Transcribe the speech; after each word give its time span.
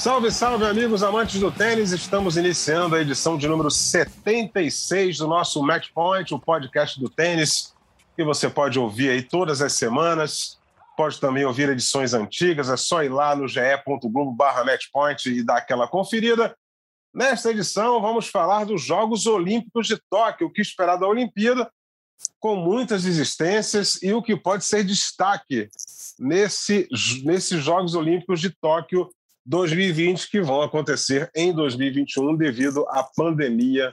Salve, 0.00 0.30
salve, 0.30 0.64
amigos 0.64 1.02
amantes 1.02 1.38
do 1.38 1.52
tênis. 1.52 1.92
Estamos 1.92 2.38
iniciando 2.38 2.96
a 2.96 3.02
edição 3.02 3.36
de 3.36 3.46
número 3.46 3.70
76 3.70 5.18
do 5.18 5.28
nosso 5.28 5.62
Match 5.62 5.90
Point, 5.92 6.32
o 6.32 6.38
podcast 6.38 6.98
do 6.98 7.10
tênis, 7.10 7.74
que 8.16 8.24
você 8.24 8.48
pode 8.48 8.78
ouvir 8.78 9.10
aí 9.10 9.22
todas 9.22 9.60
as 9.60 9.74
semanas. 9.74 10.58
Pode 10.96 11.20
também 11.20 11.44
ouvir 11.44 11.68
edições 11.68 12.14
antigas, 12.14 12.70
é 12.70 12.78
só 12.78 13.04
ir 13.04 13.10
lá 13.10 13.36
no 13.36 13.46
ge.globo/matchpoint 13.46 15.26
e 15.26 15.42
dar 15.42 15.58
aquela 15.58 15.86
conferida. 15.86 16.56
Nesta 17.12 17.50
edição, 17.50 18.00
vamos 18.00 18.26
falar 18.26 18.64
dos 18.64 18.82
Jogos 18.82 19.26
Olímpicos 19.26 19.86
de 19.86 20.00
Tóquio, 20.08 20.46
o 20.46 20.50
que 20.50 20.62
esperar 20.62 20.96
da 20.96 21.06
Olimpíada, 21.06 21.70
com 22.38 22.56
muitas 22.56 23.04
existências 23.04 24.02
e 24.02 24.14
o 24.14 24.22
que 24.22 24.34
pode 24.34 24.64
ser 24.64 24.82
destaque 24.82 25.68
nesse, 26.18 26.88
nesses 27.22 27.62
Jogos 27.62 27.94
Olímpicos 27.94 28.40
de 28.40 28.48
Tóquio 28.48 29.10
2020 29.50 30.30
que 30.30 30.40
vão 30.40 30.62
acontecer 30.62 31.28
em 31.34 31.52
2021 31.52 32.36
devido 32.36 32.86
à 32.88 33.02
pandemia 33.02 33.90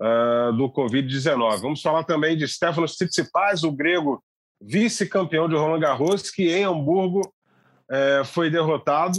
uh, 0.00 0.50
do 0.54 0.70
Covid-19. 0.70 1.60
Vamos 1.60 1.82
falar 1.82 2.02
também 2.04 2.34
de 2.34 2.48
Stefanos 2.48 2.96
Tsitsipas, 2.96 3.62
o 3.62 3.70
grego 3.70 4.24
vice-campeão 4.58 5.50
de 5.50 5.54
Roland 5.54 5.80
Garros, 5.80 6.30
que 6.30 6.50
em 6.50 6.64
Hamburgo 6.64 7.20
uh, 7.20 8.24
foi 8.24 8.48
derrotado, 8.48 9.18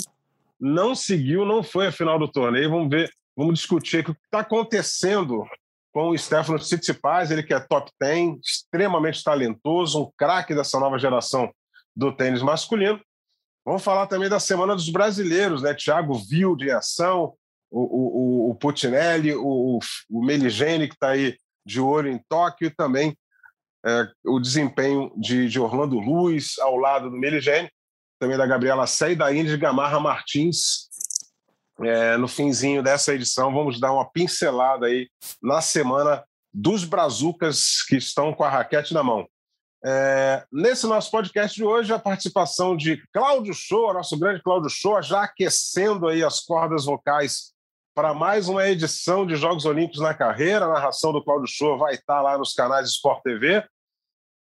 não 0.60 0.96
seguiu, 0.96 1.46
não 1.46 1.62
foi 1.62 1.86
a 1.86 1.92
final 1.92 2.18
do 2.18 2.28
torneio. 2.28 2.72
Vamos 2.72 2.90
ver, 2.90 3.12
vamos 3.36 3.60
discutir 3.60 4.00
o 4.00 4.16
que 4.16 4.20
está 4.26 4.40
acontecendo 4.40 5.46
com 5.94 6.10
o 6.10 6.18
Stefanos 6.18 6.68
Tsitsipas, 6.68 7.30
ele 7.30 7.44
que 7.44 7.54
é 7.54 7.60
top 7.60 7.92
10, 8.02 8.40
extremamente 8.44 9.24
talentoso, 9.24 10.02
um 10.02 10.12
craque 10.18 10.56
dessa 10.56 10.80
nova 10.80 10.98
geração 10.98 11.52
do 11.96 12.12
tênis 12.12 12.42
masculino. 12.42 13.00
Vamos 13.68 13.84
falar 13.84 14.08
também 14.08 14.30
da 14.30 14.40
Semana 14.40 14.74
dos 14.74 14.88
Brasileiros, 14.90 15.62
né? 15.62 15.74
Thiago 15.74 16.14
Vilde 16.14 16.68
em 16.68 16.72
ação, 16.72 17.34
o, 17.70 17.82
o, 17.82 18.52
o 18.52 18.56
Putinelli, 18.56 19.36
o, 19.36 19.80
o 20.10 20.24
Meligeni, 20.24 20.88
que 20.88 20.94
está 20.94 21.10
aí 21.10 21.38
de 21.66 21.82
olho 21.82 22.10
em 22.10 22.18
Tóquio, 22.30 22.74
também 22.78 23.14
é, 23.86 24.08
o 24.26 24.40
desempenho 24.40 25.12
de, 25.18 25.50
de, 25.50 25.60
Orlando 25.60 26.00
Luz 26.00 26.58
ao 26.60 26.78
lado 26.78 27.10
do 27.10 27.18
Meligeni, 27.18 27.70
também 28.18 28.38
da 28.38 28.48
Gabriela 28.48 28.88
Sé 28.88 29.12
e 29.12 29.16
da 29.18 29.36
Indy 29.36 29.58
Gamarra 29.58 30.00
Martins. 30.00 30.88
É, 31.82 32.16
no 32.16 32.30
finzinho 32.30 32.82
dessa 32.82 33.14
edição, 33.14 33.54
vamos 33.54 33.82
dar 33.82 33.92
uma 33.92 34.10
pincelada 34.10 34.86
aí 34.86 35.10
na 35.44 35.60
semana 35.60 36.24
dos 36.54 36.86
brazucas 36.86 37.84
que 37.86 37.98
estão 37.98 38.34
com 38.34 38.46
a 38.46 38.50
raquete 38.50 38.94
na 38.94 39.04
mão. 39.04 39.28
É, 39.86 40.44
nesse 40.52 40.88
nosso 40.88 41.12
podcast 41.12 41.56
de 41.56 41.64
hoje, 41.64 41.94
a 41.94 42.00
participação 42.00 42.76
de 42.76 43.02
Cláudio 43.14 43.54
Show, 43.54 43.94
nosso 43.94 44.18
grande 44.18 44.42
Cláudio 44.42 44.70
Show, 44.70 45.02
já 45.02 45.24
aquecendo 45.24 46.08
aí 46.08 46.24
as 46.24 46.40
cordas 46.40 46.86
vocais 46.86 47.54
para 47.96 48.14
mais 48.14 48.48
uma 48.48 48.68
edição 48.68 49.26
de 49.26 49.36
Jogos 49.36 49.66
Olímpicos 49.66 50.02
na 50.02 50.14
carreira. 50.14 50.66
A 50.66 50.74
narração 50.74 51.12
do 51.12 51.24
Cláudio 51.24 51.48
Show 51.48 51.78
vai 51.78 51.94
estar 51.94 52.22
lá 52.22 52.38
nos 52.38 52.54
canais 52.54 52.90
Sport 52.90 53.22
TV. 53.24 53.64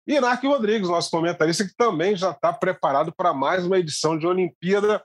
E 0.06 0.20
Narco 0.20 0.48
Rodrigues, 0.48 0.88
nosso 0.88 1.10
comentarista, 1.10 1.64
que 1.64 1.74
também 1.76 2.16
já 2.16 2.32
está 2.32 2.52
preparado 2.52 3.12
para 3.12 3.32
mais 3.32 3.64
uma 3.64 3.78
edição 3.78 4.18
de 4.18 4.26
Olimpíada. 4.26 5.04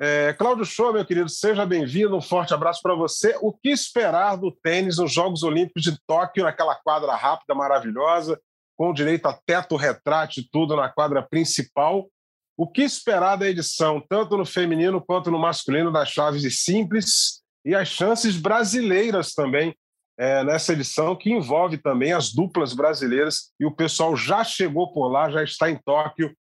É, 0.00 0.32
Cláudio 0.32 0.64
Show, 0.64 0.92
meu 0.92 1.04
querido, 1.04 1.28
seja 1.28 1.66
bem-vindo. 1.66 2.16
Um 2.16 2.22
forte 2.22 2.54
abraço 2.54 2.80
para 2.80 2.94
você. 2.94 3.36
O 3.42 3.52
que 3.52 3.68
esperar 3.68 4.36
do 4.36 4.50
tênis 4.50 4.96
nos 4.96 5.12
Jogos 5.12 5.42
Olímpicos 5.42 5.82
de 5.82 5.98
Tóquio, 6.06 6.44
naquela 6.44 6.74
quadra 6.74 7.14
rápida, 7.14 7.54
maravilhosa? 7.54 8.40
Com 8.78 8.92
direito 8.92 9.26
a 9.26 9.32
teto 9.32 9.74
retrátil 9.74 10.44
e 10.44 10.48
tudo 10.48 10.76
na 10.76 10.88
quadra 10.88 11.20
principal. 11.20 12.08
O 12.56 12.66
que 12.66 12.82
esperar 12.82 13.34
da 13.34 13.48
edição, 13.48 14.00
tanto 14.08 14.36
no 14.36 14.46
feminino 14.46 15.04
quanto 15.04 15.32
no 15.32 15.38
masculino, 15.38 15.92
das 15.92 16.08
chaves 16.08 16.40
de 16.40 16.50
simples 16.50 17.42
e 17.64 17.74
as 17.74 17.88
chances 17.88 18.36
brasileiras 18.36 19.34
também 19.34 19.74
é, 20.16 20.42
nessa 20.44 20.72
edição, 20.72 21.14
que 21.14 21.30
envolve 21.30 21.76
também 21.78 22.12
as 22.12 22.32
duplas 22.32 22.72
brasileiras, 22.72 23.52
e 23.58 23.64
o 23.64 23.70
pessoal 23.70 24.16
já 24.16 24.42
chegou 24.42 24.92
por 24.92 25.08
lá, 25.08 25.30
já 25.30 25.44
está 25.44 25.70
em 25.70 25.76
Tóquio. 25.76 26.34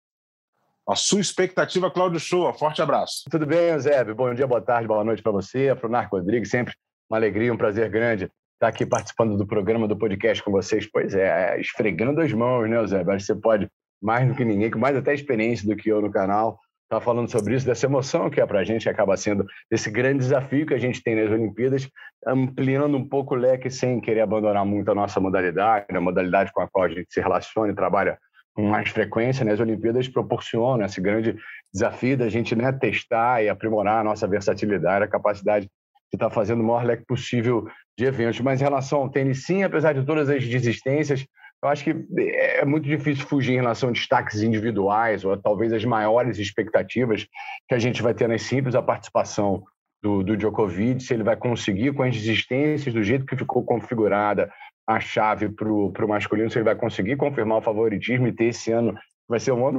A 0.88 0.94
sua 0.94 1.20
expectativa, 1.20 1.90
Cláudio 1.90 2.20
Show, 2.20 2.50
forte 2.54 2.80
abraço. 2.80 3.24
Tudo 3.30 3.44
bem, 3.44 3.78
Zé? 3.78 4.02
Bom 4.14 4.32
dia, 4.32 4.46
boa 4.46 4.62
tarde, 4.62 4.88
boa 4.88 5.04
noite 5.04 5.22
para 5.22 5.32
você, 5.32 5.74
para 5.74 5.88
o 5.88 5.90
Narco 5.90 6.16
Rodrigues, 6.16 6.48
sempre 6.48 6.74
uma 7.10 7.18
alegria, 7.18 7.52
um 7.52 7.56
prazer 7.56 7.90
grande 7.90 8.30
estar 8.56 8.66
tá 8.66 8.68
aqui 8.68 8.86
participando 8.86 9.36
do 9.36 9.46
programa, 9.46 9.86
do 9.86 9.96
podcast 9.96 10.42
com 10.42 10.50
vocês. 10.50 10.88
Pois 10.90 11.14
é, 11.14 11.56
é, 11.56 11.60
esfregando 11.60 12.20
as 12.20 12.32
mãos, 12.32 12.68
né, 12.68 12.86
Zé? 12.86 13.00
Acho 13.00 13.06
que 13.06 13.20
você 13.20 13.34
pode, 13.34 13.68
mais 14.02 14.26
do 14.26 14.34
que 14.34 14.44
ninguém, 14.44 14.70
com 14.70 14.78
mais 14.78 14.96
até 14.96 15.14
experiência 15.14 15.68
do 15.68 15.76
que 15.76 15.90
eu 15.90 16.00
no 16.00 16.10
canal, 16.10 16.58
estar 16.84 16.98
tá 16.98 17.00
falando 17.00 17.30
sobre 17.30 17.54
isso, 17.54 17.66
dessa 17.66 17.86
emoção 17.86 18.30
que 18.30 18.40
é 18.40 18.46
para 18.46 18.60
a 18.60 18.64
gente, 18.64 18.88
acaba 18.88 19.16
sendo 19.16 19.44
esse 19.70 19.90
grande 19.90 20.20
desafio 20.20 20.66
que 20.66 20.74
a 20.74 20.78
gente 20.78 21.02
tem 21.02 21.14
nas 21.14 21.30
Olimpíadas, 21.30 21.88
ampliando 22.26 22.96
um 22.96 23.06
pouco 23.06 23.34
o 23.34 23.38
leque 23.38 23.70
sem 23.70 24.00
querer 24.00 24.22
abandonar 24.22 24.64
muito 24.64 24.90
a 24.90 24.94
nossa 24.94 25.20
modalidade, 25.20 25.86
a 25.90 26.00
modalidade 26.00 26.50
com 26.52 26.62
a 26.62 26.68
qual 26.68 26.86
a 26.86 26.88
gente 26.88 27.12
se 27.12 27.20
relaciona 27.20 27.72
e 27.72 27.74
trabalha 27.74 28.18
com 28.54 28.62
mais 28.62 28.88
frequência, 28.88 29.44
né? 29.44 29.52
as 29.52 29.60
Olimpíadas 29.60 30.08
proporcionam 30.08 30.86
esse 30.86 30.98
grande 30.98 31.36
desafio 31.74 32.16
da 32.16 32.28
gente 32.30 32.56
né, 32.56 32.72
testar 32.72 33.42
e 33.42 33.50
aprimorar 33.50 34.00
a 34.00 34.04
nossa 34.04 34.26
versatilidade, 34.26 35.04
a 35.04 35.08
capacidade 35.08 35.66
de 35.66 35.70
estar 36.14 36.30
tá 36.30 36.34
fazendo 36.34 36.62
o 36.62 36.64
maior 36.64 36.84
leque 36.84 37.04
possível 37.04 37.68
de 37.98 38.04
eventos. 38.04 38.40
Mas 38.40 38.60
em 38.60 38.64
relação 38.64 39.00
ao 39.00 39.08
tênis, 39.08 39.44
sim, 39.44 39.62
apesar 39.62 39.92
de 39.92 40.04
todas 40.04 40.28
as 40.28 40.46
desistências, 40.46 41.26
eu 41.62 41.68
acho 41.68 41.84
que 41.84 41.94
é 42.18 42.64
muito 42.64 42.84
difícil 42.84 43.26
fugir 43.26 43.52
em 43.52 43.56
relação 43.56 43.88
a 43.88 43.92
destaques 43.92 44.42
individuais 44.42 45.24
ou 45.24 45.36
talvez 45.36 45.72
as 45.72 45.84
maiores 45.84 46.38
expectativas 46.38 47.26
que 47.68 47.74
a 47.74 47.78
gente 47.78 48.02
vai 48.02 48.14
ter 48.14 48.28
nas 48.28 48.42
simples, 48.42 48.74
a 48.74 48.82
participação 48.82 49.64
do, 50.02 50.22
do 50.22 50.36
Djokovic, 50.36 51.02
se 51.02 51.14
ele 51.14 51.22
vai 51.22 51.36
conseguir, 51.36 51.92
com 51.94 52.02
as 52.02 52.14
desistências, 52.14 52.94
do 52.94 53.02
jeito 53.02 53.24
que 53.24 53.36
ficou 53.36 53.64
configurada 53.64 54.50
a 54.86 55.00
chave 55.00 55.48
para 55.48 55.68
o 55.68 56.08
masculino, 56.08 56.50
se 56.50 56.58
ele 56.58 56.64
vai 56.64 56.76
conseguir 56.76 57.16
confirmar 57.16 57.58
o 57.58 57.62
favoritismo 57.62 58.28
e 58.28 58.32
ter 58.32 58.46
esse 58.46 58.70
ano 58.70 58.94
vai 59.28 59.40
ser 59.40 59.50
um 59.50 59.66
ano 59.66 59.78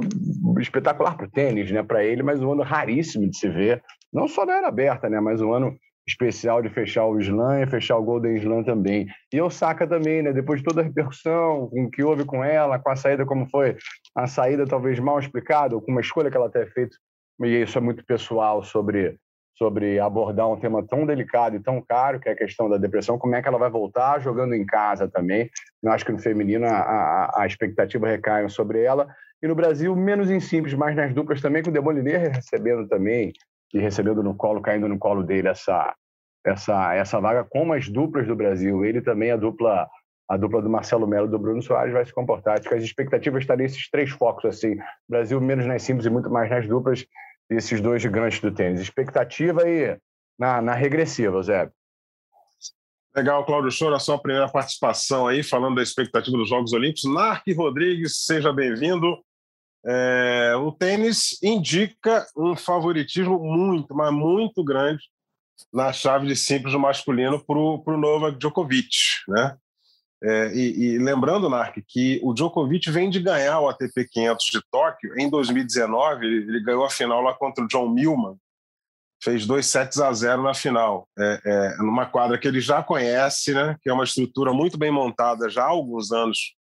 espetacular 0.60 1.16
para 1.16 1.26
o 1.26 1.30
tênis, 1.30 1.70
né, 1.70 1.82
para 1.82 2.04
ele, 2.04 2.22
mas 2.22 2.42
um 2.42 2.52
ano 2.52 2.62
raríssimo 2.62 3.26
de 3.30 3.38
se 3.38 3.48
ver, 3.48 3.82
não 4.12 4.28
só 4.28 4.44
na 4.44 4.58
era 4.58 4.68
aberta, 4.68 5.08
né, 5.08 5.20
mas 5.20 5.40
um 5.40 5.52
ano 5.52 5.74
especial 6.08 6.62
de 6.62 6.70
fechar 6.70 7.06
o 7.06 7.20
Slam 7.20 7.62
e 7.62 7.66
fechar 7.66 7.96
o 7.98 8.02
Golden 8.02 8.36
Slam 8.36 8.64
também. 8.64 9.06
E 9.32 9.40
Osaka 9.40 9.86
também, 9.86 10.22
né? 10.22 10.32
Depois 10.32 10.60
de 10.60 10.64
toda 10.64 10.80
a 10.80 10.84
repercussão 10.84 11.68
com 11.68 11.84
o 11.84 11.90
que 11.90 12.02
houve 12.02 12.24
com 12.24 12.42
ela, 12.42 12.78
com 12.78 12.90
a 12.90 12.96
saída 12.96 13.26
como 13.26 13.48
foi, 13.50 13.76
a 14.16 14.26
saída 14.26 14.66
talvez 14.66 14.98
mal 14.98 15.18
explicada, 15.18 15.74
ou 15.74 15.82
com 15.82 15.92
uma 15.92 16.00
escolha 16.00 16.30
que 16.30 16.36
ela 16.36 16.50
tenha 16.50 16.66
feito, 16.66 16.96
e 17.42 17.62
isso 17.62 17.76
é 17.78 17.80
muito 17.80 18.04
pessoal 18.04 18.62
sobre 18.62 19.16
sobre 19.56 19.98
abordar 19.98 20.48
um 20.48 20.56
tema 20.56 20.86
tão 20.86 21.04
delicado 21.04 21.56
e 21.56 21.60
tão 21.60 21.82
caro, 21.82 22.20
que 22.20 22.28
é 22.28 22.32
a 22.32 22.36
questão 22.36 22.70
da 22.70 22.76
depressão, 22.76 23.18
como 23.18 23.34
é 23.34 23.42
que 23.42 23.48
ela 23.48 23.58
vai 23.58 23.68
voltar 23.68 24.20
jogando 24.20 24.54
em 24.54 24.64
casa 24.64 25.08
também. 25.08 25.50
Eu 25.82 25.90
acho 25.90 26.04
que 26.06 26.12
no 26.12 26.18
feminino 26.20 26.64
a, 26.64 26.78
a, 26.78 27.42
a 27.42 27.46
expectativa 27.46 28.06
recai 28.06 28.48
sobre 28.48 28.84
ela. 28.84 29.08
E 29.42 29.48
no 29.48 29.56
Brasil, 29.56 29.96
menos 29.96 30.30
em 30.30 30.38
simples, 30.38 30.74
mas 30.74 30.94
nas 30.94 31.12
duplas 31.12 31.40
também, 31.40 31.60
com 31.60 31.70
o 31.70 31.72
Demoliner 31.72 32.30
recebendo 32.30 32.86
também 32.86 33.32
e 33.72 33.78
recebendo 33.78 34.22
no 34.22 34.34
colo, 34.34 34.60
caindo 34.60 34.88
no 34.88 34.98
colo 34.98 35.22
dele 35.22 35.48
essa, 35.48 35.94
essa, 36.44 36.94
essa 36.94 37.20
vaga 37.20 37.44
com 37.44 37.72
as 37.72 37.88
duplas 37.88 38.26
do 38.26 38.36
Brasil. 38.36 38.84
Ele 38.84 39.00
também, 39.00 39.30
a 39.30 39.36
dupla 39.36 39.88
a 40.28 40.36
dupla 40.36 40.60
do 40.60 40.68
Marcelo 40.68 41.06
Melo 41.06 41.26
e 41.26 41.30
do 41.30 41.38
Bruno 41.38 41.62
Soares 41.62 41.92
vai 41.92 42.04
se 42.04 42.12
comportar. 42.12 42.58
Acho 42.58 42.68
que 42.68 42.74
as 42.74 42.84
expectativas 42.84 43.42
estão 43.42 43.56
nesses 43.56 43.88
três 43.88 44.10
focos, 44.10 44.44
assim. 44.44 44.76
Brasil 45.08 45.40
menos 45.40 45.64
nas 45.64 45.82
simples 45.82 46.04
e 46.04 46.10
muito 46.10 46.28
mais 46.28 46.50
nas 46.50 46.68
duplas, 46.68 47.06
esses 47.48 47.80
dois 47.80 48.02
gigantes 48.02 48.38
do 48.38 48.52
tênis. 48.52 48.80
Expectativa 48.80 49.62
aí 49.62 49.96
na, 50.38 50.60
na 50.60 50.74
regressiva, 50.74 51.42
Zé. 51.42 51.70
Legal, 53.16 53.44
Cláudio 53.46 53.94
a 53.94 53.98
sua 53.98 54.18
primeira 54.18 54.48
participação 54.48 55.26
aí, 55.26 55.42
falando 55.42 55.76
da 55.76 55.82
expectativa 55.82 56.36
dos 56.36 56.50
Jogos 56.50 56.74
Olímpicos. 56.74 57.10
Narc 57.10 57.42
Rodrigues, 57.56 58.24
seja 58.26 58.52
bem-vindo. 58.52 59.18
É, 59.86 60.54
o 60.56 60.72
tênis 60.72 61.40
indica 61.42 62.26
um 62.36 62.56
favoritismo 62.56 63.38
muito, 63.38 63.94
mas 63.94 64.12
muito 64.12 64.62
grande 64.64 65.02
na 65.72 65.92
chave 65.92 66.26
de 66.26 66.36
simples 66.36 66.72
do 66.72 66.78
masculino 66.78 67.42
para 67.44 67.58
o 67.58 67.96
Novak 67.96 68.38
Djokovic. 68.38 68.96
Né? 69.28 69.56
É, 70.22 70.52
e, 70.52 70.94
e, 70.94 70.98
lembrando, 70.98 71.48
Nark, 71.48 71.80
que 71.86 72.20
o 72.22 72.34
Djokovic 72.34 72.90
vem 72.90 73.08
de 73.08 73.20
ganhar 73.20 73.60
o 73.60 73.68
ATP 73.68 74.08
500 74.10 74.46
de 74.46 74.60
Tóquio 74.70 75.18
em 75.18 75.30
2019. 75.30 76.26
Ele, 76.26 76.36
ele 76.48 76.62
ganhou 76.62 76.84
a 76.84 76.90
final 76.90 77.22
lá 77.22 77.34
contra 77.34 77.64
o 77.64 77.68
John 77.68 77.88
Millman. 77.88 78.36
fez 79.22 79.46
dois 79.46 79.66
sets 79.66 80.00
a 80.00 80.12
zero 80.12 80.42
na 80.42 80.54
final, 80.54 81.08
é, 81.18 81.40
é, 81.44 81.76
numa 81.78 82.06
quadra 82.06 82.38
que 82.38 82.48
ele 82.48 82.60
já 82.60 82.82
conhece, 82.82 83.52
né, 83.52 83.76
que 83.82 83.88
é 83.88 83.92
uma 83.92 84.04
estrutura 84.04 84.52
muito 84.52 84.78
bem 84.78 84.90
montada 84.90 85.48
já 85.48 85.64
há 85.64 85.68
alguns 85.68 86.12
anos 86.12 86.54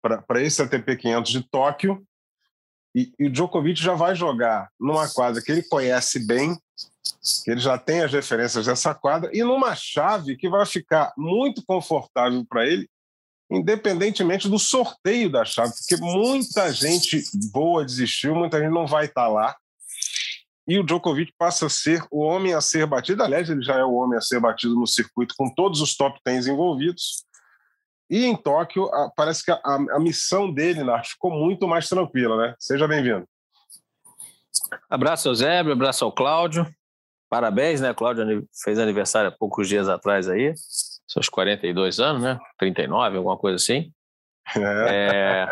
para 0.00 0.42
esse 0.42 0.62
ATP 0.62 0.96
500 0.96 1.32
de 1.32 1.42
Tóquio. 1.50 2.04
E, 2.94 3.12
e, 3.18 3.26
o 3.26 3.30
Djokovic 3.30 3.80
já 3.80 3.94
vai 3.94 4.14
jogar 4.14 4.68
numa 4.78 5.08
quadra 5.08 5.42
que 5.42 5.52
ele 5.52 5.62
conhece 5.62 6.26
bem, 6.26 6.56
que 7.44 7.50
ele 7.50 7.60
já 7.60 7.78
tem 7.78 8.00
as 8.00 8.12
referências 8.12 8.66
dessa 8.66 8.94
quadra, 8.94 9.30
e 9.32 9.42
numa 9.42 9.74
chave 9.74 10.36
que 10.36 10.48
vai 10.48 10.64
ficar 10.66 11.12
muito 11.16 11.62
confortável 11.64 12.44
para 12.48 12.66
ele, 12.66 12.88
independentemente 13.50 14.48
do 14.48 14.58
sorteio 14.58 15.30
da 15.30 15.44
chave, 15.44 15.72
porque 15.72 15.96
muita 16.02 16.72
gente 16.72 17.22
boa 17.52 17.84
desistiu, 17.84 18.34
muita 18.34 18.58
gente 18.58 18.72
não 18.72 18.86
vai 18.86 19.06
estar 19.06 19.22
tá 19.22 19.28
lá 19.28 19.56
e 20.68 20.78
o 20.78 20.84
Djokovic 20.84 21.32
passa 21.38 21.64
a 21.64 21.70
ser 21.70 22.04
o 22.10 22.20
homem 22.20 22.52
a 22.52 22.60
ser 22.60 22.86
batido. 22.86 23.22
Aliás, 23.22 23.48
ele 23.48 23.62
já 23.62 23.76
é 23.76 23.84
o 23.84 23.94
homem 23.94 24.18
a 24.18 24.20
ser 24.20 24.38
batido 24.38 24.74
no 24.74 24.86
circuito 24.86 25.34
com 25.34 25.48
todos 25.48 25.80
os 25.80 25.96
top 25.96 26.20
10 26.22 26.48
envolvidos. 26.48 27.24
E 28.10 28.24
em 28.24 28.34
Tóquio, 28.34 28.88
parece 29.14 29.44
que 29.44 29.50
a, 29.50 29.60
a 29.64 30.00
missão 30.00 30.52
dele, 30.52 30.82
Nath, 30.82 31.08
ficou 31.08 31.30
muito 31.30 31.68
mais 31.68 31.88
tranquila, 31.88 32.36
né? 32.36 32.54
Seja 32.58 32.88
bem-vindo. 32.88 33.26
Abraço 34.88 35.28
ao 35.28 35.34
Zébio, 35.34 35.72
abraço 35.72 36.04
ao 36.04 36.12
Cláudio. 36.12 36.66
Parabéns, 37.28 37.80
né? 37.80 37.92
Cláudio 37.92 38.46
fez 38.64 38.78
aniversário 38.78 39.28
há 39.28 39.32
poucos 39.32 39.68
dias 39.68 39.88
atrás 39.88 40.28
aí, 40.28 40.54
seus 41.06 41.28
42 41.28 42.00
anos, 42.00 42.22
né? 42.22 42.38
39, 42.58 43.18
alguma 43.18 43.36
coisa 43.36 43.56
assim. 43.56 43.92
É. 44.56 45.46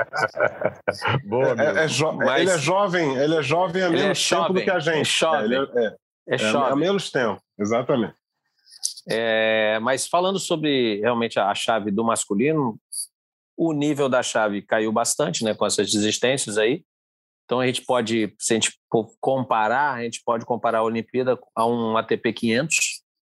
Boa, 1.29 1.55
é, 1.59 1.85
é 1.85 1.89
jo... 1.89 2.13
Mas... 2.13 2.41
Ele 2.41 2.51
é 2.51 2.59
jovem, 2.59 3.17
ele 3.17 3.35
é 3.37 3.43
jovem 3.43 3.83
há 3.83 3.91
menos 3.91 4.33
é 4.33 4.37
tempo 4.37 4.53
do 4.55 4.63
que 4.63 4.71
a 4.71 4.79
gente. 4.79 5.01
É 5.01 5.05
jovem. 5.05 5.59
É, 5.77 6.35
é, 6.35 6.37
é, 6.37 6.51
há 6.57 6.75
menos 6.75 7.11
tempo, 7.11 7.39
exatamente. 7.59 8.15
É, 9.09 9.79
mas 9.81 10.07
falando 10.07 10.39
sobre 10.39 11.01
realmente 11.01 11.39
a 11.39 11.55
chave 11.55 11.91
do 11.91 12.05
masculino, 12.05 12.79
o 13.57 13.73
nível 13.73 14.09
da 14.09 14.23
chave 14.23 14.63
caiu 14.63 14.93
bastante, 14.93 15.45
né, 15.45 15.55
com 15.55 15.65
essas 15.65 15.91
desistências 15.91 16.59
aí. 16.59 16.85
Então 17.45 17.61
a 17.61 17.67
gente 17.67 17.83
pode, 17.83 18.35
se 18.39 18.53
a 18.53 18.57
gente 18.57 18.79
comparar, 19.21 19.95
a 19.95 20.03
gente 20.03 20.21
pode 20.25 20.45
comparar 20.45 20.79
a 20.79 20.83
Olimpíada 20.83 21.39
a 21.55 21.67
um 21.67 21.97
ATP 21.97 22.33
500, 22.33 22.77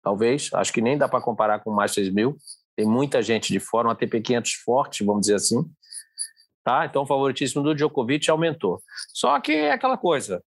talvez. 0.03 0.51
Acho 0.53 0.73
que 0.73 0.81
nem 0.81 0.99
dá 0.99 1.09
para 1.09 1.21
comparar 1.21 1.61
com 1.61 1.71
o 1.71 1.75
Masters 1.75 2.13
1000 2.13 2.37
tem 2.81 2.87
muita 2.87 3.23
gente 3.23 3.53
de 3.53 3.61
fora, 3.61 3.89
um 3.89 3.91
ATP 3.91 4.23
500 4.23 4.53
forte, 4.65 5.05
vamos 5.05 5.23
dizer 5.23 5.35
assim. 5.35 5.63
Tá? 6.65 6.87
Então 6.87 7.03
o 7.03 7.07
favoritismo 7.07 7.63
do 7.63 7.75
Djokovic 7.75 8.31
aumentou. 8.31 8.83
Só 9.13 9.39
que 9.39 9.53
é 9.53 9.73
aquela 9.73 9.99
coisa. 9.99 10.43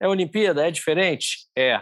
É 0.00 0.08
Olimpíada, 0.08 0.66
é 0.66 0.70
diferente? 0.72 1.46
É. 1.56 1.80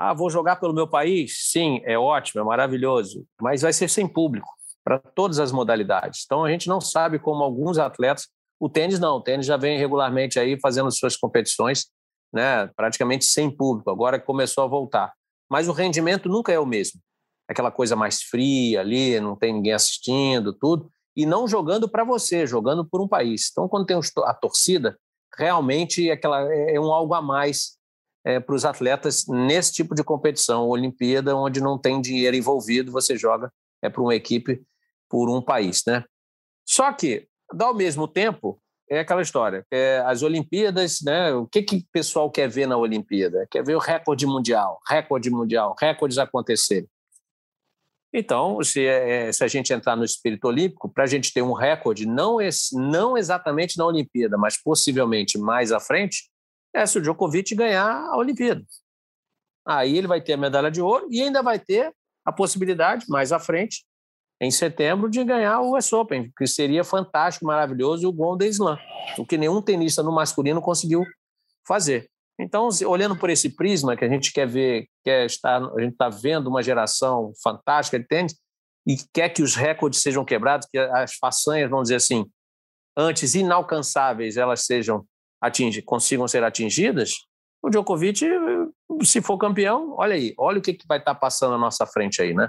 Ah, 0.00 0.14
vou 0.14 0.30
jogar 0.30 0.56
pelo 0.56 0.72
meu 0.72 0.88
país? 0.88 1.50
Sim, 1.50 1.82
é 1.84 1.98
ótimo, 1.98 2.40
é 2.40 2.44
maravilhoso. 2.44 3.26
Mas 3.40 3.60
vai 3.60 3.72
ser 3.72 3.88
sem 3.88 4.08
público, 4.08 4.48
para 4.82 4.98
todas 4.98 5.38
as 5.38 5.52
modalidades. 5.52 6.22
Então 6.24 6.42
a 6.42 6.50
gente 6.50 6.68
não 6.68 6.80
sabe 6.80 7.18
como 7.18 7.44
alguns 7.44 7.76
atletas. 7.76 8.28
O 8.58 8.68
tênis 8.68 8.98
não, 8.98 9.16
o 9.16 9.22
tênis 9.22 9.44
já 9.44 9.58
vem 9.58 9.78
regularmente 9.78 10.38
aí 10.38 10.58
fazendo 10.58 10.90
suas 10.90 11.16
competições, 11.16 11.86
né, 12.32 12.68
praticamente 12.76 13.24
sem 13.24 13.50
público, 13.54 13.90
agora 13.90 14.18
começou 14.18 14.64
a 14.64 14.66
voltar. 14.66 15.12
Mas 15.50 15.68
o 15.68 15.72
rendimento 15.72 16.28
nunca 16.28 16.52
é 16.52 16.58
o 16.58 16.64
mesmo 16.64 17.00
aquela 17.50 17.72
coisa 17.72 17.96
mais 17.96 18.22
fria 18.22 18.80
ali, 18.80 19.18
não 19.18 19.34
tem 19.34 19.52
ninguém 19.52 19.72
assistindo, 19.72 20.52
tudo, 20.52 20.88
e 21.16 21.26
não 21.26 21.48
jogando 21.48 21.88
para 21.90 22.04
você, 22.04 22.46
jogando 22.46 22.84
por 22.88 23.02
um 23.02 23.08
país. 23.08 23.48
Então, 23.50 23.68
quando 23.68 23.86
tem 23.86 23.98
a 24.24 24.34
torcida, 24.34 24.96
realmente 25.36 26.08
aquela, 26.12 26.48
é, 26.48 26.76
é 26.76 26.80
um 26.80 26.92
algo 26.92 27.12
a 27.12 27.20
mais 27.20 27.76
é, 28.24 28.38
para 28.38 28.54
os 28.54 28.64
atletas 28.64 29.24
nesse 29.26 29.72
tipo 29.72 29.94
de 29.94 30.04
competição, 30.04 30.68
Olimpíada, 30.68 31.36
onde 31.36 31.60
não 31.60 31.78
tem 31.78 32.00
dinheiro 32.00 32.36
envolvido, 32.36 32.92
você 32.92 33.16
joga 33.16 33.52
é 33.82 33.88
para 33.88 34.02
uma 34.02 34.14
equipe 34.14 34.62
por 35.08 35.30
um 35.30 35.40
país, 35.40 35.82
né? 35.86 36.04
Só 36.66 36.92
que, 36.92 37.26
ao 37.58 37.74
mesmo 37.74 38.06
tempo, 38.06 38.60
é 38.88 39.00
aquela 39.00 39.22
história. 39.22 39.64
É, 39.70 40.02
as 40.06 40.22
Olimpíadas, 40.22 40.98
né? 41.02 41.32
O 41.32 41.46
que, 41.46 41.62
que 41.62 41.76
o 41.76 41.84
pessoal 41.92 42.30
quer 42.30 42.48
ver 42.48 42.66
na 42.66 42.76
Olimpíada? 42.76 43.46
Quer 43.50 43.64
ver 43.64 43.74
o 43.74 43.78
recorde 43.78 44.26
mundial, 44.26 44.78
recorde 44.86 45.30
mundial, 45.30 45.74
recordes 45.78 46.18
acontecerem. 46.18 46.88
Então, 48.12 48.62
se, 48.62 48.84
é, 48.84 49.32
se 49.32 49.44
a 49.44 49.48
gente 49.48 49.72
entrar 49.72 49.96
no 49.96 50.04
espírito 50.04 50.46
olímpico, 50.46 50.88
para 50.88 51.04
a 51.04 51.06
gente 51.06 51.32
ter 51.32 51.42
um 51.42 51.52
recorde, 51.52 52.06
não, 52.06 52.38
não 52.72 53.16
exatamente 53.16 53.78
na 53.78 53.86
Olimpíada, 53.86 54.36
mas 54.36 54.60
possivelmente 54.60 55.38
mais 55.38 55.70
à 55.70 55.78
frente, 55.78 56.29
é 56.74 56.86
se 56.86 56.98
o 56.98 57.02
Djokovic 57.02 57.54
ganhar 57.54 58.06
a 58.06 58.16
Olimpíada. 58.16 58.64
Aí 59.66 59.96
ele 59.96 60.06
vai 60.06 60.20
ter 60.20 60.34
a 60.34 60.36
medalha 60.36 60.70
de 60.70 60.80
ouro 60.80 61.06
e 61.10 61.22
ainda 61.22 61.42
vai 61.42 61.58
ter 61.58 61.92
a 62.24 62.32
possibilidade, 62.32 63.06
mais 63.08 63.32
à 63.32 63.38
frente, 63.38 63.84
em 64.40 64.50
setembro, 64.50 65.10
de 65.10 65.22
ganhar 65.22 65.60
o 65.60 65.76
US 65.76 65.92
Open, 65.92 66.32
que 66.36 66.46
seria 66.46 66.82
fantástico, 66.82 67.44
maravilhoso, 67.44 68.04
e 68.04 68.06
o 68.06 68.12
Golden 68.12 68.48
Slam, 68.48 68.78
o 69.18 69.26
que 69.26 69.36
nenhum 69.36 69.60
tenista 69.60 70.02
no 70.02 70.12
masculino 70.12 70.62
conseguiu 70.62 71.04
fazer. 71.66 72.08
Então, 72.38 72.68
olhando 72.86 73.16
por 73.16 73.28
esse 73.28 73.50
prisma 73.50 73.96
que 73.96 74.04
a 74.04 74.08
gente 74.08 74.32
quer 74.32 74.48
ver, 74.48 74.88
quer 75.04 75.26
estar, 75.26 75.62
a 75.62 75.80
gente 75.80 75.92
está 75.92 76.08
vendo 76.08 76.48
uma 76.48 76.62
geração 76.62 77.32
fantástica 77.42 77.98
de 77.98 78.06
tênis 78.06 78.34
e 78.86 78.96
quer 79.12 79.28
que 79.28 79.42
os 79.42 79.54
recordes 79.54 80.00
sejam 80.00 80.24
quebrados, 80.24 80.66
que 80.70 80.78
as 80.78 81.14
façanhas, 81.16 81.68
vamos 81.68 81.84
dizer 81.84 81.96
assim, 81.96 82.24
antes 82.96 83.34
inalcançáveis, 83.34 84.38
elas 84.38 84.64
sejam 84.64 85.04
atingi, 85.40 85.82
consigam 85.82 86.28
ser 86.28 86.44
atingidas. 86.44 87.12
O 87.62 87.70
Djokovic, 87.70 88.26
se 89.02 89.20
for 89.20 89.38
campeão, 89.38 89.94
olha 89.96 90.14
aí, 90.14 90.34
olha 90.38 90.58
o 90.58 90.62
que, 90.62 90.74
que 90.74 90.86
vai 90.86 90.98
estar 90.98 91.14
tá 91.14 91.20
passando 91.20 91.52
na 91.52 91.58
nossa 91.58 91.86
frente 91.86 92.22
aí, 92.22 92.34
né? 92.34 92.48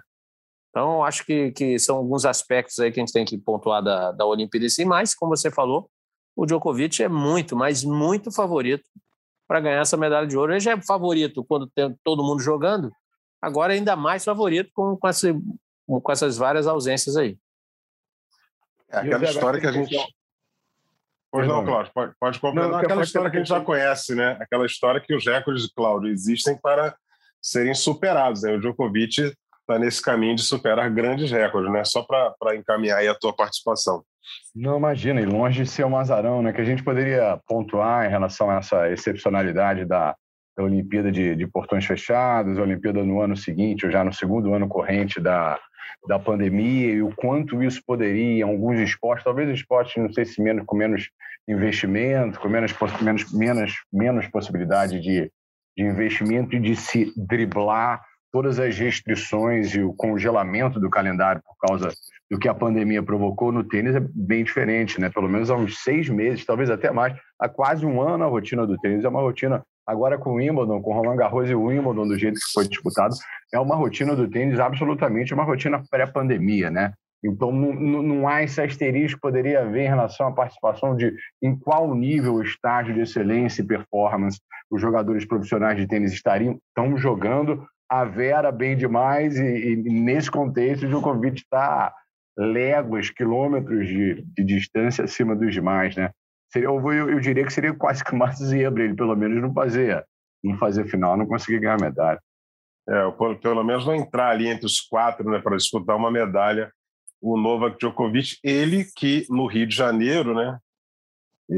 Então, 0.69 1.03
acho 1.03 1.25
que, 1.25 1.51
que 1.51 1.77
são 1.77 1.97
alguns 1.97 2.25
aspectos 2.25 2.79
aí 2.79 2.91
que 2.91 2.99
a 2.99 3.03
gente 3.03 3.11
tem 3.11 3.25
que 3.25 3.37
pontuar 3.37 3.83
da, 3.83 4.11
da 4.11 4.25
Olimpíada 4.25 4.65
e 4.65 4.69
sim, 4.69 4.85
mas, 4.85 5.13
como 5.13 5.35
você 5.35 5.51
falou, 5.51 5.89
o 6.35 6.45
Djokovic 6.45 7.03
é 7.03 7.09
muito, 7.09 7.57
mas 7.57 7.83
muito 7.83 8.31
favorito 8.31 8.89
para 9.47 9.59
ganhar 9.59 9.81
essa 9.81 9.97
medalha 9.97 10.25
de 10.25 10.37
ouro. 10.37 10.53
Ele 10.53 10.61
já 10.61 10.71
é 10.71 10.81
favorito 10.81 11.43
quando 11.43 11.67
tem 11.67 11.93
todo 12.05 12.23
mundo 12.23 12.41
jogando, 12.41 12.89
agora 13.41 13.73
ainda 13.73 13.97
mais 13.97 14.23
favorito 14.23 14.71
com, 14.73 14.95
com, 14.95 15.07
essa, 15.09 15.27
com 15.85 16.11
essas 16.11 16.37
várias 16.37 16.67
ausências 16.67 17.17
aí. 17.17 17.37
É 18.89 18.99
aquela 18.99 19.25
história 19.25 19.59
que 19.59 19.67
a 19.67 19.71
gente. 19.73 19.95
Pois 21.31 21.47
não, 21.47 21.63
Cláudio, 21.63 21.91
pode, 21.93 22.13
pode 22.19 22.39
aquela 22.75 23.03
história 23.03 23.31
que 23.31 23.37
a 23.37 23.39
gente 23.39 23.47
já 23.47 23.61
conhece, 23.61 24.13
né? 24.13 24.37
Aquela 24.41 24.65
história 24.65 24.99
que 24.99 25.15
os 25.15 25.25
recordes, 25.25 25.71
Cláudio, 25.73 26.11
existem 26.11 26.57
para 26.59 26.93
serem 27.41 27.73
superados. 27.73 28.43
Né? 28.43 28.51
O 28.51 28.59
Djokovic 28.59 29.21
está 29.21 29.79
nesse 29.79 30.01
caminho 30.01 30.35
de 30.35 30.41
superar 30.41 30.89
grandes 30.89 31.31
recordes, 31.31 31.71
né? 31.71 31.85
Só 31.85 32.03
para 32.03 32.55
encaminhar 32.55 32.99
aí 32.99 33.07
a 33.07 33.15
tua 33.15 33.33
participação. 33.33 34.03
Não, 34.53 34.77
imagina, 34.77 35.21
e 35.21 35.25
longe 35.25 35.63
de 35.63 35.69
ser 35.69 35.85
um 35.85 35.97
azarão, 35.97 36.41
né? 36.41 36.51
Que 36.51 36.61
a 36.61 36.65
gente 36.65 36.83
poderia 36.83 37.39
pontuar 37.47 38.05
em 38.05 38.09
relação 38.09 38.49
a 38.49 38.55
essa 38.55 38.89
excepcionalidade 38.89 39.85
da, 39.85 40.13
da 40.57 40.63
Olimpíada 40.65 41.09
de, 41.11 41.35
de 41.35 41.47
portões 41.47 41.85
fechados, 41.85 42.59
a 42.59 42.61
Olimpíada 42.61 43.03
no 43.05 43.21
ano 43.21 43.37
seguinte, 43.37 43.85
ou 43.85 43.91
já 43.91 44.03
no 44.03 44.13
segundo 44.13 44.53
ano 44.53 44.67
corrente 44.67 45.19
da, 45.19 45.57
da 46.07 46.19
pandemia, 46.19 46.93
e 46.93 47.01
o 47.01 47.13
quanto 47.15 47.61
isso 47.63 47.81
poderia, 47.85 48.39
em 48.39 48.41
alguns 48.41 48.79
esportes, 48.79 49.23
talvez 49.23 49.49
esportes, 49.49 50.01
não 50.01 50.11
sei 50.11 50.25
se 50.25 50.41
menos, 50.41 50.65
com 50.65 50.75
menos 50.75 51.09
investimento, 51.47 52.39
com 52.39 52.47
menos, 52.47 52.73
menos, 53.01 53.33
menos, 53.33 53.73
menos 53.91 54.27
possibilidade 54.27 54.99
de, 54.99 55.31
de 55.77 55.83
investimento 55.83 56.55
e 56.55 56.59
de 56.59 56.75
se 56.75 57.11
driblar 57.15 58.01
todas 58.31 58.59
as 58.59 58.77
restrições 58.77 59.75
e 59.75 59.81
o 59.81 59.93
congelamento 59.93 60.79
do 60.79 60.89
calendário 60.89 61.41
por 61.43 61.67
causa 61.67 61.89
do 62.29 62.39
que 62.39 62.47
a 62.47 62.53
pandemia 62.53 63.03
provocou 63.03 63.51
no 63.51 63.63
tênis 63.63 63.93
é 63.93 63.99
bem 63.99 64.43
diferente, 64.43 65.01
né? 65.01 65.09
Pelo 65.09 65.27
menos 65.27 65.49
há 65.49 65.55
uns 65.55 65.83
seis 65.83 66.07
meses, 66.07 66.45
talvez 66.45 66.69
até 66.69 66.89
mais, 66.91 67.13
há 67.37 67.49
quase 67.49 67.85
um 67.85 68.01
ano 68.01 68.23
a 68.23 68.27
rotina 68.27 68.65
do 68.65 68.77
tênis 68.77 69.03
é 69.03 69.09
uma 69.09 69.19
rotina 69.19 69.61
agora 69.85 70.17
com 70.17 70.31
o 70.31 70.35
Wimbledon, 70.35 70.81
com 70.81 70.91
o 70.91 70.93
Roland 70.93 71.17
Garros 71.17 71.49
e 71.49 71.55
o 71.55 71.63
Wimbledon 71.63 72.07
do 72.07 72.17
jeito 72.17 72.35
que 72.35 72.51
foi 72.53 72.67
disputado, 72.67 73.13
é 73.53 73.59
uma 73.59 73.75
rotina 73.75 74.15
do 74.15 74.29
tênis 74.29 74.59
absolutamente 74.59 75.33
uma 75.33 75.43
rotina 75.43 75.83
pré-pandemia, 75.89 76.69
né? 76.69 76.93
Então 77.23 77.51
não, 77.51 78.01
não 78.01 78.27
há 78.27 78.41
esse 78.41 78.59
asterisco 78.59 79.17
que 79.17 79.21
poderia 79.21 79.61
haver 79.61 79.83
em 79.83 79.89
relação 79.89 80.27
à 80.27 80.31
participação 80.31 80.95
de 80.95 81.13
em 81.41 81.55
qual 81.55 81.93
nível, 81.93 82.41
estágio 82.41 82.93
de 82.93 83.01
excelência 83.01 83.61
e 83.61 83.67
performance 83.67 84.39
os 84.71 84.81
jogadores 84.81 85.25
profissionais 85.25 85.77
de 85.77 85.87
tênis 85.87 86.13
estariam 86.13 86.59
estão 86.69 86.97
jogando 86.97 87.65
a 87.89 88.05
Vera 88.05 88.51
bem 88.51 88.75
demais 88.75 89.37
e, 89.37 89.73
e 89.73 89.75
nesse 89.75 90.31
contexto 90.31 90.85
o 90.85 90.89
Djokovic 90.89 91.41
está 91.41 91.93
léguas, 92.37 93.09
quilômetros 93.09 93.87
de, 93.87 94.23
de 94.35 94.43
distância 94.43 95.03
acima 95.03 95.35
dos 95.35 95.53
demais, 95.53 95.95
né? 95.95 96.09
Seria, 96.51 96.67
eu, 96.67 96.91
eu, 96.91 97.19
diria 97.19 97.45
que 97.45 97.53
seria 97.53 97.73
quase 97.73 98.03
que 98.03 98.13
uma 98.13 98.31
zebra 98.31 98.83
ele 98.83 98.95
pelo 98.95 99.15
menos 99.15 99.41
não 99.41 99.53
fazer, 99.53 100.05
não 100.43 100.57
fazer 100.57 100.85
final, 100.85 101.15
não 101.15 101.25
conseguir 101.25 101.59
ganhar 101.59 101.79
medalha. 101.79 102.21
É, 102.89 103.11
pelo 103.41 103.63
menos 103.63 103.85
não 103.85 103.95
entrar 103.95 104.31
ali 104.31 104.47
entre 104.47 104.65
os 104.65 104.81
quatro, 104.81 105.29
né, 105.29 105.39
para 105.39 105.55
disputar 105.55 105.95
uma 105.95 106.11
medalha. 106.11 106.71
O 107.21 107.37
Novak 107.37 107.77
Djokovic, 107.77 108.37
ele 108.43 108.85
que 108.95 109.25
no 109.29 109.45
Rio 109.45 109.67
de 109.67 109.75
Janeiro, 109.75 110.33
né, 110.33 110.57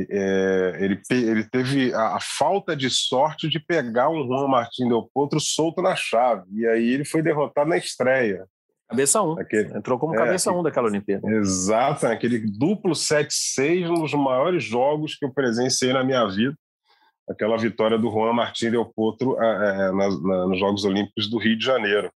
é, 0.09 0.77
ele, 0.79 1.01
ele 1.11 1.43
teve 1.43 1.93
a, 1.93 2.15
a, 2.15 2.19
falta 2.19 2.75
de 2.75 2.89
sorte 2.89 3.47
de 3.47 3.59
pegar 3.59 4.09
um 4.09 4.27
Juan 4.27 4.47
Martín 4.47 4.87
Del 4.89 5.09
Potro 5.13 5.39
solto 5.39 5.81
na 5.81 5.95
chave. 5.95 6.43
E 6.51 6.67
aí 6.67 6.89
ele 6.89 7.05
foi 7.05 7.21
derrotado 7.21 7.69
na 7.69 7.77
estreia. 7.77 8.45
Cabeça 8.93 9.21
1. 9.21 9.31
Um. 9.31 9.39
Aquele, 9.39 9.77
Entrou 9.77 9.97
como 9.97 10.13
é, 10.13 10.17
cabeça 10.17 10.51
1 10.51 10.59
um 10.59 10.63
daquela 10.63 10.87
Olimpíada. 10.87 11.27
Exato, 11.31 12.05
aquele 12.05 12.39
duplo 12.39 12.93
7-6, 12.93 13.89
um 13.89 14.01
dos 14.01 14.13
maiores 14.13 14.63
jogos 14.63 15.15
que 15.15 15.25
eu 15.25 15.33
presenciei 15.33 15.91
na 15.91 16.03
minha 16.03 16.25
vida. 16.27 16.55
Aquela 17.29 17.57
vitória 17.57 17.97
do 17.97 18.11
Juan 18.11 18.33
Martín 18.33 18.69
Del 18.69 18.85
Potro 18.85 19.41
é, 19.41 19.91
na, 19.91 20.09
na, 20.09 20.47
nos 20.47 20.59
Jogos 20.59 20.83
Olímpicos 20.83 21.29
do 21.29 21.37
Rio 21.37 21.57
de 21.57 21.65
Janeiro. 21.65 22.11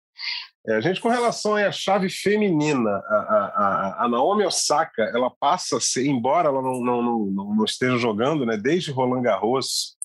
É, 0.68 0.76
a 0.76 0.82
gente, 0.82 1.00
com 1.00 1.10
relação 1.10 1.56
à 1.56 1.72
chave 1.72 2.10
feminina, 2.10 2.90
a, 2.90 3.16
a, 3.16 4.06
a, 4.06 4.10
Naomi 4.10 4.46
Osaka, 4.46 5.04
ela 5.14 5.30
passa 5.30 5.78
a 5.78 5.82
ser, 5.82 6.08
embora 6.08 6.48
ela 6.48 6.62
não, 6.62 6.82
não, 6.82 7.02
não, 7.04 7.56
não 7.56 7.66
esteja 7.66 7.98
jogando, 7.98 8.46
né, 8.48 8.58
desde 8.58 8.92
Roland 8.92 9.22
Garros, 9.22 9.96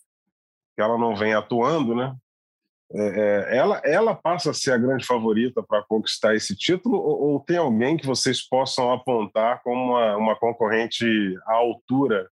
que 0.77 0.83
ela 0.83 0.99
não 0.99 1.17
vem 1.17 1.33
atuando, 1.33 1.95
né, 1.95 2.15
é, 2.93 3.03
é, 3.53 3.57
ela, 3.57 3.81
ela 3.85 4.15
passa 4.15 4.51
a 4.51 4.55
ser 4.55 4.73
a 4.73 4.79
grande 4.79 5.07
favorita 5.07 5.63
para 5.63 5.85
conquistar 5.85 6.35
esse 6.35 6.57
título, 6.57 6.97
ou, 6.99 7.33
ou, 7.33 7.41
tem 7.41 7.57
alguém 7.57 7.97
que 7.97 8.07
vocês 8.07 8.47
possam 8.47 8.93
apontar 8.93 9.63
como 9.63 9.93
uma, 9.93 10.17
uma 10.17 10.37
concorrente 10.37 11.07
à 11.47 11.55
altura 11.55 12.29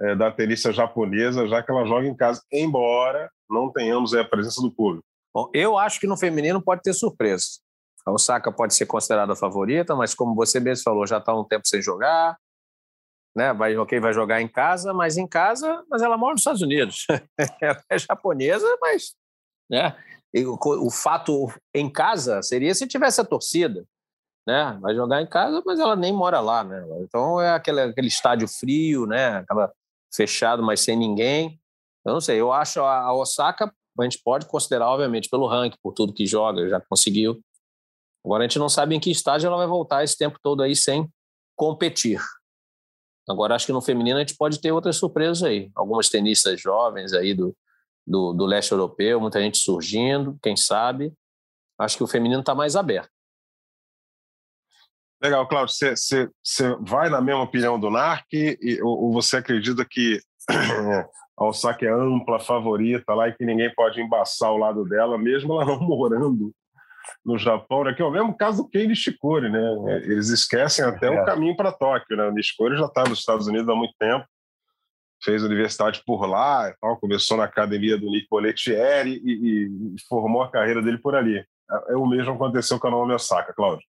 é, 0.00 0.14
da 0.14 0.30
tenista 0.30 0.72
japonesa, 0.72 1.48
já 1.48 1.62
que 1.62 1.70
ela 1.70 1.86
joga 1.86 2.06
em 2.06 2.14
casa, 2.14 2.42
embora 2.52 3.30
não 3.48 3.72
tenhamos 3.72 4.14
a 4.14 4.24
presença 4.24 4.60
do 4.60 4.70
público? 4.70 5.04
Bom, 5.34 5.50
eu 5.54 5.78
acho 5.78 5.98
que 5.98 6.06
no 6.06 6.18
feminino 6.18 6.62
pode 6.62 6.82
ter 6.82 6.92
surpresa. 6.92 7.44
A 8.06 8.12
Osaka 8.12 8.52
pode 8.52 8.74
ser 8.74 8.84
considerada 8.84 9.32
a 9.32 9.36
favorita, 9.36 9.96
mas 9.96 10.14
como 10.14 10.34
você 10.34 10.60
mesmo 10.60 10.84
falou, 10.84 11.06
já 11.06 11.16
está 11.16 11.34
um 11.34 11.44
tempo 11.44 11.66
sem 11.66 11.80
jogar. 11.80 12.36
Né? 13.34 13.52
Vai, 13.54 13.76
ok, 13.76 13.98
vai 13.98 14.12
jogar 14.12 14.42
em 14.42 14.48
casa, 14.48 14.92
mas 14.92 15.16
em 15.16 15.26
casa, 15.26 15.82
mas 15.88 16.02
ela 16.02 16.18
mora 16.18 16.32
nos 16.32 16.42
Estados 16.42 16.60
Unidos. 16.60 17.06
ela 17.60 17.82
é 17.88 17.98
japonesa, 17.98 18.66
mas 18.80 19.14
né? 19.70 19.96
O, 20.36 20.86
o, 20.86 20.90
fato 20.90 21.48
em 21.72 21.88
casa 21.88 22.42
seria 22.42 22.74
se 22.74 22.88
tivesse 22.88 23.20
a 23.20 23.24
torcida. 23.24 23.84
Né? 24.46 24.76
Vai 24.80 24.94
jogar 24.94 25.22
em 25.22 25.26
casa, 25.26 25.62
mas 25.64 25.78
ela 25.78 25.94
nem 25.94 26.12
mora 26.12 26.40
lá. 26.40 26.64
Né? 26.64 26.84
Então 27.00 27.40
é 27.40 27.50
aquele, 27.50 27.80
aquele 27.80 28.08
estádio 28.08 28.48
frio, 28.48 29.06
né? 29.06 29.36
Aquela 29.36 29.72
fechado, 30.12 30.62
mas 30.62 30.80
sem 30.80 30.96
ninguém. 30.96 31.60
Eu 32.04 32.12
não 32.12 32.20
sei, 32.20 32.40
eu 32.40 32.52
acho 32.52 32.80
a 32.80 33.14
Osaka, 33.14 33.72
a 33.98 34.02
gente 34.02 34.20
pode 34.22 34.46
considerar, 34.46 34.88
obviamente, 34.88 35.28
pelo 35.28 35.46
ranking, 35.46 35.78
por 35.82 35.92
tudo 35.92 36.12
que 36.12 36.26
joga, 36.26 36.68
já 36.68 36.80
conseguiu. 36.80 37.40
Agora 38.24 38.44
a 38.44 38.48
gente 38.48 38.58
não 38.58 38.68
sabe 38.68 38.94
em 38.94 39.00
que 39.00 39.10
estágio 39.10 39.46
ela 39.46 39.56
vai 39.56 39.66
voltar 39.66 40.02
esse 40.02 40.16
tempo 40.16 40.38
todo 40.42 40.62
aí 40.62 40.74
sem 40.74 41.08
competir. 41.56 42.20
Agora 43.28 43.54
acho 43.54 43.66
que 43.66 43.72
no 43.72 43.80
feminino 43.80 44.16
a 44.16 44.20
gente 44.20 44.36
pode 44.36 44.60
ter 44.60 44.72
outras 44.72 44.96
surpresas 44.96 45.42
aí. 45.42 45.70
Algumas 45.74 46.08
tenistas 46.08 46.60
jovens 46.60 47.12
aí 47.12 47.34
do, 47.34 47.56
do, 48.06 48.32
do 48.32 48.44
leste 48.44 48.72
europeu, 48.72 49.20
muita 49.20 49.40
gente 49.40 49.58
surgindo, 49.58 50.38
quem 50.42 50.56
sabe. 50.56 51.12
Acho 51.78 51.96
que 51.96 52.04
o 52.04 52.08
feminino 52.08 52.40
está 52.40 52.54
mais 52.54 52.76
aberto. 52.76 53.10
Legal, 55.22 55.48
Cláudio. 55.48 55.74
Você 55.74 56.28
vai 56.80 57.08
na 57.08 57.20
mesma 57.20 57.42
opinião 57.42 57.80
do 57.80 57.90
NARC 57.90 58.26
e, 58.32 58.78
ou, 58.82 59.04
ou 59.04 59.12
você 59.12 59.38
acredita 59.38 59.84
que 59.88 60.20
a 61.36 61.44
Osaka 61.44 61.84
é 61.84 61.90
ampla, 61.90 62.38
favorita 62.38 63.14
lá 63.14 63.28
e 63.28 63.32
que 63.32 63.44
ninguém 63.44 63.72
pode 63.74 64.00
embaçar 64.00 64.52
o 64.52 64.58
lado 64.58 64.84
dela, 64.84 65.16
mesmo 65.16 65.54
ela 65.54 65.64
não 65.80 65.80
morando 65.80 66.52
no 67.24 67.38
Japão, 67.38 67.84
né? 67.84 67.94
que 67.94 68.02
é 68.02 68.04
o 68.04 68.10
mesmo 68.10 68.36
caso 68.36 68.62
do 68.62 68.68
Kei 68.68 68.86
Nishikori, 68.86 69.50
né? 69.50 69.62
Eles 70.04 70.28
esquecem 70.28 70.84
até 70.84 71.06
é. 71.06 71.22
o 71.22 71.24
caminho 71.24 71.56
para 71.56 71.72
Tóquio, 71.72 72.16
né? 72.16 72.24
O 72.26 72.32
Nishikori 72.32 72.76
já 72.76 72.86
está 72.86 73.04
nos 73.04 73.18
Estados 73.18 73.46
Unidos 73.46 73.68
há 73.68 73.74
muito 73.74 73.94
tempo, 73.98 74.26
fez 75.24 75.42
universidade 75.42 76.02
por 76.06 76.26
lá, 76.26 76.72
tal, 76.80 76.96
começou 76.98 77.36
na 77.36 77.44
academia 77.44 77.96
do 77.96 78.10
Nick 78.10 78.26
Bollettieri 78.30 79.20
e, 79.24 79.32
e, 79.32 79.66
e, 79.66 79.94
formou 80.08 80.42
a 80.42 80.50
carreira 80.50 80.82
dele 80.82 80.98
por 80.98 81.14
ali. 81.14 81.38
É, 81.38 81.92
é 81.92 81.96
o 81.96 82.06
mesmo 82.06 82.34
aconteceu 82.34 82.78
com 82.78 82.88
a 82.88 82.90
Naomi 82.90 83.14
Osaka, 83.14 83.52
Cláudio. 83.54 83.86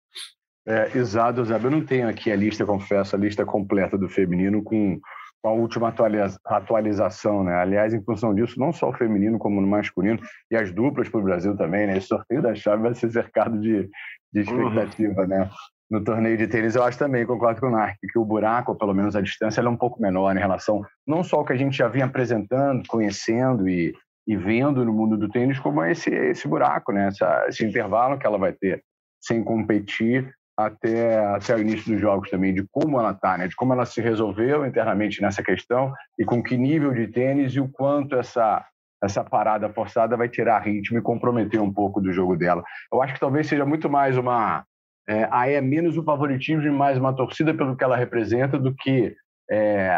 É, 0.66 0.96
exato, 0.96 1.44
Zé. 1.44 1.56
Eu 1.56 1.70
não 1.70 1.84
tenho 1.84 2.08
aqui 2.08 2.30
a 2.30 2.36
lista, 2.36 2.64
confesso, 2.64 3.16
a 3.16 3.18
lista 3.18 3.44
completa 3.44 3.98
do 3.98 4.08
feminino 4.08 4.62
com 4.62 5.00
com 5.42 5.48
a 5.48 5.52
última 5.52 5.88
atualiza 5.88 6.38
atualização, 6.44 7.42
né? 7.42 7.54
Aliás, 7.56 7.92
em 7.92 8.02
função 8.02 8.32
disso, 8.32 8.58
não 8.60 8.72
só 8.72 8.90
o 8.90 8.92
feminino 8.92 9.38
como 9.38 9.60
no 9.60 9.66
masculino 9.66 10.20
e 10.48 10.56
as 10.56 10.72
duplas 10.72 11.08
para 11.08 11.20
o 11.20 11.24
Brasil 11.24 11.56
também, 11.56 11.86
né? 11.86 11.96
Esse 11.96 12.06
sorteio 12.06 12.40
da 12.40 12.54
chave 12.54 12.82
vai 12.82 12.94
ser 12.94 13.10
cercado 13.10 13.60
de, 13.60 13.90
de 14.32 14.40
uhum. 14.48 14.68
expectativa, 14.68 15.22
uhum. 15.22 15.26
né? 15.26 15.50
No 15.92 16.02
torneio 16.02 16.38
de 16.38 16.48
tênis, 16.48 16.74
eu 16.74 16.82
acho 16.82 16.98
também, 16.98 17.26
concordo 17.26 17.60
com 17.60 17.66
o 17.66 17.70
Narc, 17.70 17.98
que 18.00 18.18
o 18.18 18.24
buraco, 18.24 18.72
ou 18.72 18.78
pelo 18.78 18.94
menos 18.94 19.14
a 19.14 19.20
distância, 19.20 19.60
é 19.60 19.68
um 19.68 19.76
pouco 19.76 20.00
menor 20.00 20.34
em 20.34 20.38
relação 20.38 20.80
não 21.06 21.22
só 21.22 21.36
ao 21.36 21.44
que 21.44 21.52
a 21.52 21.56
gente 21.56 21.76
já 21.76 21.86
vinha 21.86 22.06
apresentando, 22.06 22.82
conhecendo 22.88 23.68
e, 23.68 23.94
e 24.26 24.34
vendo 24.34 24.86
no 24.86 24.92
mundo 24.94 25.18
do 25.18 25.28
tênis, 25.28 25.60
como 25.60 25.84
esse, 25.84 26.08
esse 26.08 26.48
buraco, 26.48 26.92
né? 26.92 27.10
Esse 27.46 27.66
intervalo 27.66 28.18
que 28.18 28.26
ela 28.26 28.38
vai 28.38 28.54
ter 28.54 28.82
sem 29.20 29.44
competir 29.44 30.34
até, 30.56 31.26
até 31.26 31.54
o 31.54 31.60
início 31.60 31.92
dos 31.92 32.00
jogos 32.00 32.30
também, 32.30 32.54
de 32.54 32.66
como 32.72 32.98
ela 32.98 33.10
está, 33.10 33.36
né? 33.36 33.46
de 33.46 33.54
como 33.54 33.74
ela 33.74 33.84
se 33.84 34.00
resolveu 34.00 34.64
internamente 34.64 35.20
nessa 35.20 35.42
questão 35.42 35.92
e 36.18 36.24
com 36.24 36.42
que 36.42 36.56
nível 36.56 36.94
de 36.94 37.06
tênis 37.08 37.52
e 37.52 37.60
o 37.60 37.68
quanto 37.68 38.16
essa, 38.16 38.64
essa 39.04 39.22
parada 39.22 39.68
forçada 39.68 40.16
vai 40.16 40.30
tirar 40.30 40.60
ritmo 40.60 40.96
e 40.96 41.02
comprometer 41.02 41.60
um 41.60 41.72
pouco 41.72 42.00
do 42.00 42.10
jogo 42.12 42.34
dela. 42.34 42.64
Eu 42.90 43.02
acho 43.02 43.12
que 43.12 43.20
talvez 43.20 43.46
seja 43.46 43.66
muito 43.66 43.90
mais 43.90 44.16
uma. 44.16 44.64
É, 45.08 45.28
aí 45.30 45.54
é 45.54 45.60
menos 45.60 45.96
o 45.96 46.04
favoritismo 46.04 46.62
e 46.62 46.70
mais 46.70 46.96
uma 46.96 47.14
torcida 47.14 47.52
pelo 47.52 47.76
que 47.76 47.82
ela 47.82 47.96
representa 47.96 48.58
do 48.58 48.74
que 48.74 49.16
é, 49.50 49.92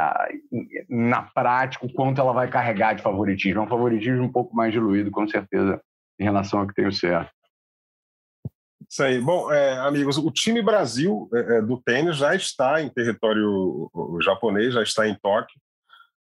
na 0.89 1.23
prática 1.23 1.85
o 1.85 1.93
quanto 1.93 2.21
ela 2.21 2.33
vai 2.33 2.49
carregar 2.49 2.95
de 2.95 3.03
favoritismo. 3.03 3.61
É 3.61 3.65
um 3.65 3.69
favoritismo 3.69 4.25
um 4.25 4.33
pouco 4.33 4.55
mais 4.57 4.73
diluído, 4.73 5.11
com 5.11 5.29
certeza, 5.29 5.81
em 6.19 6.25
relação 6.25 6.61
ao 6.61 6.67
que 6.67 6.75
tem 6.75 6.87
o 6.87 6.93
certo. 6.93 7.31
Isso 8.89 9.03
aí. 9.03 9.21
Bom, 9.21 9.53
é, 9.53 9.79
amigos, 9.79 10.19
o 10.19 10.31
time 10.31 10.63
Brasil 10.63 11.29
é, 11.35 11.59
é 11.59 11.63
do 11.63 11.81
tênis 11.81 12.17
já 12.17 12.35
está 12.35 12.83
em 12.83 12.89
território 12.89 13.91
japonês, 14.23 14.75
já 14.75 14.83
está 14.83 15.09
em 15.09 15.15
Tóquio, 15.15 15.61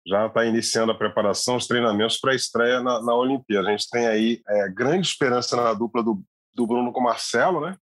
já 0.06 0.26
está 0.26 0.44
iniciando 0.44 0.92
a 0.92 0.98
preparação, 0.98 1.56
os 1.56 1.66
treinamentos 1.66 2.18
para 2.18 2.32
a 2.32 2.36
estreia 2.36 2.80
na, 2.80 3.02
na 3.02 3.14
Olimpíada. 3.14 3.68
A 3.68 3.70
gente 3.70 3.88
tem 3.90 4.06
aí 4.06 4.40
é, 4.48 4.68
grande 4.68 5.06
esperança 5.06 5.56
na 5.56 5.74
dupla 5.74 6.02
do, 6.02 6.22
do 6.54 6.66
Bruno 6.66 6.92
com 6.92 7.00
o 7.00 7.04
Marcelo, 7.04 7.60
né? 7.60 7.76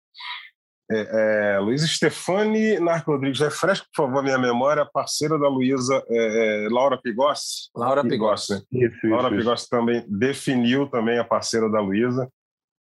É, 0.93 1.55
é, 1.55 1.59
Luiz 1.59 1.81
Stefani, 1.81 2.79
Narco 2.79 3.11
Rodrigues, 3.11 3.39
refresca, 3.39 3.87
por 3.95 4.05
favor, 4.05 4.19
a 4.19 4.21
minha 4.23 4.37
memória, 4.37 4.85
parceira 4.85 5.39
da 5.39 5.47
Luísa, 5.47 6.03
é, 6.07 6.65
é 6.65 6.69
Laura 6.69 7.01
Pigossi. 7.01 7.69
Laura 7.75 8.03
Pigossi. 8.03 8.63
Isso, 8.71 8.95
isso, 8.95 9.07
Laura 9.07 9.29
Pigossi 9.29 9.67
também 9.67 10.05
definiu 10.07 10.87
também 10.87 11.17
a 11.17 11.23
parceira 11.23 11.67
da 11.69 11.81
Luísa. 11.81 12.29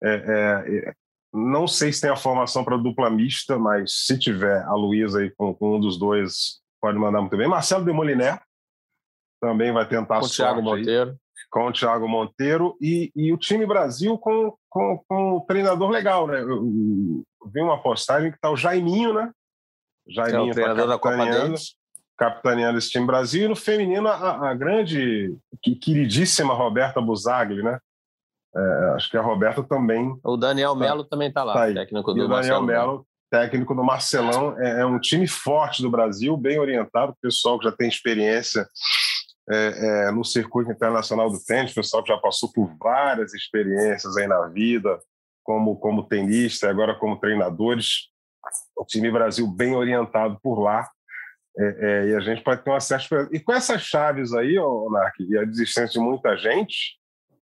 É, 0.03 0.65
é, 0.67 0.93
não 1.33 1.65
sei 1.65 1.93
se 1.93 2.01
tem 2.01 2.09
a 2.09 2.15
formação 2.15 2.63
para 2.63 2.77
dupla 2.77 3.09
mista, 3.09 3.57
mas 3.57 4.05
se 4.05 4.19
tiver 4.19 4.61
a 4.63 4.73
Luísa 4.73 5.19
aí 5.19 5.31
com, 5.31 5.53
com, 5.53 5.77
um 5.77 5.79
dos 5.79 5.97
dois, 5.97 6.59
pode 6.81 6.97
mandar 6.99 7.21
muito 7.21 7.37
bem. 7.37 7.47
Marcelo 7.47 7.85
de 7.85 7.93
Moliner 7.93 8.39
também 9.41 9.71
vai 9.71 9.87
tentar 9.87 10.19
com 10.19 10.25
o 10.25 10.29
Thiago 10.29 10.61
Monteiro. 10.61 11.11
Aí, 11.11 11.17
com 11.49 11.67
o 11.67 11.71
Thiago 11.71 12.07
Monteiro 12.07 12.75
e, 12.81 13.11
e 13.15 13.31
o 13.31 13.37
time 13.37 13.65
Brasil 13.65 14.17
com, 14.17 14.55
com, 14.69 15.03
com 15.07 15.37
um 15.37 15.39
treinador 15.41 15.89
legal, 15.89 16.27
né? 16.27 16.41
Eu 16.41 17.23
vi 17.51 17.61
uma 17.61 17.81
postagem 17.81 18.31
que 18.31 18.37
está 18.37 18.49
o 18.49 18.57
Jaiminho, 18.57 19.13
né? 19.13 19.31
Jaiminho 20.07 20.49
é 20.49 20.51
o 20.51 20.53
treinador 20.53 20.87
da 20.87 20.97
Copa. 20.97 21.17
Capitaneando 22.17 22.77
esse 22.77 22.91
time 22.91 23.07
Brasil. 23.07 23.45
E 23.45 23.47
no 23.47 23.55
feminino, 23.55 24.07
a, 24.07 24.51
a 24.51 24.53
grande, 24.53 25.35
queridíssima 25.81 26.53
Roberta 26.53 27.01
Buzagli, 27.01 27.63
né? 27.63 27.79
É, 28.55 28.93
acho 28.95 29.09
que 29.09 29.17
a 29.17 29.21
Roberta 29.21 29.63
também. 29.63 30.15
O 30.23 30.37
Daniel 30.37 30.73
tá 30.73 30.79
Melo 30.79 31.03
tá, 31.03 31.09
também 31.09 31.27
está 31.29 31.43
lá, 31.43 31.53
tá 31.53 31.73
técnico 31.73 32.13
do 32.13 32.19
e 32.19 32.23
o 32.23 32.27
Daniel 32.27 32.61
Melo, 32.61 33.07
técnico 33.31 33.73
do 33.73 33.83
Marcelão. 33.83 34.55
É, 34.59 34.81
é, 34.81 34.85
um 34.85 34.99
time 34.99 35.27
forte 35.27 35.81
do 35.81 35.89
Brasil, 35.89 36.37
bem 36.37 36.59
orientado, 36.59 37.15
pessoal 37.19 37.57
que 37.57 37.65
já 37.65 37.71
tem 37.71 37.87
experiência 37.87 38.67
é, 39.49 40.07
é, 40.07 40.11
no 40.11 40.23
circuito 40.23 40.71
internacional 40.71 41.31
do 41.31 41.43
tênis, 41.43 41.73
pessoal 41.73 42.03
que 42.03 42.13
já 42.13 42.17
passou 42.17 42.51
por 42.51 42.71
várias 42.79 43.33
experiências 43.33 44.15
aí 44.17 44.27
na 44.27 44.47
vida, 44.47 44.99
como, 45.43 45.75
como 45.77 46.07
tenista, 46.07 46.69
agora 46.69 46.95
como 46.95 47.19
treinadores. 47.19 48.09
O 48.75 48.85
time 48.85 49.11
Brasil 49.11 49.47
bem 49.47 49.75
orientado 49.75 50.39
por 50.41 50.59
lá. 50.59 50.89
É, 51.57 51.65
é, 51.65 52.09
e 52.09 52.15
a 52.15 52.19
gente 52.19 52.43
pode 52.43 52.63
ter 52.63 52.69
uma 52.71 52.79
certa. 52.79 53.29
E 53.31 53.39
com 53.39 53.53
essas 53.53 53.81
chaves 53.81 54.33
aí, 54.33 54.55
Narc, 54.91 55.19
e 55.19 55.37
a 55.37 55.45
desistência 55.45 55.99
de 55.99 56.05
muita 56.05 56.35
gente, 56.35 56.97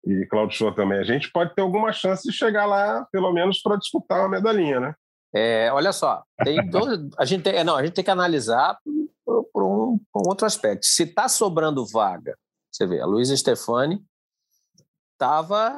e 0.07 0.25
Claudio 0.26 0.57
Show 0.57 0.75
também, 0.75 0.99
a 0.99 1.05
gente 1.05 1.31
pode 1.31 1.55
ter 1.55 1.61
alguma 1.61 1.93
chance 1.93 2.26
de 2.26 2.35
chegar 2.35 2.64
lá, 2.64 3.07
pelo 3.12 3.33
menos, 3.33 3.61
para 3.61 3.76
disputar 3.76 4.21
uma 4.21 4.28
medalhinha, 4.31 4.81
né? 4.81 4.95
É, 5.35 5.71
olha 5.73 5.93
só, 5.93 6.23
a 7.19 7.25
gente 7.26 7.43
tem, 7.43 7.62
não, 7.62 7.76
a 7.76 7.85
gente 7.85 7.95
tem 7.95 8.05
que 8.05 8.11
analisar 8.11 8.78
por, 9.25 9.45
por, 9.52 9.62
um, 9.62 9.99
por 10.11 10.23
um, 10.26 10.28
outro 10.28 10.47
aspecto. 10.47 10.87
Se 10.87 11.02
está 11.02 11.28
sobrando 11.28 11.87
vaga, 11.87 12.35
você 12.73 12.87
vê, 12.87 13.00
a 13.00 13.07
Luísa 13.07 13.37
Stefani 13.37 14.02
estava 15.12 15.73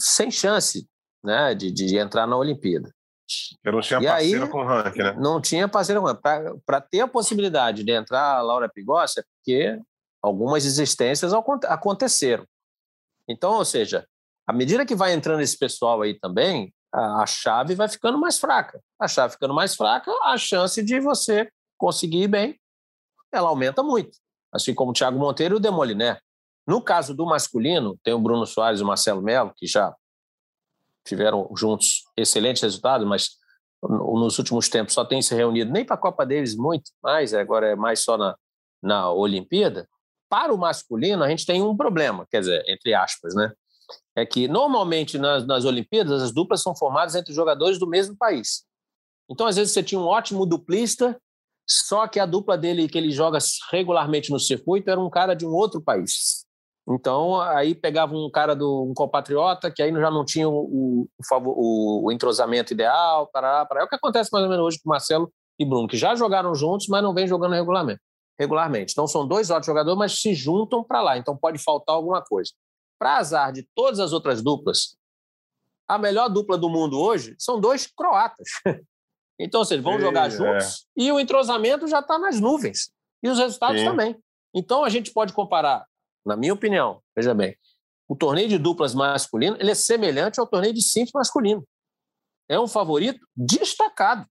sem 0.00 0.30
chance 0.30 0.88
né, 1.22 1.54
de, 1.54 1.70
de 1.70 1.96
entrar 1.96 2.26
na 2.26 2.36
Olimpíada. 2.36 2.92
Eu 3.64 3.72
não 3.72 3.80
tinha 3.80 4.00
e 4.00 4.04
parceiro 4.04 4.44
aí, 4.44 4.50
com 4.50 4.58
o 4.58 4.64
ranking, 4.64 5.02
né? 5.02 5.16
Não 5.18 5.40
tinha 5.40 5.68
parceiro 5.68 6.02
com 6.02 6.14
Para 6.66 6.80
ter 6.80 7.00
a 7.00 7.08
possibilidade 7.08 7.82
de 7.82 7.92
entrar 7.92 8.36
a 8.36 8.42
Laura 8.42 8.68
Pigossi, 8.68 9.20
é 9.20 9.22
porque 9.22 9.80
Algumas 10.22 10.64
existências 10.64 11.32
aconteceram. 11.34 12.46
Então, 13.28 13.54
ou 13.54 13.64
seja, 13.64 14.06
à 14.46 14.52
medida 14.52 14.86
que 14.86 14.94
vai 14.94 15.12
entrando 15.12 15.40
esse 15.40 15.58
pessoal 15.58 16.00
aí 16.00 16.14
também, 16.14 16.72
a 16.94 17.26
chave 17.26 17.74
vai 17.74 17.88
ficando 17.88 18.18
mais 18.18 18.38
fraca. 18.38 18.80
A 19.00 19.08
chave 19.08 19.32
ficando 19.32 19.52
mais 19.52 19.74
fraca, 19.74 20.12
a 20.22 20.38
chance 20.38 20.80
de 20.80 21.00
você 21.00 21.50
conseguir 21.76 22.22
ir 22.22 22.28
bem, 22.28 22.60
ela 23.32 23.48
aumenta 23.48 23.82
muito. 23.82 24.16
Assim 24.54 24.72
como 24.74 24.92
o 24.92 24.94
Thiago 24.94 25.18
Monteiro 25.18 25.56
e 25.56 25.58
o 25.58 25.60
Demoliné. 25.60 26.20
No 26.68 26.80
caso 26.80 27.14
do 27.14 27.26
masculino, 27.26 27.98
tem 28.04 28.14
o 28.14 28.20
Bruno 28.20 28.46
Soares 28.46 28.78
e 28.78 28.84
o 28.84 28.86
Marcelo 28.86 29.22
Melo, 29.22 29.52
que 29.56 29.66
já 29.66 29.92
tiveram 31.04 31.50
juntos 31.56 32.04
excelentes 32.16 32.62
resultados, 32.62 33.06
mas 33.06 33.30
nos 33.82 34.38
últimos 34.38 34.68
tempos 34.68 34.94
só 34.94 35.04
tem 35.04 35.20
se 35.20 35.34
reunido, 35.34 35.72
nem 35.72 35.84
para 35.84 35.96
a 35.96 35.98
Copa 35.98 36.24
deles 36.24 36.54
muito 36.56 36.90
mais, 37.02 37.34
agora 37.34 37.68
é 37.68 37.76
mais 37.76 38.00
só 38.00 38.16
na, 38.16 38.36
na 38.82 39.10
Olimpíada. 39.10 39.88
Para 40.28 40.54
o 40.54 40.58
masculino, 40.58 41.22
a 41.22 41.28
gente 41.28 41.44
tem 41.44 41.62
um 41.62 41.76
problema, 41.76 42.26
quer 42.30 42.40
dizer, 42.40 42.64
entre 42.68 42.94
aspas, 42.94 43.34
né? 43.34 43.52
É 44.16 44.24
que 44.24 44.48
normalmente 44.48 45.18
nas, 45.18 45.46
nas 45.46 45.64
Olimpíadas 45.64 46.22
as 46.22 46.32
duplas 46.32 46.62
são 46.62 46.74
formadas 46.74 47.14
entre 47.14 47.34
jogadores 47.34 47.78
do 47.78 47.86
mesmo 47.86 48.16
país. 48.16 48.64
Então, 49.28 49.46
às 49.46 49.56
vezes, 49.56 49.72
você 49.72 49.82
tinha 49.82 50.00
um 50.00 50.06
ótimo 50.06 50.46
duplista, 50.46 51.20
só 51.68 52.06
que 52.06 52.20
a 52.20 52.26
dupla 52.26 52.56
dele 52.56 52.88
que 52.88 52.98
ele 52.98 53.10
joga 53.10 53.38
regularmente 53.70 54.30
no 54.30 54.38
circuito 54.38 54.90
era 54.90 55.00
um 55.00 55.10
cara 55.10 55.34
de 55.34 55.46
um 55.46 55.50
outro 55.50 55.80
país. 55.80 56.46
Então, 56.88 57.40
aí 57.40 57.74
pegava 57.74 58.14
um 58.14 58.28
cara 58.30 58.56
do 58.56 58.84
um 58.84 58.94
compatriota, 58.94 59.70
que 59.70 59.82
aí 59.82 59.92
já 59.92 60.10
não 60.10 60.24
tinha 60.24 60.48
o, 60.48 61.06
o, 61.30 62.06
o 62.06 62.12
entrosamento 62.12 62.72
ideal, 62.72 63.28
para 63.28 63.64
para 63.66 63.80
É 63.80 63.84
o 63.84 63.88
que 63.88 63.94
acontece 63.94 64.30
mais 64.32 64.44
ou 64.44 64.50
menos 64.50 64.64
hoje 64.64 64.80
com 64.82 64.90
Marcelo 64.90 65.32
e 65.58 65.64
Bruno, 65.64 65.86
que 65.86 65.96
já 65.96 66.14
jogaram 66.14 66.54
juntos, 66.54 66.88
mas 66.88 67.02
não 67.02 67.14
vem 67.14 67.26
jogando 67.28 67.52
regularmente. 67.52 68.00
regularmente. 68.38 68.92
Então, 68.92 69.06
são 69.06 69.26
dois 69.26 69.48
ótimos 69.50 69.66
jogadores, 69.66 69.98
mas 69.98 70.20
se 70.20 70.34
juntam 70.34 70.82
para 70.82 71.00
lá. 71.00 71.16
Então, 71.16 71.36
pode 71.36 71.58
faltar 71.58 71.94
alguma 71.94 72.20
coisa. 72.20 72.50
Para 72.98 73.18
azar 73.18 73.52
de 73.52 73.66
todas 73.74 74.00
as 74.00 74.12
outras 74.12 74.42
duplas, 74.42 74.96
a 75.88 75.98
melhor 75.98 76.28
dupla 76.28 76.58
do 76.58 76.68
mundo 76.68 76.98
hoje 76.98 77.34
são 77.38 77.60
dois 77.60 77.86
croatas. 77.86 78.48
Então, 79.40 79.64
seja, 79.64 79.82
vão 79.82 79.98
jogar 79.98 80.28
é. 80.28 80.30
juntos 80.30 80.86
é. 80.96 81.02
e 81.02 81.10
o 81.10 81.18
entrosamento 81.18 81.88
já 81.88 81.98
está 81.98 82.16
nas 82.16 82.38
nuvens. 82.38 82.92
E 83.20 83.28
os 83.28 83.38
resultados 83.38 83.80
Sim. 83.80 83.86
também. 83.86 84.16
Então, 84.54 84.84
a 84.84 84.88
gente 84.88 85.12
pode 85.12 85.32
comparar 85.32 85.84
na 86.24 86.36
minha 86.36 86.54
opinião, 86.54 87.02
veja 87.16 87.34
bem, 87.34 87.56
o 88.08 88.16
torneio 88.16 88.48
de 88.48 88.58
duplas 88.58 88.94
masculino 88.94 89.56
ele 89.58 89.70
é 89.70 89.74
semelhante 89.74 90.38
ao 90.38 90.46
torneio 90.46 90.74
de 90.74 90.82
simples 90.82 91.12
masculino. 91.14 91.66
É 92.48 92.58
um 92.58 92.68
favorito 92.68 93.26
destacado, 93.34 94.26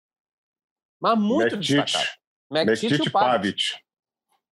mas 1.01 1.19
muito 1.19 1.57
destacado. 1.57 2.11
Mektic 2.51 3.07
e 3.07 3.11
Pavic. 3.11 3.63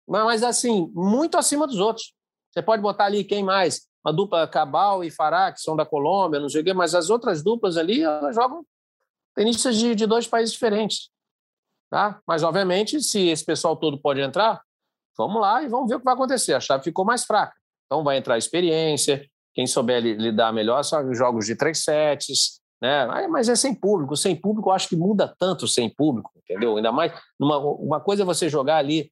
Mas, 0.08 0.24
mas, 0.26 0.44
assim, 0.44 0.92
muito 0.94 1.38
acima 1.38 1.66
dos 1.66 1.78
outros. 1.78 2.14
Você 2.52 2.62
pode 2.62 2.82
botar 2.82 3.06
ali 3.06 3.24
quem 3.24 3.44
mais? 3.44 3.88
Uma 4.06 4.14
dupla 4.14 4.48
Cabal 4.48 5.04
e 5.04 5.10
Fará, 5.10 5.52
que 5.52 5.60
são 5.60 5.76
da 5.76 5.86
Colômbia, 5.86 6.40
não 6.40 6.50
sei 6.50 6.62
o 6.62 6.64
quê, 6.64 6.74
mas 6.74 6.94
as 6.94 7.10
outras 7.10 7.44
duplas 7.44 7.76
ali, 7.78 8.04
elas 8.04 8.36
jogam 8.36 8.64
tenistas 9.34 9.78
de, 9.78 9.96
de 9.96 10.06
dois 10.06 10.28
países 10.28 10.54
diferentes. 10.54 11.10
Tá? 11.90 12.22
Mas, 12.28 12.44
obviamente, 12.44 13.02
se 13.02 13.28
esse 13.28 13.44
pessoal 13.44 13.76
todo 13.76 14.00
pode 14.00 14.22
entrar, 14.22 14.62
Vamos 15.18 15.42
lá 15.42 15.64
e 15.64 15.68
vamos 15.68 15.90
ver 15.90 15.96
o 15.96 16.00
que 16.00 16.06
vai 16.06 16.14
acontecer. 16.14 16.54
A 16.54 16.60
chave 16.60 16.84
ficou 16.84 17.06
mais 17.06 17.24
fraca. 17.24 17.54
Então 17.86 18.04
vai 18.04 18.18
entrar 18.18 18.38
experiência, 18.38 19.26
quem 19.54 19.66
souber 19.66 20.02
lidar 20.02 20.52
melhor 20.52 20.84
só 20.84 21.02
jogos 21.14 21.46
de 21.46 21.56
três 21.56 21.84
sets, 21.84 22.60
né? 22.82 23.08
Mas 23.28 23.48
é 23.48 23.56
sem 23.56 23.74
público. 23.74 24.16
Sem 24.18 24.36
público 24.36 24.70
eu 24.70 24.74
acho 24.74 24.90
que 24.90 24.96
muda 24.96 25.34
tanto 25.40 25.68
sem 25.68 25.90
público, 25.90 26.32
entendeu? 26.36 26.76
Ainda 26.76 26.92
mais 26.92 27.14
numa, 27.40 27.58
uma 27.58 28.00
coisa 28.02 28.24
é 28.24 28.26
você 28.26 28.50
jogar 28.50 28.78
ali 28.78 29.12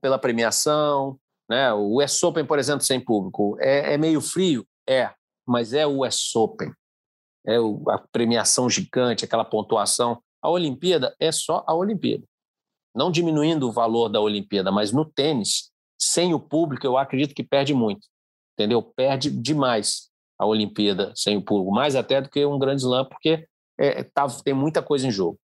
pela 0.00 0.18
premiação, 0.18 1.18
né? 1.48 1.72
O 1.72 2.02
US 2.02 2.22
Open, 2.22 2.46
por 2.46 2.58
exemplo, 2.58 2.84
sem 2.84 2.98
público 2.98 3.56
é, 3.60 3.94
é 3.94 3.98
meio 3.98 4.20
frio, 4.20 4.66
é, 4.88 5.10
mas 5.46 5.72
é 5.72 5.86
o 5.86 6.04
US 6.06 6.34
Open. 6.34 6.72
É 7.46 7.56
a 7.90 7.98
premiação 8.10 8.70
gigante, 8.70 9.26
aquela 9.26 9.44
pontuação. 9.44 10.22
A 10.40 10.48
Olimpíada 10.48 11.14
é 11.20 11.30
só 11.30 11.62
a 11.66 11.74
Olimpíada 11.74 12.24
não 12.94 13.10
diminuindo 13.10 13.68
o 13.68 13.72
valor 13.72 14.08
da 14.08 14.20
Olimpíada, 14.20 14.70
mas 14.70 14.92
no 14.92 15.04
tênis, 15.04 15.70
sem 15.98 16.32
o 16.34 16.40
público, 16.40 16.86
eu 16.86 16.96
acredito 16.96 17.34
que 17.34 17.42
perde 17.42 17.74
muito, 17.74 18.06
entendeu? 18.54 18.82
Perde 18.82 19.30
demais 19.30 20.10
a 20.38 20.46
Olimpíada 20.46 21.12
sem 21.16 21.36
o 21.36 21.42
público, 21.42 21.72
mais 21.72 21.96
até 21.96 22.20
do 22.20 22.28
que 22.28 22.44
um 22.44 22.58
grande 22.58 22.82
slam, 22.82 23.04
porque 23.04 23.46
é, 23.78 24.02
tá, 24.04 24.26
tem 24.44 24.54
muita 24.54 24.82
coisa 24.82 25.06
em 25.06 25.10
jogo. 25.10 25.38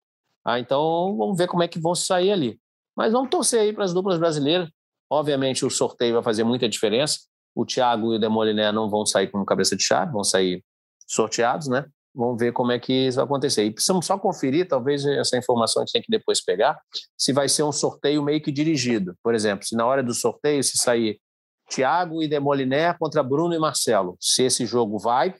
Ah, 0.44 0.58
então, 0.58 1.16
vamos 1.16 1.36
ver 1.36 1.46
como 1.48 1.62
é 1.62 1.68
que 1.68 1.78
vão 1.78 1.94
sair 1.94 2.32
ali. 2.32 2.60
Mas 2.96 3.12
vamos 3.12 3.30
torcer 3.30 3.60
aí 3.60 3.72
para 3.72 3.84
as 3.84 3.92
duplas 3.92 4.18
brasileiras. 4.18 4.68
Obviamente, 5.08 5.64
o 5.64 5.70
sorteio 5.70 6.14
vai 6.14 6.22
fazer 6.22 6.44
muita 6.44 6.68
diferença. 6.68 7.20
O 7.54 7.64
Thiago 7.64 8.12
e 8.12 8.16
o 8.16 8.18
Demoliné 8.18 8.70
não 8.72 8.88
vão 8.88 9.04
sair 9.04 9.28
com 9.28 9.44
cabeça 9.44 9.76
de 9.76 9.82
chave, 9.82 10.12
vão 10.12 10.24
sair 10.24 10.64
sorteados, 11.06 11.68
né? 11.68 11.84
Vamos 12.14 12.38
ver 12.38 12.52
como 12.52 12.72
é 12.72 12.78
que 12.78 12.92
isso 12.92 13.16
vai 13.16 13.24
acontecer. 13.24 13.64
E 13.64 13.70
precisamos 13.70 14.04
só 14.04 14.18
conferir, 14.18 14.66
talvez 14.66 15.04
essa 15.06 15.36
informação 15.36 15.82
a 15.82 15.86
gente 15.86 15.92
tem 15.92 16.02
que 16.02 16.10
depois 16.10 16.42
pegar, 16.42 16.78
se 17.16 17.32
vai 17.32 17.48
ser 17.48 17.62
um 17.62 17.72
sorteio 17.72 18.22
meio 18.22 18.42
que 18.42 18.50
dirigido. 18.50 19.14
Por 19.22 19.34
exemplo, 19.34 19.64
se 19.64 19.76
na 19.76 19.86
hora 19.86 20.02
do 20.02 20.12
sorteio 20.12 20.62
se 20.62 20.76
sair 20.76 21.20
Thiago 21.68 22.22
e 22.22 22.28
Demoliné 22.28 22.92
contra 22.94 23.22
Bruno 23.22 23.54
e 23.54 23.58
Marcelo, 23.58 24.16
se 24.20 24.42
esse 24.42 24.66
jogo 24.66 24.98
vai, 24.98 25.34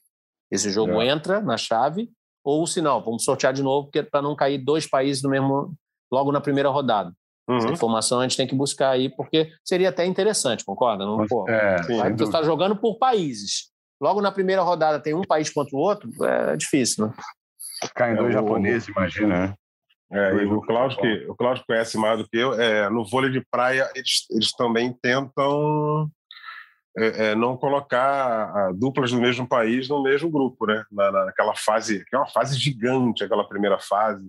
esse 0.51 0.71
jogo 0.71 1.01
é. 1.01 1.09
entra 1.09 1.41
na 1.41 1.57
chave, 1.57 2.09
ou 2.45 2.67
se 2.67 2.81
não, 2.81 3.03
vamos 3.03 3.25
sortear 3.25 3.53
de 3.53 3.63
novo, 3.63 3.91
para 4.11 4.23
não 4.23 4.37
cair 4.37 4.59
dois 4.59 4.89
países 4.89 5.23
no 5.23 5.31
mesmo 5.31 5.75
logo 6.11 6.31
na 6.31 6.41
primeira 6.41 6.69
rodada. 6.69 7.13
Uhum. 7.49 7.57
Essa 7.57 7.69
informação 7.69 8.21
a 8.21 8.23
gente 8.23 8.37
tem 8.37 8.47
que 8.47 8.55
buscar 8.55 8.91
aí, 8.91 9.09
porque 9.09 9.51
seria 9.65 9.89
até 9.89 10.07
interessante, 10.07 10.65
concorda? 10.65 11.05
Não, 11.05 11.27
pô, 11.27 11.49
é, 11.49 11.83
você 11.83 12.25
está 12.25 12.43
jogando 12.43 12.77
por 12.77 12.97
países 12.97 13.70
logo 14.01 14.21
na 14.21 14.33
primeira 14.33 14.63
rodada 14.63 15.01
tem 15.01 15.15
um 15.15 15.23
país 15.23 15.51
contra 15.51 15.77
o 15.77 15.79
outro, 15.79 16.11
é 16.25 16.57
difícil, 16.57 17.07
né? 17.07 17.15
Caem 17.95 18.17
dois 18.17 18.31
é, 18.31 18.33
japoneses, 18.33 18.89
imagina, 18.89 19.49
né? 19.49 19.55
É, 20.13 20.35
e 20.43 20.47
o 20.47 20.61
Cláudio, 20.61 20.99
que, 20.99 21.27
o 21.29 21.37
Cláudio 21.37 21.65
conhece 21.67 21.97
mais 21.97 22.19
do 22.19 22.29
que 22.29 22.37
eu, 22.37 22.55
é, 22.61 22.91
no 22.91 23.05
vôlei 23.05 23.31
de 23.31 23.45
praia 23.49 23.89
eles, 23.95 24.27
eles 24.31 24.53
também 24.53 24.93
tentam 25.01 26.11
é, 26.99 27.31
é, 27.31 27.35
não 27.37 27.57
colocar 27.57 28.73
duplas 28.73 29.13
do 29.13 29.21
mesmo 29.21 29.47
país 29.47 29.89
no 29.89 30.03
mesmo 30.03 30.29
grupo, 30.29 30.67
né? 30.67 30.85
Na, 30.91 31.13
naquela 31.27 31.55
fase, 31.55 32.05
que 32.07 32.17
é 32.17 32.19
uma 32.19 32.29
fase 32.29 32.59
gigante, 32.59 33.23
aquela 33.23 33.49
primeira 33.49 33.79
fase 33.79 34.29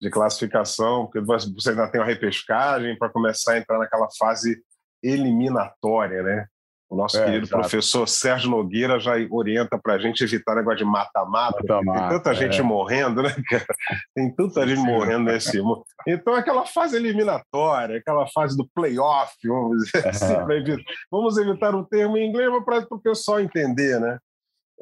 de 0.00 0.10
classificação, 0.10 1.06
porque 1.06 1.20
você 1.20 1.70
ainda 1.70 1.88
tem 1.88 2.00
uma 2.00 2.06
repescagem 2.06 2.98
para 2.98 3.08
começar 3.08 3.54
a 3.54 3.58
entrar 3.58 3.78
naquela 3.78 4.08
fase 4.18 4.62
eliminatória, 5.02 6.22
né? 6.22 6.46
O 6.88 6.96
nosso 6.96 7.18
é, 7.18 7.24
querido 7.24 7.46
exato. 7.46 7.60
professor 7.60 8.06
Sérgio 8.06 8.50
Nogueira 8.50 9.00
já 9.00 9.14
orienta 9.30 9.78
para 9.78 9.94
a 9.94 9.98
gente 9.98 10.22
evitar 10.22 10.54
negócio 10.54 10.78
de 10.78 10.84
mata-mata. 10.84 11.82
Mata 11.82 11.98
tem 11.98 12.08
tanta 12.08 12.30
é. 12.30 12.34
gente 12.34 12.62
morrendo, 12.62 13.22
né, 13.22 13.34
cara? 13.48 13.66
Tem 14.14 14.34
tanta 14.34 14.66
gente 14.66 14.80
Sim. 14.80 14.86
morrendo 14.86 15.24
nesse 15.24 15.60
mundo. 15.60 15.84
Então, 16.06 16.34
aquela 16.34 16.66
fase 16.66 16.96
eliminatória, 16.96 17.98
aquela 17.98 18.26
fase 18.28 18.56
do 18.56 18.68
playoff, 18.74 19.32
vamos 19.44 19.84
dizer 19.84 20.06
assim, 20.08 20.34
evitar, 20.52 20.84
vamos 21.10 21.36
evitar 21.38 21.74
o 21.74 21.84
termo 21.84 22.16
em 22.16 22.28
inglês 22.28 22.50
para 22.64 22.86
o 22.90 23.00
pessoal 23.00 23.40
entender, 23.40 23.98
né? 23.98 24.18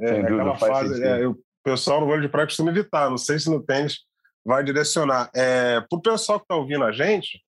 É, 0.00 0.20
aquela 0.20 0.56
fase, 0.56 1.02
é, 1.02 1.26
o 1.26 1.38
pessoal 1.62 2.00
no 2.00 2.06
vôlei 2.06 2.22
de 2.22 2.28
praia 2.28 2.46
costuma 2.46 2.70
evitar, 2.70 3.08
não 3.08 3.18
sei 3.18 3.38
se 3.38 3.48
no 3.50 3.62
tênis 3.62 4.00
vai 4.44 4.64
direcionar. 4.64 5.30
É, 5.34 5.80
para 5.80 5.98
o 5.98 6.02
pessoal 6.02 6.38
que 6.38 6.44
está 6.44 6.56
ouvindo 6.56 6.84
a 6.84 6.92
gente, 6.92 7.40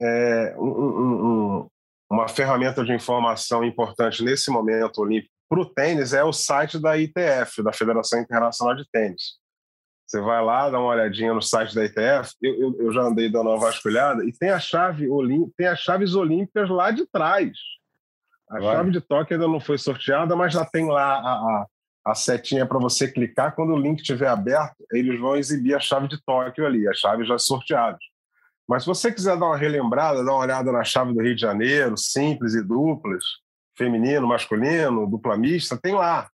é, 0.00 0.54
um, 0.56 0.68
um, 0.68 1.68
uma 2.12 2.28
ferramenta 2.28 2.84
de 2.84 2.92
informação 2.92 3.64
importante 3.64 4.22
nesse 4.22 4.50
momento 4.50 4.98
olímpico 4.98 5.32
para 5.48 5.60
o 5.60 5.66
tênis 5.66 6.12
é 6.12 6.22
o 6.22 6.32
site 6.32 6.78
da 6.78 6.96
ITF, 6.96 7.62
da 7.62 7.72
Federação 7.72 8.20
Internacional 8.20 8.76
de 8.76 8.84
Tênis. 8.90 9.38
Você 10.06 10.20
vai 10.20 10.44
lá, 10.44 10.68
dá 10.68 10.78
uma 10.78 10.90
olhadinha 10.90 11.32
no 11.32 11.40
site 11.40 11.74
da 11.74 11.84
ITF, 11.84 12.34
eu, 12.42 12.54
eu, 12.60 12.76
eu 12.80 12.92
já 12.92 13.00
andei 13.02 13.30
dando 13.30 13.48
uma 13.48 13.58
vasculhada, 13.58 14.24
e 14.24 14.32
tem, 14.32 14.50
a 14.50 14.60
chave 14.60 15.08
tem 15.56 15.66
as 15.66 15.78
chaves 15.78 16.14
olímpicas 16.14 16.68
lá 16.68 16.90
de 16.90 17.06
trás. 17.06 17.50
A 18.50 18.60
chave 18.60 18.90
de 18.90 19.00
toque 19.00 19.32
ainda 19.32 19.48
não 19.48 19.60
foi 19.60 19.78
sorteada, 19.78 20.36
mas 20.36 20.52
já 20.52 20.66
tem 20.66 20.86
lá 20.86 21.14
a, 21.14 21.32
a, 21.32 21.66
a 22.08 22.14
setinha 22.14 22.66
para 22.66 22.78
você 22.78 23.10
clicar. 23.10 23.54
Quando 23.54 23.72
o 23.72 23.78
link 23.78 24.00
estiver 24.00 24.28
aberto, 24.28 24.76
eles 24.92 25.18
vão 25.18 25.36
exibir 25.36 25.74
a 25.74 25.80
chave 25.80 26.08
de 26.08 26.22
Tóquio 26.22 26.66
ali, 26.66 26.86
as 26.86 26.98
chaves 26.98 27.26
já 27.26 27.38
sorteadas. 27.38 28.11
Mas 28.68 28.82
se 28.82 28.88
você 28.88 29.12
quiser 29.12 29.36
dar 29.36 29.46
uma 29.46 29.56
relembrada, 29.56 30.24
dar 30.24 30.32
uma 30.32 30.40
olhada 30.40 30.72
na 30.72 30.84
chave 30.84 31.12
do 31.12 31.22
Rio 31.22 31.34
de 31.34 31.40
Janeiro, 31.40 31.96
simples 31.96 32.54
e 32.54 32.62
duplas, 32.62 33.24
feminino, 33.76 34.26
masculino, 34.26 35.06
dupla 35.06 35.36
mista, 35.36 35.76
tem 35.76 35.94
lá. 35.94 36.28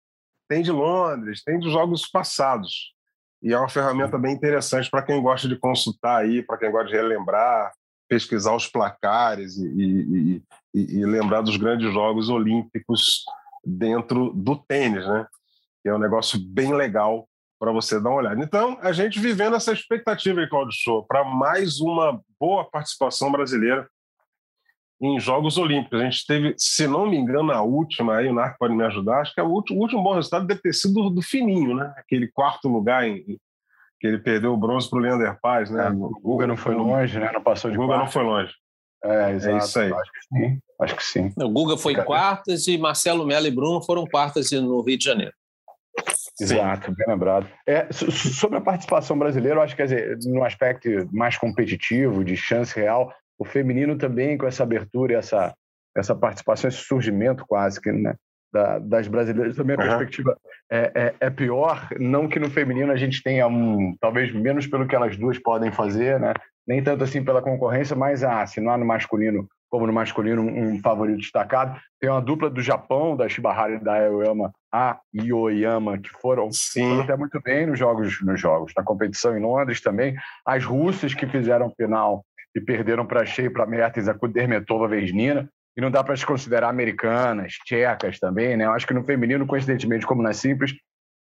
Tem 0.49 0.63
de 0.63 0.71
Londres, 0.71 1.43
tem 1.43 1.59
dos 1.59 1.73
jogos 1.73 2.07
passados. 2.09 2.95
E 3.43 3.53
é 3.53 3.59
uma 3.59 3.69
ferramenta 3.69 4.19
bem 4.19 4.35
interessante 4.35 4.91
para 4.91 5.03
quem 5.03 5.23
gosta 5.23 5.49
de 5.49 5.57
consultar 5.57 6.23
aí, 6.23 6.43
para 6.43 6.59
quem 6.59 6.71
gosta 6.71 6.89
de 6.89 6.97
relembrar, 6.97 7.73
pesquisar 8.09 8.55
os 8.55 8.67
placares 8.67 9.57
e, 9.57 9.67
e, 9.67 10.43
e, 10.75 10.99
e, 10.99 11.05
lembrar 11.05 11.43
dos 11.43 11.57
grandes 11.57 11.93
jogos 11.93 12.29
olímpicos 12.29 13.25
dentro 13.65 14.33
do 14.33 14.57
tênis, 14.57 15.07
né? 15.07 15.27
Que 15.83 15.91
é 15.91 15.95
um 15.95 15.99
negócio 15.99 16.39
bem 16.41 16.75
legal 16.75 17.29
para 17.59 17.73
você 17.73 18.01
dar 18.01 18.11
uma 18.11 18.19
olhada. 18.19 18.43
Então, 18.43 18.79
a 18.81 18.93
gente 18.93 19.19
vivendo 19.19 19.57
essa 19.57 19.73
expectativa 19.73 20.41
aí, 20.41 20.49
Claudio 20.49 20.73
Show, 20.73 21.05
para 21.07 21.25
mais 21.25 21.81
uma 21.81 22.21
boa 22.39 22.65
participação 22.65 23.33
brasileira 23.33 23.89
em 25.01 25.19
Jogos 25.19 25.59
Olímpicos. 25.59 26.01
A 26.01 26.05
gente 26.05 26.27
teve, 26.27 26.55
se 26.57 26.87
não 26.87 27.09
me 27.09 27.17
engano, 27.17 27.53
a 27.53 27.63
última, 27.63 28.17
aí 28.17 28.29
o 28.29 28.35
Narco 28.35 28.57
pode 28.59 28.75
me 28.75 28.85
ajudar, 28.85 29.21
acho 29.21 29.35
que 29.35 29.41
é 29.41 29.45
o 29.45 29.49
último, 29.49 29.79
o 29.79 29.83
último 29.83 30.03
bom 30.03 30.15
resultado 30.15 30.47
deve 30.47 30.61
ter 30.61 30.73
sido 30.73 30.95
do, 30.95 31.11
do 31.11 31.23
Fininho, 31.23 31.75
né? 31.75 31.93
Aquele 31.97 32.29
quarto 32.29 32.69
lugar 32.69 33.07
em, 33.07 33.39
que 34.01 34.07
ele 34.07 34.19
perdeu 34.19 34.53
o 34.53 34.57
bronze 34.57 34.89
para 34.89 34.99
o 34.99 35.03
Leander 35.03 35.39
Paz, 35.41 35.71
né? 35.71 35.87
É, 35.87 35.91
o 35.91 36.11
Guga 36.21 36.47
não 36.47 36.57
foi 36.57 36.75
longe, 36.75 37.19
né? 37.19 37.31
Não 37.33 37.43
passou 37.43 37.71
de 37.71 37.77
O 37.77 37.81
Guga 37.81 37.95
quarto. 37.95 38.05
não 38.05 38.13
foi 38.13 38.23
longe. 38.23 38.53
É, 39.05 39.33
exato. 39.33 39.55
É 39.55 39.59
isso 39.59 39.81
aí. 39.81 39.93
Acho 39.93 40.13
que 40.13 40.21
sim. 40.23 40.61
Acho 40.81 40.97
que 40.97 41.05
sim. 41.05 41.33
O 41.41 41.49
Guga 41.51 41.77
foi 41.77 41.93
em 41.93 42.05
quartas 42.05 42.67
e 42.67 42.79
Marcelo 42.79 43.27
Melo 43.27 43.47
e 43.47 43.51
Bruno 43.51 43.83
foram 43.83 44.05
quartas 44.05 44.51
no 44.53 44.83
Rio 44.83 44.99
de 44.99 45.05
Janeiro. 45.05 45.33
Exato, 46.41 46.95
bem 46.95 47.07
lembrado. 47.09 47.49
É, 47.67 47.89
sobre 47.93 48.59
a 48.59 48.61
participação 48.61 49.19
brasileira, 49.19 49.57
eu 49.57 49.63
acho 49.63 49.75
que, 49.75 49.83
quer 49.83 49.89
dizer, 49.89 50.19
no 50.25 50.45
aspecto 50.45 50.89
mais 51.13 51.37
competitivo, 51.37 52.25
de 52.25 52.37
chance 52.37 52.75
real, 52.75 53.13
o 53.39 53.45
feminino 53.45 53.97
também, 53.97 54.39
com 54.39 54.47
essa 54.47 54.63
abertura 54.63 55.13
e 55.13 55.17
essa, 55.17 55.55
essa 55.97 56.15
participação, 56.15 56.69
esse 56.69 56.79
surgimento 56.79 57.45
quase 57.47 57.81
que, 57.81 57.91
né, 57.91 58.15
da, 58.53 58.79
das 58.79 59.09
brasileiras, 59.09 59.57
também 59.57 59.77
a 59.77 59.81
uhum. 59.81 59.87
perspectiva 59.87 60.37
é, 60.71 60.93
é, 60.95 61.15
é, 61.21 61.31
pior. 61.31 61.89
Não 61.99 62.29
que 62.29 62.39
no 62.39 62.51
feminino 62.51 62.93
a 62.93 62.97
gente 62.97 63.23
tenha 63.23 63.47
um, 63.47 63.97
talvez 64.01 64.33
menos 64.33 64.67
pelo 64.67 64.87
que 64.87 64.95
elas 64.95 65.17
duas 65.17 65.39
podem 65.39 65.71
fazer, 65.71 66.19
né? 66.19 66.33
nem 66.69 66.83
tanto 66.83 67.03
assim 67.03 67.25
pela 67.25 67.41
concorrência, 67.41 67.97
mas 67.97 68.23
ah, 68.23 68.47
se 68.47 68.61
não 68.61 68.73
há 68.73 68.77
no 68.77 68.85
masculino 68.85 69.49
como 69.71 69.87
no 69.87 69.93
masculino 69.93 70.43
um 70.43 70.81
favorito 70.81 71.19
destacado. 71.19 71.79
Tem 72.01 72.11
uma 72.11 72.21
dupla 72.21 72.49
do 72.49 72.63
Japão, 72.63 73.17
da 73.17 73.29
Shibahara 73.29 73.75
e 73.75 73.79
da 73.79 74.07
Aoyama, 74.07 74.53
a 74.73 74.99
Ioyama, 75.15 75.99
que 75.99 76.11
foram, 76.11 76.49
foram, 76.53 77.01
até 77.03 77.17
muito 77.17 77.41
bem 77.43 77.67
nos 77.67 77.79
jogos, 77.79 78.21
nos 78.23 78.41
jogos, 78.41 78.73
na 78.77 78.83
competição 78.83 79.37
em 79.37 79.41
Londres 79.41 79.81
também. 79.81 80.17
As 80.47 80.65
russas 80.65 81.15
que 81.15 81.27
fizeram 81.27 81.73
final 81.77 82.25
e 82.55 82.61
perderam 82.61 83.07
para 83.07 83.27
Shea, 83.27 83.51
para 83.51 83.67
Mertens, 83.67 84.09
a 84.09 84.15
Kudermetova 84.15 84.89
Vesnina. 84.89 85.49
E 85.77 85.81
não 85.81 85.93
dá 85.93 86.03
para 86.03 86.17
se 86.17 86.27
considerar 86.27 86.69
americanas, 86.69 87.53
tchecas 87.65 88.19
também, 88.19 88.57
né? 88.57 88.65
Eu 88.65 88.73
acho 88.73 88.85
que 88.85 88.93
no 88.93 89.05
feminino, 89.05 89.47
coincidentemente, 89.47 90.05
como 90.05 90.23
na 90.23 90.33
simples, 90.33 90.75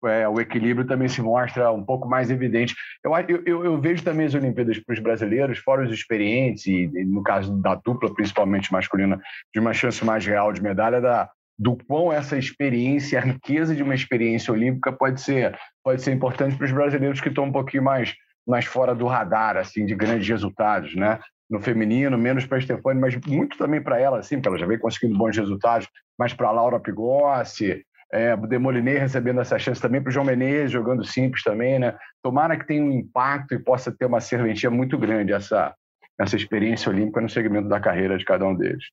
é, 0.05 0.27
o 0.27 0.39
equilíbrio 0.39 0.87
também 0.87 1.07
se 1.07 1.21
mostra 1.21 1.71
um 1.71 1.83
pouco 1.83 2.07
mais 2.07 2.31
evidente. 2.31 2.75
Eu, 3.03 3.13
eu, 3.45 3.65
eu 3.65 3.81
vejo 3.81 4.03
também 4.03 4.25
as 4.25 4.33
Olimpíadas 4.33 4.79
para 4.79 4.93
os 4.93 4.99
brasileiros, 4.99 5.59
fora 5.59 5.83
os 5.83 5.93
experientes, 5.93 6.65
e 6.65 6.87
no 7.05 7.23
caso 7.23 7.55
da 7.61 7.75
dupla, 7.75 8.13
principalmente 8.13 8.71
masculina, 8.71 9.19
de 9.53 9.59
uma 9.59 9.73
chance 9.73 10.03
mais 10.03 10.25
real 10.25 10.51
de 10.51 10.61
medalha, 10.61 10.99
da, 10.99 11.29
do 11.57 11.75
quão 11.75 12.11
essa 12.11 12.37
experiência, 12.37 13.19
a 13.19 13.21
riqueza 13.21 13.75
de 13.75 13.83
uma 13.83 13.93
experiência 13.93 14.51
olímpica 14.51 14.91
pode 14.91 15.21
ser, 15.21 15.55
pode 15.83 16.01
ser 16.01 16.11
importante 16.11 16.55
para 16.55 16.65
os 16.65 16.71
brasileiros 16.71 17.21
que 17.21 17.29
estão 17.29 17.45
um 17.45 17.51
pouquinho 17.51 17.83
mais, 17.83 18.15
mais 18.47 18.65
fora 18.65 18.95
do 18.95 19.05
radar, 19.05 19.57
assim, 19.57 19.85
de 19.85 19.93
grandes 19.93 20.27
resultados, 20.27 20.95
né? 20.95 21.19
No 21.47 21.59
feminino, 21.59 22.17
menos 22.17 22.45
para 22.45 22.57
a 22.57 22.61
Stefani, 22.61 22.99
mas 22.99 23.15
muito 23.27 23.57
também 23.57 23.81
para 23.81 23.99
ela, 23.99 24.19
assim, 24.19 24.37
porque 24.37 24.47
ela 24.47 24.57
já 24.57 24.65
vem 24.65 24.79
conseguindo 24.79 25.17
bons 25.17 25.37
resultados, 25.37 25.87
mas 26.17 26.33
para 26.33 26.47
a 26.47 26.51
Laura 26.51 26.79
Pigossi, 26.79 27.83
é, 28.13 28.33
o 28.33 28.45
Demoliné 28.45 28.97
recebendo 28.97 29.39
essa 29.39 29.57
chance 29.57 29.81
também, 29.81 30.01
para 30.01 30.09
o 30.09 30.11
João 30.11 30.25
Menezes 30.25 30.71
jogando 30.71 31.03
simples 31.05 31.43
também, 31.43 31.79
né? 31.79 31.97
Tomara 32.21 32.57
que 32.57 32.67
tenha 32.67 32.83
um 32.83 32.91
impacto 32.91 33.53
e 33.53 33.59
possa 33.59 33.91
ter 33.91 34.05
uma 34.05 34.19
serventia 34.19 34.69
muito 34.69 34.97
grande 34.97 35.31
essa, 35.31 35.73
essa 36.19 36.35
experiência 36.35 36.91
olímpica 36.91 37.21
no 37.21 37.29
segmento 37.29 37.69
da 37.69 37.79
carreira 37.79 38.17
de 38.17 38.25
cada 38.25 38.45
um 38.45 38.55
deles. 38.55 38.83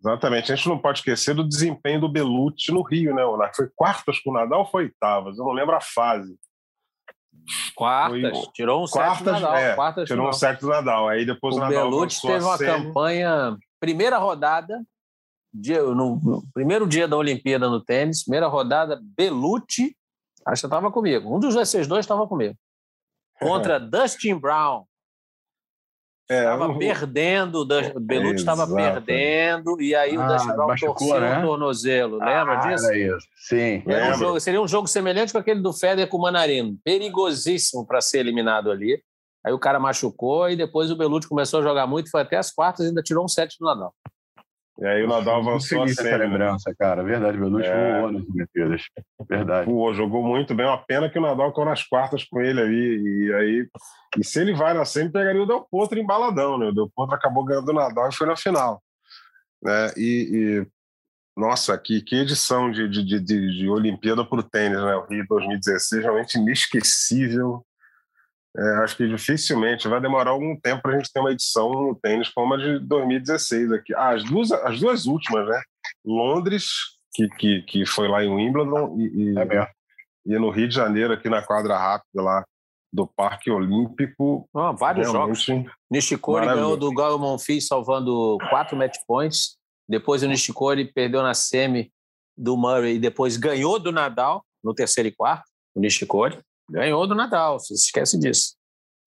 Exatamente. 0.00 0.52
A 0.52 0.56
gente 0.56 0.68
não 0.68 0.78
pode 0.78 0.98
esquecer 0.98 1.34
do 1.34 1.46
desempenho 1.46 2.00
do 2.00 2.08
Belucci 2.08 2.72
no 2.72 2.82
Rio, 2.82 3.14
né? 3.14 3.22
Foi 3.54 3.68
quartas 3.74 4.18
com 4.18 4.30
o 4.30 4.34
Nadal 4.34 4.60
ou 4.60 4.66
foi 4.66 4.84
oitavas? 4.84 5.38
Eu 5.38 5.44
não 5.44 5.52
lembro 5.52 5.74
a 5.74 5.80
fase. 5.80 6.36
Quartas, 7.74 8.38
foi... 8.38 8.52
tirou 8.52 8.82
um 8.82 8.86
quartas, 8.86 9.18
set 9.18 9.24
do 9.24 9.32
Nadal. 9.32 9.56
É, 9.56 9.74
quartas 9.74 10.08
tirou 10.08 10.28
um 10.28 10.32
set 10.32 10.60
do 10.60 10.68
Nadal. 10.68 11.08
Aí 11.08 11.24
depois 11.24 11.54
o, 11.54 11.58
o 11.58 11.60
Nadal 11.60 11.90
Belucci 11.90 12.20
teve 12.20 12.44
uma 12.44 12.58
campanha, 12.58 13.56
primeira 13.80 14.18
rodada, 14.18 14.82
dia, 15.60 15.82
no, 15.82 16.16
no, 16.16 16.44
primeiro 16.52 16.86
dia 16.86 17.08
da 17.08 17.16
Olimpíada 17.16 17.68
no 17.68 17.80
tênis, 17.80 18.24
primeira 18.24 18.46
rodada, 18.46 19.00
Belucci, 19.02 19.96
acho 20.46 20.62
que 20.62 20.66
estava 20.66 20.90
comigo. 20.90 21.34
Um 21.34 21.40
dos 21.40 21.54
desses 21.54 21.86
dois 21.86 22.04
estava 22.04 22.26
comigo. 22.26 22.54
Contra 23.40 23.78
Dustin 23.78 24.36
Brown. 24.36 24.84
Estava 26.28 26.72
é, 26.72 26.78
perdendo, 26.78 27.60
o 27.60 28.00
Belucci 28.00 28.40
estava 28.40 28.66
perdendo, 28.66 29.80
e 29.80 29.94
aí 29.94 30.18
o 30.18 30.20
ah, 30.20 30.26
Dustin 30.26 30.48
Brown 30.48 30.74
torceu 30.76 31.20
né? 31.20 31.38
o 31.38 31.46
tornozelo. 31.46 32.18
Lembra 32.18 32.58
ah, 32.58 32.66
disso? 32.66 32.86
Era 32.86 32.98
isso. 32.98 33.28
Sim. 33.36 33.82
Era 33.86 34.10
um 34.10 34.18
jogo, 34.18 34.40
seria 34.40 34.60
um 34.60 34.66
jogo 34.66 34.88
semelhante 34.88 35.32
com 35.32 35.38
aquele 35.38 35.60
do 35.60 35.72
Federer 35.72 36.08
com 36.08 36.16
o 36.16 36.22
Manarino. 36.22 36.76
Perigosíssimo 36.82 37.86
para 37.86 38.00
ser 38.00 38.18
eliminado 38.18 38.72
ali. 38.72 39.00
Aí 39.46 39.52
o 39.52 39.58
cara 39.60 39.78
machucou 39.78 40.50
e 40.50 40.56
depois 40.56 40.90
o 40.90 40.96
Belucci 40.96 41.28
começou 41.28 41.60
a 41.60 41.62
jogar 41.62 41.86
muito, 41.86 42.10
foi 42.10 42.22
até 42.22 42.36
as 42.36 42.50
quartas 42.50 42.84
e 42.84 42.88
ainda 42.88 43.00
tirou 43.00 43.24
um 43.24 43.28
set 43.28 43.56
do 43.60 43.64
Nadal. 43.64 43.94
E 44.78 44.86
aí 44.86 45.02
o 45.02 45.08
Nadal 45.08 45.40
avançou 45.40 45.82
a 45.82 45.88
série. 45.88 46.08
essa 46.08 46.18
né? 46.18 46.24
lembrança, 46.26 46.74
cara. 46.78 47.02
Verdade, 47.02 47.38
Belucci 47.38 47.66
é... 47.66 48.00
voou 48.00 48.12
nas 48.12 48.28
Olimpíadas. 48.28 48.82
Verdade. 49.28 49.70
Voou, 49.70 49.94
jogou 49.94 50.22
muito 50.22 50.54
bem. 50.54 50.66
Uma 50.66 50.76
pena 50.76 51.08
que 51.08 51.18
o 51.18 51.22
Nadal 51.22 51.48
ficou 51.48 51.64
nas 51.64 51.82
quartas 51.82 52.24
com 52.24 52.40
ele 52.40 52.60
ali. 52.60 53.26
E 53.26 53.34
aí, 53.34 53.68
e 54.18 54.24
se 54.24 54.40
ele 54.40 54.54
vai 54.54 54.74
na 54.74 54.84
semi, 54.84 55.10
pegaria 55.10 55.42
o 55.42 55.46
Del 55.46 55.66
Potro 55.70 55.98
embaladão, 55.98 56.58
né? 56.58 56.66
O 56.66 56.72
Del 56.72 56.90
Potro 56.94 57.14
acabou 57.14 57.44
ganhando 57.44 57.70
o 57.70 57.74
Nadal 57.74 58.10
e 58.10 58.14
foi 58.14 58.26
na 58.26 58.36
final. 58.36 58.82
Né? 59.62 59.92
E, 59.96 60.30
e 60.32 60.66
nossa, 61.36 61.76
que, 61.78 62.02
que 62.02 62.16
edição 62.16 62.70
de, 62.70 62.86
de, 62.88 63.02
de, 63.02 63.20
de 63.20 63.68
Olimpíada 63.68 64.24
para 64.26 64.40
o 64.40 64.42
tênis, 64.42 64.78
né? 64.78 64.94
O 64.94 65.06
Rio 65.06 65.24
2016, 65.26 66.02
realmente 66.02 66.38
inesquecível. 66.38 67.64
É, 68.58 68.84
acho 68.84 68.96
que 68.96 69.06
dificilmente 69.06 69.86
vai 69.86 70.00
demorar 70.00 70.30
algum 70.30 70.58
tempo 70.58 70.82
para 70.82 70.94
a 70.94 70.98
gente 70.98 71.12
ter 71.12 71.20
uma 71.20 71.32
edição 71.32 71.70
no 71.70 71.94
tênis 71.94 72.30
como 72.30 72.54
a 72.54 72.56
de 72.56 72.78
2016 72.78 73.72
aqui. 73.72 73.94
Ah, 73.94 74.14
as, 74.14 74.24
duas, 74.24 74.50
as 74.50 74.80
duas 74.80 75.06
últimas, 75.06 75.46
né? 75.46 75.60
Londres, 76.04 76.68
que, 77.14 77.28
que, 77.28 77.62
que 77.62 77.86
foi 77.86 78.08
lá 78.08 78.24
em 78.24 78.32
Wimbledon, 78.32 78.96
e, 78.98 79.34
e, 79.34 79.38
é 79.38 79.68
e 80.24 80.38
no 80.38 80.50
Rio 80.50 80.68
de 80.68 80.74
Janeiro, 80.74 81.12
aqui 81.12 81.28
na 81.28 81.42
quadra 81.42 81.76
rápida 81.76 82.22
lá 82.22 82.44
do 82.92 83.06
Parque 83.06 83.50
Olímpico. 83.50 84.48
Ah, 84.54 84.72
vários 84.72 85.10
jogos. 85.10 85.46
Nishikori 85.90 86.46
ganhou 86.46 86.76
do 86.76 86.92
Gael 86.94 87.18
Monfils 87.18 87.66
salvando 87.66 88.38
quatro 88.48 88.76
match 88.76 88.96
points. 89.06 89.56
Depois 89.88 90.22
o 90.22 90.28
Nishikori 90.28 90.90
perdeu 90.92 91.22
na 91.22 91.34
semi 91.34 91.92
do 92.36 92.56
Murray 92.56 92.94
e 92.96 92.98
depois 92.98 93.36
ganhou 93.36 93.78
do 93.78 93.92
Nadal 93.92 94.44
no 94.64 94.74
terceiro 94.74 95.08
e 95.08 95.12
quarto, 95.12 95.44
o 95.74 95.80
Nishikori. 95.80 96.38
Ganhou 96.70 97.06
do 97.06 97.14
Nadal, 97.14 97.58
você 97.58 97.74
esquece 97.74 98.18
disso. 98.18 98.54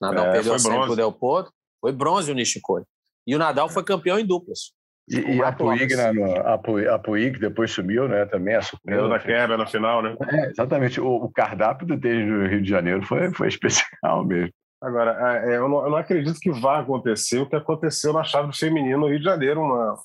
Nadal 0.02 0.28
é, 0.28 0.32
perdeu 0.34 0.58
sempre 0.58 0.86
pro 0.86 0.96
Del 0.96 1.12
Potro, 1.12 1.52
foi 1.82 1.92
bronze 1.92 2.32
o 2.32 2.36
Nishikori. 2.36 2.86
E 3.28 3.36
o 3.36 3.40
Nadal 3.40 3.70
foi 3.70 3.84
campeão 3.84 4.18
em 4.18 4.26
duplas. 4.26 4.72
E, 5.10 5.38
e 5.38 5.44
a 5.44 5.52
Puig, 5.52 5.96
né, 5.96 6.12
no, 6.12 6.24
a, 6.24 6.54
a 6.94 7.00
Puig 7.00 7.40
depois 7.40 7.72
sumiu, 7.72 8.08
né? 8.08 8.26
Também 8.28 8.56
a 8.56 8.62
surpresa. 8.62 9.08
da 9.08 9.20
quebra 9.20 9.58
na 9.58 9.66
final, 9.66 10.04
né? 10.04 10.16
É, 10.32 10.50
exatamente. 10.52 11.02
O, 11.02 11.08
o, 11.08 11.32
cardápio 11.32 11.88
do 11.88 12.00
tênis 12.00 12.28
do 12.28 12.48
Rio 12.48 12.62
de 12.62 12.70
Janeiro 12.70 13.04
foi, 13.04 13.34
foi 13.34 13.48
especial 13.50 14.24
mesmo. 14.24 14.54
Agora, 14.82 15.18
é, 15.36 15.54
é, 15.54 15.58
eu, 15.58 15.68
não, 15.68 15.84
eu, 15.84 15.90
não, 15.90 15.98
acredito 15.98 16.40
que 16.40 16.52
vá 16.52 16.80
acontecer 16.80 17.40
o 17.40 17.50
que 17.50 17.56
aconteceu 17.56 18.14
na 18.14 18.24
chave 18.24 18.56
feminino 18.56 19.00
no 19.00 19.08
Rio 19.10 19.18
de 19.18 19.26
Janeiro, 19.26 19.62
uma, 19.62 19.96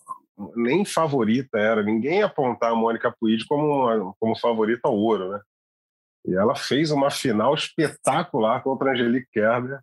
nem 0.57 0.85
favorita 0.85 1.59
era. 1.59 1.83
Ninguém 1.83 2.21
ia 2.21 2.27
apontar 2.27 2.73
a 2.73 2.75
Mônica 2.75 3.15
Puig 3.21 3.45
como, 3.47 3.67
uma, 3.67 4.15
como 4.19 4.39
favorita 4.39 4.89
ao 4.89 4.97
ouro, 4.97 5.33
né? 5.33 5.41
E 6.27 6.35
ela 6.35 6.55
fez 6.55 6.91
uma 6.91 7.11
final 7.11 7.55
espetacular 7.55 8.63
contra 8.63 8.91
a 8.91 8.93
Angelique 8.93 9.29
Kerber. 9.33 9.81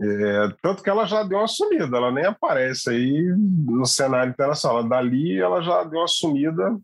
É, 0.00 0.48
tanto 0.62 0.82
que 0.82 0.90
ela 0.90 1.06
já 1.06 1.22
deu 1.24 1.38
uma 1.38 1.48
sumida, 1.48 1.96
ela 1.96 2.12
nem 2.12 2.24
aparece 2.24 2.90
aí 2.90 3.34
no 3.36 3.84
cenário 3.84 4.30
internacional. 4.30 4.84
Dali 4.84 5.40
ela 5.40 5.60
já 5.60 5.82
deu 5.84 6.00
uma 6.00 6.08
sumida 6.08 6.78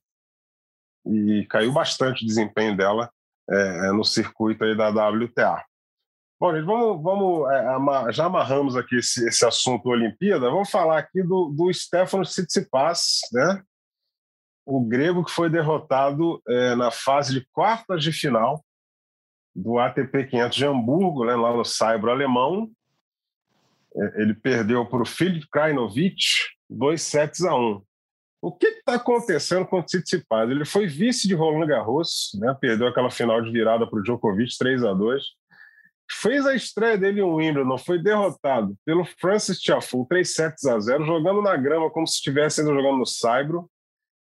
e 1.06 1.46
caiu 1.48 1.72
bastante 1.72 2.24
o 2.24 2.26
desempenho 2.26 2.76
dela 2.76 3.10
é, 3.48 3.92
no 3.92 4.04
circuito 4.04 4.64
aí 4.64 4.76
da 4.76 4.88
WTA. 4.88 5.64
Bom, 6.40 6.52
gente, 6.54 6.64
vamos, 6.64 7.02
vamos 7.02 7.50
é, 7.50 8.12
já 8.12 8.26
amarramos 8.26 8.76
aqui 8.76 8.96
esse, 8.96 9.26
esse 9.28 9.46
assunto 9.46 9.88
Olimpíada, 9.88 10.50
vamos 10.50 10.70
falar 10.70 10.98
aqui 10.98 11.22
do, 11.22 11.52
do 11.56 11.72
Stefano 11.72 12.24
Tsitsipas, 12.24 13.20
né? 13.32 13.62
O 14.66 14.80
grego 14.80 15.24
que 15.24 15.30
foi 15.30 15.50
derrotado 15.50 16.42
é, 16.48 16.74
na 16.74 16.90
fase 16.90 17.32
de 17.32 17.46
quartas 17.52 18.02
de 18.02 18.12
final 18.12 18.64
do 19.54 19.78
ATP 19.78 20.24
500 20.24 20.56
de 20.56 20.66
Hamburgo, 20.66 21.24
né, 21.24 21.34
lá 21.36 21.54
no 21.54 21.64
Saibro 21.64 22.10
alemão. 22.10 22.70
É, 23.96 24.22
ele 24.22 24.34
perdeu 24.34 24.84
para 24.86 25.02
o 25.02 25.06
Filip 25.06 25.46
Krajinovic, 25.50 26.24
dois 26.68 27.02
sets 27.02 27.44
a 27.44 27.54
um. 27.54 27.82
O 28.42 28.52
que 28.52 28.66
está 28.66 28.94
acontecendo 28.94 29.64
com 29.66 29.78
o 29.78 29.82
Tsitsipas? 29.82 30.50
Ele 30.50 30.64
foi 30.64 30.86
vice 30.86 31.26
de 31.26 31.34
Roland 31.34 31.66
Garros, 31.66 32.32
né, 32.40 32.54
perdeu 32.60 32.88
aquela 32.88 33.10
final 33.10 33.40
de 33.40 33.50
virada 33.50 33.86
para 33.88 33.98
o 33.98 34.02
Djokovic, 34.02 34.58
3 34.58 34.84
a 34.84 34.92
2 34.92 35.22
Fez 36.10 36.46
a 36.46 36.54
estreia 36.54 36.98
dele 36.98 37.20
em 37.20 37.24
Wimbledon, 37.24 37.78
foi 37.78 37.98
derrotado 37.98 38.76
pelo 38.84 39.04
Francis 39.04 39.58
Tiafoe, 39.58 40.06
3 40.06 40.34
sets 40.34 40.64
a 40.66 40.78
0 40.78 41.04
jogando 41.04 41.40
na 41.40 41.56
grama 41.56 41.90
como 41.90 42.06
se 42.06 42.16
estivesse 42.16 42.62
jogando 42.62 42.98
no 42.98 43.06
Saibro. 43.06 43.70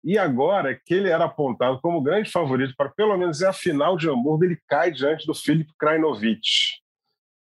E 0.05 0.19
agora 0.19 0.79
que 0.85 0.95
ele 0.95 1.09
era 1.09 1.25
apontado 1.25 1.81
como 1.81 2.03
grande 2.03 2.31
favorito 2.31 2.75
para 2.77 2.91
pelo 2.91 3.17
menos 3.17 3.43
à 3.43 3.53
final 3.53 3.97
de 3.97 4.09
Hamburgo, 4.09 4.45
ele 4.45 4.59
cai 4.69 4.91
diante 4.91 5.27
do 5.27 5.35
Filip 5.35 5.71
Krajinovic. 5.79 6.41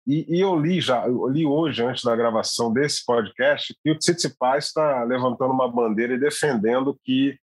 E, 0.07 0.37
e, 0.37 0.39
eu 0.39 0.55
li 0.55 0.79
já, 0.79 1.05
eu 1.05 1.27
li 1.27 1.45
hoje, 1.45 1.83
antes 1.83 2.03
da 2.03 2.15
gravação 2.15 2.71
desse 2.71 3.05
podcast, 3.05 3.75
que 3.83 3.91
o 3.91 3.97
Tsitsipas 3.97 4.67
está 4.67 5.03
levantando 5.03 5.51
uma 5.51 5.69
bandeira 5.69 6.13
e 6.13 6.19
defendendo 6.19 6.97
que 7.03 7.37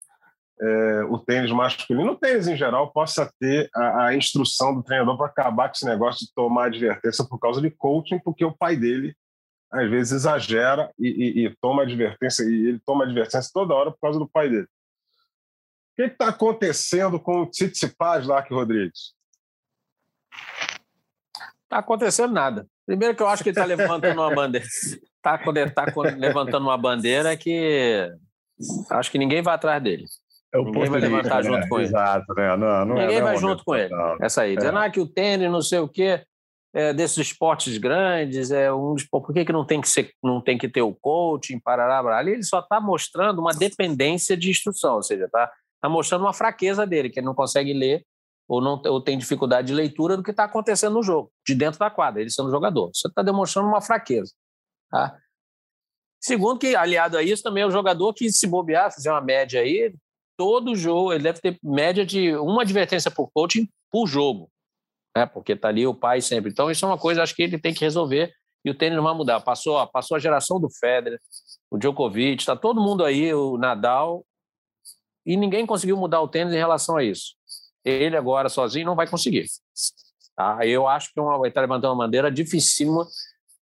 é, 0.60 1.04
o 1.10 1.18
tênis 1.18 1.50
masculino, 1.50 2.12
o 2.12 2.16
tênis 2.16 2.46
em 2.46 2.56
geral, 2.56 2.92
possa 2.92 3.28
ter 3.40 3.68
a, 3.74 4.06
a 4.06 4.16
instrução 4.16 4.72
do 4.72 4.82
treinador 4.82 5.16
para 5.16 5.26
acabar 5.26 5.68
com 5.68 5.74
esse 5.74 5.84
negócio 5.84 6.24
de 6.24 6.32
tomar 6.32 6.66
advertência 6.66 7.24
por 7.28 7.38
causa 7.40 7.60
de 7.60 7.68
coaching, 7.68 8.20
porque 8.20 8.44
o 8.44 8.56
pai 8.56 8.76
dele 8.76 9.12
às 9.72 9.90
vezes 9.90 10.12
exagera 10.12 10.88
e, 10.98 11.08
e, 11.08 11.46
e 11.46 11.56
toma 11.60 11.82
advertência, 11.82 12.44
e 12.44 12.68
ele 12.68 12.80
toma 12.86 13.04
advertência 13.04 13.50
toda 13.52 13.74
hora 13.74 13.90
por 13.90 13.98
causa 14.00 14.20
do 14.20 14.28
pai 14.28 14.48
dele. 14.48 14.68
O 15.92 15.96
que 15.96 16.02
está 16.02 16.28
acontecendo 16.28 17.20
com 17.20 17.42
o 17.42 17.46
Tsitsipas, 17.46 18.26
Lark 18.26 18.50
Rodrigues? 18.50 19.14
Está 21.64 21.78
acontecendo 21.78 22.32
nada. 22.32 22.66
Primeiro 22.86 23.14
que 23.14 23.22
eu 23.22 23.28
acho 23.28 23.42
que 23.42 23.50
ele 23.50 23.58
está 23.58 23.64
levantando 23.66 24.20
uma 24.20 24.34
bandeira. 24.34 24.66
Está 25.24 25.38
tá 25.38 25.84
levantando 26.16 26.66
uma 26.66 26.76
bandeira 26.76 27.36
que 27.36 28.10
acho 28.90 29.08
que 29.08 29.18
ninguém 29.18 29.40
vai 29.40 29.54
atrás 29.54 29.80
dele. 29.80 30.04
É 30.52 30.58
ninguém 30.58 30.90
vai 30.90 31.00
levantar 31.00 31.42
junto 31.44 31.68
com 31.68 31.78
ele. 31.78 31.86
Exato, 31.86 32.34
né? 32.34 32.56
Não, 32.56 32.84
não 32.84 32.96
é, 32.98 33.02
ninguém 33.02 33.18
é, 33.18 33.22
vai 33.22 33.36
junto 33.36 33.64
com 33.64 33.76
ele. 33.76 33.94
Essa 34.20 34.42
aí. 34.42 34.54
É. 34.54 34.56
Dizendo 34.56 34.78
ah, 34.78 34.90
que 34.90 34.98
o 34.98 35.06
tênis, 35.06 35.48
não 35.48 35.62
sei 35.62 35.78
o 35.78 35.88
quê, 35.88 36.24
é, 36.74 36.92
desses 36.92 37.18
esportes 37.18 37.78
grandes, 37.78 38.50
é 38.50 38.72
um 38.72 38.96
por 39.10 39.32
que, 39.32 39.44
que 39.44 39.52
não 39.52 39.64
tem 39.64 39.80
que 39.80 39.88
ser, 39.88 40.10
não 40.20 40.40
tem 40.40 40.58
que 40.58 40.68
ter 40.68 40.82
o 40.82 40.92
coaching, 40.92 41.60
parará, 41.60 42.02
parará. 42.02 42.18
Ali 42.18 42.32
ele 42.32 42.42
só 42.42 42.58
está 42.58 42.80
mostrando 42.80 43.38
uma 43.38 43.52
dependência 43.52 44.36
de 44.36 44.50
instrução, 44.50 44.96
ou 44.96 45.02
seja, 45.02 45.26
está 45.26 45.48
tá 45.82 45.88
mostrando 45.88 46.22
uma 46.22 46.32
fraqueza 46.32 46.86
dele, 46.86 47.10
que 47.10 47.18
ele 47.18 47.26
não 47.26 47.34
consegue 47.34 47.72
ler 47.72 48.06
ou, 48.48 48.60
não, 48.60 48.80
ou 48.86 49.00
tem 49.00 49.18
dificuldade 49.18 49.68
de 49.68 49.74
leitura 49.74 50.16
do 50.16 50.22
que 50.22 50.30
está 50.30 50.44
acontecendo 50.44 50.94
no 50.94 51.02
jogo, 51.02 51.32
de 51.46 51.54
dentro 51.54 51.78
da 51.78 51.90
quadra, 51.90 52.20
ele 52.20 52.30
sendo 52.30 52.50
jogador. 52.50 52.90
Você 52.94 53.08
está 53.08 53.22
demonstrando 53.22 53.68
uma 53.68 53.80
fraqueza. 53.80 54.32
Tá? 54.90 55.18
Segundo, 56.20 56.58
que 56.58 56.76
aliado 56.76 57.16
a 57.16 57.22
isso 57.22 57.42
também 57.42 57.62
é 57.62 57.66
o 57.66 57.70
jogador 57.70 58.12
que, 58.14 58.30
se 58.30 58.46
bobear, 58.46 58.92
fizer 58.92 59.10
uma 59.10 59.20
média 59.20 59.60
aí, 59.60 59.94
todo 60.36 60.74
jogo, 60.74 61.12
ele 61.12 61.24
deve 61.24 61.40
ter 61.40 61.58
média 61.62 62.04
de 62.04 62.34
uma 62.36 62.62
advertência 62.62 63.10
por 63.10 63.30
coaching 63.32 63.68
por 63.90 64.06
jogo, 64.06 64.50
né? 65.16 65.26
porque 65.26 65.52
está 65.52 65.68
ali 65.68 65.86
o 65.86 65.94
pai 65.94 66.20
sempre. 66.20 66.50
Então, 66.50 66.70
isso 66.70 66.84
é 66.84 66.88
uma 66.88 66.98
coisa, 66.98 67.22
acho 67.22 67.34
que 67.34 67.42
ele 67.42 67.58
tem 67.58 67.74
que 67.74 67.84
resolver 67.84 68.32
e 68.64 68.70
o 68.70 68.74
tênis 68.74 68.96
não 68.96 69.04
vai 69.04 69.14
mudar. 69.14 69.40
Passou, 69.40 69.84
passou 69.88 70.16
a 70.16 70.20
geração 70.20 70.60
do 70.60 70.68
Federer, 70.70 71.18
o 71.70 71.78
Djokovic, 71.78 72.42
está 72.42 72.54
todo 72.54 72.80
mundo 72.80 73.04
aí, 73.04 73.32
o 73.34 73.56
Nadal, 73.56 74.24
e 75.24 75.36
ninguém 75.36 75.66
conseguiu 75.66 75.96
mudar 75.96 76.20
o 76.20 76.28
tênis 76.28 76.52
em 76.52 76.58
relação 76.58 76.96
a 76.96 77.04
isso. 77.04 77.34
Ele 77.84 78.16
agora 78.16 78.48
sozinho 78.48 78.86
não 78.86 78.96
vai 78.96 79.08
conseguir. 79.08 79.46
Tá? 80.36 80.66
Eu 80.66 80.86
acho 80.86 81.12
que 81.12 81.20
uma, 81.20 81.46
estar 81.46 81.60
levantando 81.60 81.92
uma 81.92 82.04
bandeira 82.04 82.30
dificílima 82.30 83.06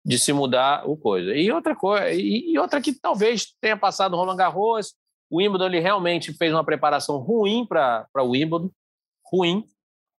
de 0.04 0.18
se 0.18 0.32
mudar 0.32 0.88
o 0.88 0.96
coisa. 0.96 1.34
E 1.34 1.50
outra 1.50 1.74
coisa, 1.76 2.10
e, 2.10 2.58
outra 2.58 2.80
que 2.80 2.92
talvez 2.92 3.54
tenha 3.60 3.76
passado 3.76 4.14
o 4.14 4.16
Roland 4.16 4.36
Garros, 4.36 4.94
o 5.30 5.38
Wimbledon 5.38 5.66
ele 5.66 5.80
realmente 5.80 6.32
fez 6.32 6.52
uma 6.52 6.64
preparação 6.64 7.18
ruim 7.18 7.66
para 7.66 8.06
o 8.16 8.30
Wimbledon, 8.30 8.70
ruim. 9.30 9.64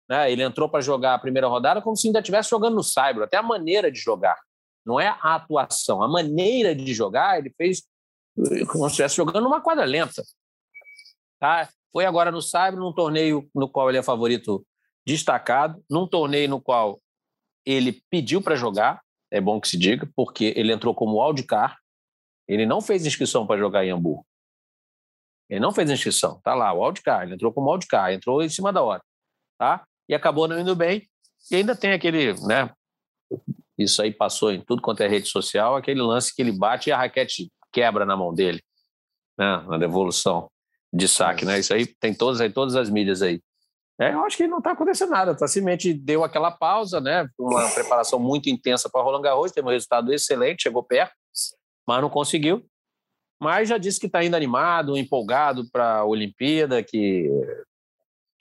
Né? 0.09 0.31
Ele 0.31 0.43
entrou 0.43 0.69
para 0.69 0.81
jogar 0.81 1.14
a 1.14 1.19
primeira 1.19 1.49
rodada 1.49 1.83
como 1.83 1.97
se 1.97 2.07
ainda 2.07 2.21
estivesse 2.21 2.51
jogando 2.51 2.75
no 2.75 2.83
Saibro, 2.83 3.25
até 3.25 3.37
a 3.37 3.43
maneira 3.43 3.90
de 3.90 3.99
jogar. 3.99 4.38
Não 4.85 4.99
é 4.99 5.09
a 5.09 5.35
atuação, 5.35 6.03
a 6.03 6.09
maneira 6.09 6.75
de 6.75 6.93
jogar, 6.95 7.38
ele 7.38 7.51
fez 7.57 7.83
como 8.69 8.85
se 8.85 8.93
estivesse 8.93 9.16
jogando 9.16 9.45
numa 9.45 9.61
quadra 9.61 9.85
lenta. 9.85 10.23
Tá? 11.40 11.70
Foi 11.90 12.05
agora 12.05 12.31
no 12.31 12.42
Saibro, 12.42 12.81
num 12.81 12.92
torneio 12.92 13.48
no 13.55 13.68
qual 13.68 13.88
ele 13.88 13.98
é 13.98 14.03
favorito 14.03 14.64
destacado, 15.07 15.83
num 15.90 16.07
torneio 16.07 16.48
no 16.48 16.61
qual 16.61 17.00
ele 17.64 18.03
pediu 18.11 18.42
para 18.42 18.55
jogar, 18.55 19.03
é 19.31 19.40
bom 19.40 19.61
que 19.61 19.68
se 19.68 19.79
diga, 19.79 20.09
porque 20.14 20.53
ele 20.57 20.72
entrou 20.72 20.94
como 20.94 21.24
wildcard, 21.24 21.74
ele 22.46 22.66
não 22.66 22.81
fez 22.81 23.07
inscrição 23.07 23.46
para 23.46 23.59
jogar 23.59 23.85
em 23.85 23.90
Hamburgo. 23.90 24.26
Ele 25.48 25.61
não 25.61 25.72
fez 25.72 25.90
inscrição, 25.90 26.40
tá 26.42 26.55
lá, 26.55 26.72
o 26.72 26.85
wildcard, 26.85 27.26
ele 27.26 27.35
entrou 27.35 27.53
como 27.53 27.70
wildcard, 27.70 28.14
entrou 28.14 28.42
em 28.42 28.48
cima 28.48 28.72
da 28.72 28.83
hora, 28.83 29.03
tá? 29.59 29.85
E 30.09 30.14
acabou 30.14 30.46
não 30.46 30.59
indo 30.59 30.76
bem. 30.76 31.09
E 31.50 31.57
ainda 31.57 31.74
tem 31.74 31.92
aquele, 31.92 32.35
né? 32.46 32.70
Isso 33.79 34.03
aí 34.03 34.12
passou 34.12 34.53
em 34.53 34.61
tudo 34.61 34.83
quanto 34.83 35.03
é 35.03 35.09
rede 35.09 35.29
social, 35.29 35.74
aquele 35.74 36.03
lance 36.03 36.35
que 36.35 36.42
ele 36.42 36.53
bate 36.53 36.90
e 36.90 36.92
a 36.92 36.98
raquete 36.98 37.50
quebra 37.72 38.05
na 38.05 38.16
mão 38.16 38.35
dele, 38.35 38.62
né? 39.38 39.62
Na 39.62 39.79
devolução 39.79 40.50
de 40.92 41.09
saque, 41.09 41.44
né? 41.44 41.59
Isso 41.59 41.72
aí 41.72 41.87
tem 41.87 42.14
todas, 42.14 42.40
aí, 42.40 42.50
todas 42.50 42.76
as 42.76 42.90
mídias 42.90 43.22
aí. 43.22 43.40
É, 44.00 44.14
eu 44.14 44.24
acho 44.24 44.37
que 44.37 44.46
não 44.46 44.59
está 44.59 44.72
acontecendo 44.72 45.11
nada. 45.11 45.37
Tá, 45.37 45.46
simplesmente 45.46 45.92
deu 45.92 46.24
aquela 46.24 46.50
pausa, 46.50 47.00
né? 47.00 47.29
Uma 47.38 47.68
preparação 47.68 48.18
muito 48.18 48.48
intensa 48.48 48.88
para 48.88 49.03
Roland 49.03 49.22
Garros, 49.22 49.53
teve 49.53 49.66
um 49.66 49.70
resultado 49.70 50.12
excelente, 50.12 50.62
chegou 50.62 50.83
perto, 50.83 51.12
mas 51.87 52.00
não 52.00 52.09
conseguiu. 52.09 52.64
Mas 53.38 53.68
já 53.68 53.79
disse 53.79 54.00
que 54.00 54.07
está 54.07 54.18
ainda 54.18 54.37
animado, 54.37 54.96
empolgado 54.96 55.70
para 55.70 55.98
a 55.98 56.05
Olimpíada, 56.05 56.83
que 56.83 57.31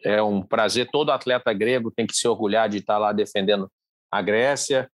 é 0.03 0.21
um 0.21 0.41
prazer. 0.41 0.89
Todo 0.91 1.12
atleta 1.12 1.53
grego 1.53 1.91
tem 1.91 2.07
que 2.07 2.15
se 2.15 2.27
orgulhar 2.27 2.69
de 2.69 2.77
estar 2.77 2.93
tá 2.93 2.99
lá 2.99 3.12
defendendo 3.13 3.69
a 4.12 4.21
Grécia. 4.21 4.89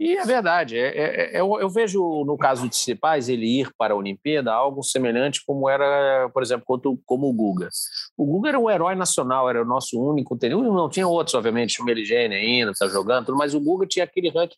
E 0.00 0.16
é 0.16 0.24
verdade, 0.24 0.78
é, 0.78 0.96
é, 0.96 1.36
é, 1.36 1.40
eu, 1.42 1.60
eu, 1.60 1.68
vejo 1.68 2.24
no 2.24 2.38
caso 2.38 2.66
de 2.66 2.74
Cipaz 2.74 3.28
ele 3.28 3.60
ir 3.60 3.70
para 3.76 3.92
a 3.92 3.96
Olimpíada 3.96 4.50
algo 4.50 4.82
semelhante 4.82 5.44
como 5.44 5.68
era, 5.68 6.30
por 6.30 6.42
exemplo, 6.42 6.64
como 7.04 7.28
o 7.28 7.32
Guga. 7.34 7.68
O 8.16 8.24
Guga 8.24 8.48
era 8.48 8.58
um 8.58 8.70
herói 8.70 8.94
nacional, 8.94 9.50
era 9.50 9.60
o 9.60 9.64
nosso 9.66 10.02
único 10.02 10.38
Não 10.48 10.88
tinha 10.88 11.06
outros, 11.06 11.34
obviamente, 11.34 11.82
o 11.82 11.84
Meligene 11.84 12.34
ainda, 12.34 12.70
está 12.70 12.88
jogando, 12.88 13.36
mas 13.36 13.52
o 13.52 13.60
Guga 13.60 13.86
tinha 13.86 14.06
aquele 14.06 14.30
ranking 14.30 14.56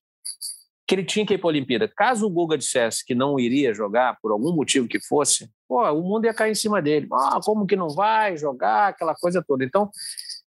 que 0.86 0.94
ele 0.94 1.04
tinha 1.04 1.26
que 1.26 1.34
ir 1.34 1.38
para 1.38 1.48
a 1.48 1.54
Olimpíada. 1.54 1.88
Caso 1.88 2.24
o 2.24 2.30
Guga 2.30 2.56
dissesse 2.56 3.04
que 3.04 3.12
não 3.12 3.36
iria 3.36 3.74
jogar, 3.74 4.18
por 4.22 4.30
algum 4.30 4.54
motivo 4.54 4.86
que 4.86 5.00
fosse, 5.00 5.50
pô, 5.66 5.82
o 5.90 6.02
mundo 6.02 6.24
ia 6.24 6.34
cair 6.34 6.52
em 6.52 6.54
cima 6.54 6.80
dele. 6.80 7.08
Ah, 7.12 7.40
como 7.44 7.66
que 7.66 7.74
não 7.74 7.88
vai 7.88 8.36
jogar, 8.36 8.90
aquela 8.90 9.16
coisa 9.16 9.42
toda. 9.44 9.64
Então, 9.64 9.90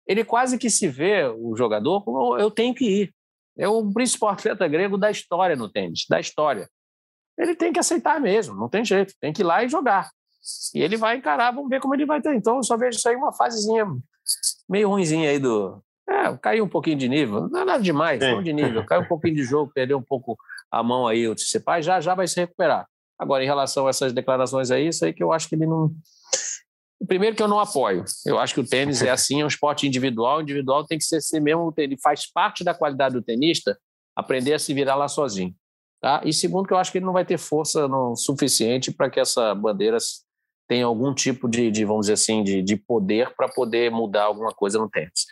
ele 0.06 0.24
quase 0.24 0.60
que 0.60 0.70
se 0.70 0.88
vê, 0.88 1.26
o 1.26 1.56
jogador, 1.56 2.04
como 2.04 2.38
eu 2.38 2.52
tenho 2.52 2.76
que 2.76 2.86
ir. 2.86 3.14
É 3.58 3.68
o 3.68 3.92
principal 3.92 4.30
atleta 4.34 4.68
grego 4.68 4.98
da 4.98 5.12
história 5.12 5.56
no 5.56 5.70
tênis, 5.70 6.06
da 6.10 6.20
história. 6.20 6.70
Ele 7.38 7.56
tem 7.56 7.74
que 7.74 7.80
aceitar 7.80 8.20
mesmo, 8.20 8.56
não 8.56 8.70
tem 8.70 8.86
jeito, 8.86 9.14
tem 9.20 9.34
que 9.34 9.42
ir 9.42 9.46
lá 9.46 9.64
e 9.64 9.70
jogar. 9.70 10.12
E 10.74 10.82
ele 10.82 10.98
vai 10.98 11.18
encarar, 11.18 11.52
vamos 11.52 11.70
ver 11.70 11.80
como 11.80 11.96
ele 11.96 12.06
vai 12.06 12.22
ter. 12.22 12.36
Então, 12.36 12.58
eu 12.58 12.64
só 12.64 12.78
vejo 12.78 12.98
isso 12.98 13.08
aí 13.08 13.16
uma 13.16 13.34
fasezinha 13.34 13.86
meio 14.70 14.90
ruimzinha 14.90 15.30
aí 15.30 15.40
do. 15.40 15.82
É, 16.08 16.36
caiu 16.38 16.66
um 16.66 16.70
pouquinho 16.70 16.98
de 16.98 17.08
nível, 17.08 17.48
não 17.50 17.62
é 17.62 17.66
nada 17.66 17.82
demais, 17.82 18.22
Sim. 18.22 18.32
não 18.32 18.44
de 18.44 18.52
nível, 18.52 18.86
caiu 18.86 19.04
um 19.04 19.08
pouquinho 19.08 19.36
de 19.36 19.44
jogo, 19.44 19.72
perdeu 19.74 19.98
um 19.98 20.04
pouco 20.04 20.38
a 20.70 20.84
mão 20.84 21.08
aí, 21.08 21.28
o 21.30 21.34
Tsitsipas, 21.34 21.86
já 21.86 22.02
já 22.02 22.14
vai 22.14 22.28
se 22.28 22.40
recuperar. 22.40 22.86
Agora, 23.18 23.42
em 23.42 23.48
relação 23.48 23.88
a 23.88 23.90
essas 23.90 24.12
declarações 24.12 24.70
aí, 24.70 24.88
isso 24.88 25.06
aí 25.06 25.14
que 25.14 25.24
eu 25.24 25.32
acho 25.32 25.48
que 25.48 25.56
ele 25.56 25.66
não. 25.66 25.92
Primeiro 27.08 27.36
que 27.36 27.44
eu 27.44 27.48
não 27.48 27.60
apoio. 27.60 28.06
Eu 28.26 28.40
acho 28.40 28.54
que 28.54 28.60
o 28.60 28.68
tênis 28.68 29.02
é 29.02 29.10
assim, 29.10 29.42
é 29.42 29.44
um 29.44 29.48
esporte 29.48 29.88
individual. 29.88 30.38
O 30.38 30.42
individual 30.42 30.86
tem 30.86 30.98
que 30.98 31.04
ser 31.04 31.18
assim 31.18 31.40
mesmo. 31.40 31.74
Ele 31.78 31.98
faz 31.98 32.32
parte 32.32 32.64
da 32.64 32.74
qualidade 32.74 33.16
do 33.16 33.22
tenista 33.22 33.78
aprender 34.16 34.54
a 34.54 34.60
se 34.60 34.74
virar 34.74 34.96
lá 34.96 35.08
sozinho. 35.08 35.54
Tá? 36.02 36.22
E 36.26 36.34
segundo 36.34 36.68
que 36.68 36.74
eu 36.74 36.78
acho 36.78 36.92
que 36.92 36.98
ele 36.98 37.06
não 37.06 37.14
vai 37.14 37.26
ter 37.26 37.38
força 37.38 37.88
no, 37.88 38.16
suficiente 38.16 38.92
para 38.92 39.10
que 39.10 39.20
essa 39.20 39.56
bandeira 39.56 39.98
tenha 40.68 40.86
algum 40.86 41.14
tipo 41.14 41.48
de, 41.48 41.72
de 41.72 41.86
vamos 41.86 42.08
dizer 42.08 42.14
assim, 42.14 42.44
de, 42.44 42.62
de 42.62 42.76
poder 42.76 43.34
para 43.36 43.48
poder 43.48 43.90
mudar 43.90 44.24
alguma 44.24 44.52
coisa 44.52 44.78
no 44.78 44.90
tênis. 44.90 45.26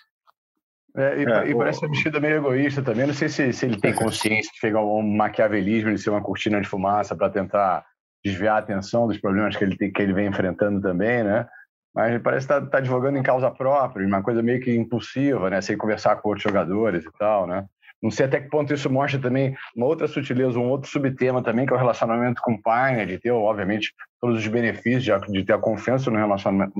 É, 0.95 1.21
e, 1.21 1.25
é, 1.25 1.49
e, 1.49 1.55
parece 1.55 1.79
uma 1.79 1.89
mexida 1.89 2.19
meio 2.19 2.37
egoísta 2.37 2.81
também. 2.81 3.07
Não 3.07 3.13
sei 3.13 3.29
se, 3.29 3.51
se 3.53 3.65
ele 3.65 3.79
tem 3.79 3.93
consciência 3.93 4.51
de 4.51 4.59
chegar 4.59 4.81
um 4.81 5.01
maquiavelismo, 5.01 5.93
de 5.93 6.01
ser 6.01 6.09
uma 6.09 6.21
cortina 6.21 6.59
de 6.59 6.67
fumaça 6.67 7.15
para 7.15 7.29
tentar 7.29 7.85
desviar 8.23 8.55
a 8.55 8.59
atenção 8.59 9.07
dos 9.07 9.17
problemas 9.17 9.55
que 9.55 9.63
ele, 9.63 9.75
tem, 9.75 9.91
que 9.91 10.01
ele 10.01 10.13
vem 10.13 10.27
enfrentando 10.27 10.81
também, 10.81 11.23
né? 11.23 11.47
Mas 11.93 12.21
parece 12.21 12.45
estar 12.45 12.61
tá, 12.61 12.67
tá 12.67 12.77
advogando 12.77 13.17
em 13.17 13.23
causa 13.23 13.51
própria, 13.51 14.05
uma 14.05 14.23
coisa 14.23 14.41
meio 14.41 14.61
que 14.61 14.73
impulsiva, 14.73 15.49
né? 15.49 15.61
Sem 15.61 15.77
conversar 15.77 16.15
com 16.17 16.29
outros 16.29 16.43
jogadores 16.43 17.05
e 17.05 17.11
tal, 17.17 17.45
né? 17.45 17.65
Não 18.01 18.09
sei 18.09 18.25
até 18.25 18.39
que 18.39 18.49
ponto 18.49 18.73
isso 18.73 18.89
mostra 18.89 19.19
também 19.19 19.55
uma 19.75 19.85
outra 19.85 20.07
sutileza, 20.07 20.57
um 20.57 20.69
outro 20.69 20.89
subtema 20.89 21.43
também, 21.43 21.67
que 21.67 21.73
é 21.73 21.75
o 21.75 21.79
relacionamento 21.79 22.41
com 22.41 22.53
o 22.53 22.61
pai, 22.61 22.95
né? 22.95 23.05
De 23.05 23.19
ter, 23.19 23.31
obviamente, 23.31 23.93
todos 24.19 24.37
os 24.37 24.47
benefícios 24.47 25.03
de, 25.03 25.31
de 25.31 25.45
ter 25.45 25.53
a 25.53 25.59
confiança 25.59 26.09
no 26.09 26.17
relacionamento, 26.17 26.73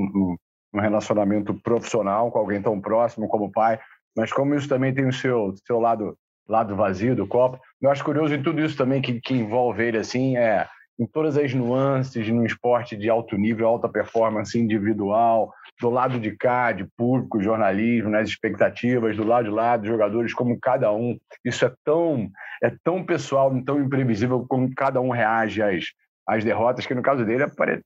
no 0.74 0.82
relacionamento 0.82 1.54
profissional 1.54 2.32
com 2.32 2.40
alguém 2.40 2.62
tão 2.62 2.80
próximo 2.80 3.28
como 3.28 3.46
o 3.46 3.52
pai, 3.52 3.80
mas 4.16 4.32
como 4.32 4.56
isso 4.56 4.68
também 4.68 4.94
tem 4.94 5.06
o 5.08 5.14
seu, 5.14 5.54
seu 5.66 5.80
lado, 5.80 6.18
lado 6.48 6.76
vazio 6.76 7.16
do 7.16 7.28
copo. 7.28 7.60
Eu 7.82 7.92
acho 7.92 8.04
curioso 8.04 8.34
em 8.34 8.42
tudo 8.42 8.62
isso 8.62 8.78
também 8.78 9.02
que, 9.02 9.20
que 9.20 9.34
envolve 9.34 9.84
ele, 9.84 9.98
assim, 9.98 10.38
é 10.38 10.68
em 11.00 11.06
todas 11.06 11.38
as 11.38 11.54
nuances 11.54 12.28
no 12.30 12.46
esporte 12.46 12.96
de 12.96 13.10
alto 13.10 13.36
nível, 13.38 13.68
alta 13.68 13.90
performance 13.90 14.58
individual, 14.58 15.52
do 15.80 15.90
lado 15.90 16.20
de 16.20 16.32
cá, 16.36 16.72
de 16.72 16.86
público, 16.96 17.42
jornalismo, 17.42 18.10
nas 18.10 18.30
expectativas, 18.30 19.18
do 19.18 19.24
lado 19.24 19.46
de 19.46 19.52
lá, 19.52 19.76
dos 19.78 19.88
jogadores, 19.88 20.34
como 20.34 20.60
cada 20.60 20.92
um. 20.92 21.18
Isso 21.44 21.66
é 21.66 21.74
tão, 21.84 22.30
é 22.64 22.72
tão 22.84 23.04
pessoal, 23.04 23.52
tão 23.64 23.82
imprevisível 23.82 24.46
como 24.48 24.74
cada 24.76 25.02
um 25.02 25.10
reage 25.10 25.62
às, 25.62 25.86
às 26.28 26.44
derrotas, 26.44 26.86
que 26.86 26.94
no 26.94 27.02
caso 27.02 27.26
dele 27.26 27.44
apare, 27.44 27.82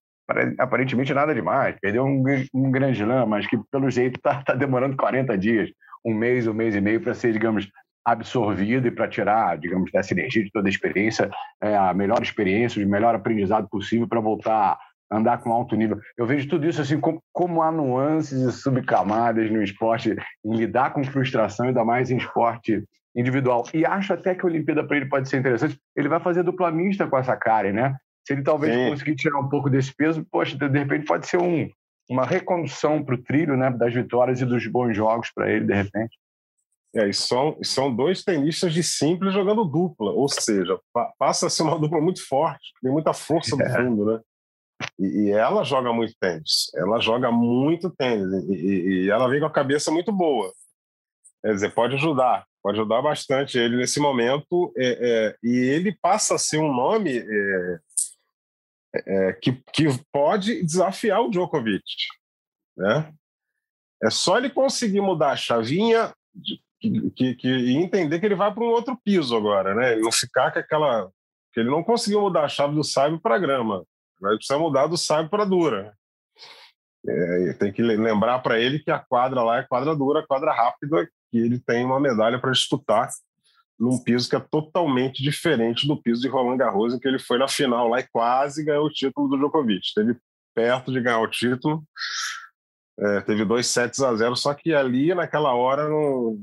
aparentemente 0.59 1.13
nada 1.13 1.33
demais. 1.33 1.77
Perdeu 1.79 2.03
um, 2.03 2.23
um 2.53 2.71
grande 2.71 3.01
slam, 3.01 3.25
mas 3.25 3.47
que 3.47 3.57
pelo 3.71 3.89
jeito 3.89 4.17
está 4.17 4.43
tá 4.43 4.53
demorando 4.53 4.97
40 4.97 5.37
dias, 5.37 5.69
um 6.03 6.13
mês, 6.13 6.47
um 6.47 6.53
mês 6.53 6.75
e 6.75 6.81
meio 6.81 6.99
para 7.01 7.13
ser, 7.13 7.31
digamos, 7.31 7.69
absorvido 8.05 8.87
e 8.87 8.91
para 8.91 9.07
tirar, 9.07 9.57
digamos, 9.57 9.91
dessa 9.91 10.13
energia 10.13 10.43
de 10.43 10.51
toda 10.51 10.67
a 10.67 10.69
experiência, 10.69 11.29
é, 11.59 11.75
a 11.75 11.93
melhor 11.93 12.21
experiência, 12.21 12.85
o 12.85 12.89
melhor 12.89 13.15
aprendizado 13.15 13.67
possível 13.67 14.07
para 14.07 14.21
voltar 14.21 14.77
a 15.09 15.17
andar 15.17 15.39
com 15.39 15.51
alto 15.51 15.75
nível. 15.75 15.99
Eu 16.15 16.25
vejo 16.25 16.47
tudo 16.47 16.67
isso 16.67 16.81
assim 16.81 16.99
como, 16.99 17.21
como 17.33 17.63
há 17.63 17.71
nuances 17.71 18.39
e 18.39 18.51
subcamadas 18.51 19.49
no 19.49 19.63
esporte, 19.63 20.15
em 20.45 20.55
lidar 20.55 20.93
com 20.93 21.03
frustração, 21.03 21.67
ainda 21.67 21.83
mais 21.83 22.11
em 22.11 22.17
esporte 22.17 22.83
individual. 23.15 23.63
E 23.73 23.85
acho 23.85 24.13
até 24.13 24.35
que 24.35 24.45
a 24.45 24.49
Olimpíada 24.49 24.83
para 24.83 24.97
ele 24.97 25.07
pode 25.07 25.27
ser 25.27 25.37
interessante. 25.37 25.79
Ele 25.95 26.09
vai 26.09 26.19
fazer 26.19 26.43
dupla 26.43 26.71
mista 26.71 27.07
com 27.07 27.17
essa 27.17 27.35
Karen, 27.35 27.71
né? 27.71 27.95
Se 28.27 28.33
ele 28.33 28.43
talvez 28.43 28.73
Sim. 28.73 28.89
conseguir 28.89 29.15
tirar 29.15 29.39
um 29.39 29.49
pouco 29.49 29.69
desse 29.69 29.95
peso, 29.95 30.25
poxa, 30.31 30.57
de 30.57 30.79
repente 30.79 31.05
pode 31.05 31.27
ser 31.27 31.37
um, 31.37 31.69
uma 32.09 32.25
recondução 32.25 33.03
para 33.03 33.15
o 33.15 33.21
trilho 33.21 33.55
né, 33.55 33.69
das 33.69 33.93
vitórias 33.93 34.41
e 34.41 34.45
dos 34.45 34.65
bons 34.67 34.95
jogos 34.95 35.31
para 35.33 35.49
ele, 35.49 35.65
de 35.65 35.73
repente. 35.73 36.17
É, 36.95 37.09
e 37.09 37.13
são, 37.13 37.57
são 37.61 37.93
dois 37.93 38.23
tenistas 38.23 38.73
de 38.73 38.81
simples 38.81 39.33
jogando 39.33 39.65
dupla, 39.65 40.11
ou 40.11 40.29
seja, 40.29 40.79
pa, 40.93 41.11
passa 41.19 41.47
a 41.47 41.49
ser 41.49 41.63
uma 41.63 41.77
dupla 41.77 41.99
muito 41.99 42.25
forte, 42.25 42.71
tem 42.81 42.89
muita 42.89 43.13
força 43.13 43.53
no 43.55 43.63
é. 43.63 43.75
fundo, 43.75 44.05
né? 44.05 44.21
E, 44.97 45.05
e, 45.05 45.31
ela 45.31 45.63
joga 45.63 45.91
muito 45.91 46.13
tênis, 46.17 46.71
ela 46.73 46.99
joga 47.01 47.31
muito 47.31 47.89
tênis, 47.89 48.31
e, 48.49 48.53
e, 49.03 49.09
ela 49.09 49.27
vem 49.27 49.41
com 49.41 49.45
a 49.45 49.51
cabeça 49.51 49.91
muito 49.91 50.11
boa. 50.11 50.53
Quer 51.43 51.53
dizer, 51.53 51.73
pode 51.73 51.95
ajudar, 51.95 52.45
pode 52.63 52.79
ajudar 52.79 53.01
bastante 53.01 53.57
ele 53.59 53.75
nesse 53.75 53.99
momento, 53.99 54.73
é, 54.77 54.87
é, 54.87 55.35
e 55.43 55.57
ele 55.57 55.97
passa 56.01 56.35
a 56.35 56.39
ser 56.39 56.59
um 56.59 56.73
nome 56.73 57.17
é, 57.19 57.79
é, 58.95 59.33
que, 59.33 59.51
que 59.73 59.85
pode 60.13 60.63
desafiar 60.63 61.21
o 61.21 61.29
Djokovic. 61.29 61.83
Né? 62.77 63.13
É 64.01 64.09
só 64.09 64.37
ele 64.37 64.49
conseguir 64.49 65.01
mudar 65.01 65.31
a 65.31 65.37
chavinha 65.37 66.13
que, 66.43 66.64
que, 67.15 67.35
que, 67.35 67.47
e 67.47 67.75
entender 67.75 68.19
que 68.19 68.25
ele 68.25 68.35
vai 68.35 68.53
para 68.53 68.63
um 68.63 68.67
outro 68.67 68.97
piso 69.03 69.35
agora, 69.35 69.73
né? 69.73 69.95
Não 69.97 70.11
ficar 70.11 70.51
com 70.51 70.59
aquela. 70.59 71.09
que 71.53 71.59
ele 71.59 71.69
não 71.69 71.83
conseguiu 71.83 72.21
mudar 72.21 72.45
a 72.45 72.49
chave 72.49 72.75
do 72.75 72.83
Saibro 72.83 73.19
para 73.19 73.37
grama. 73.37 73.83
Vai 74.19 74.35
precisar 74.35 74.59
mudar 74.59 74.87
do 74.87 74.97
Saibro 74.97 75.29
para 75.29 75.45
dura. 75.45 75.93
É, 77.07 77.53
tem 77.53 77.71
que 77.71 77.83
lembrar 77.83 78.39
para 78.39 78.59
ele 78.59 78.79
que 78.79 78.89
a 78.89 78.99
quadra 78.99 79.43
lá 79.43 79.59
é 79.59 79.63
quadra 79.63 79.95
dura, 79.95 80.25
quadra 80.25 80.51
rápida, 80.51 81.07
que 81.31 81.37
ele 81.37 81.59
tem 81.59 81.85
uma 81.85 81.99
medalha 81.99 82.39
para 82.39 82.51
disputar 82.51 83.09
num 83.79 84.01
piso 84.01 84.29
que 84.29 84.35
é 84.35 84.39
totalmente 84.39 85.21
diferente 85.21 85.87
do 85.87 86.01
piso 86.01 86.21
de 86.21 86.29
Roland 86.29 86.57
Garros, 86.57 86.93
em 86.93 86.99
que 86.99 87.07
ele 87.07 87.19
foi 87.19 87.37
na 87.37 87.47
final 87.47 87.89
lá 87.89 87.99
e 87.99 88.07
quase 88.07 88.63
ganhou 88.63 88.85
o 88.85 88.89
título 88.89 89.27
do 89.27 89.37
Djokovic. 89.37 89.85
Esteve 89.85 90.17
perto 90.55 90.91
de 90.91 91.01
ganhar 91.01 91.19
o 91.19 91.29
título, 91.29 91.83
é, 92.97 93.21
teve 93.21 93.43
dois 93.43 93.67
sets 93.67 94.01
a 94.01 94.15
zero, 94.15 94.35
só 94.35 94.53
que 94.53 94.73
ali, 94.73 95.13
naquela 95.13 95.53
hora, 95.53 95.89
não, 95.89 96.37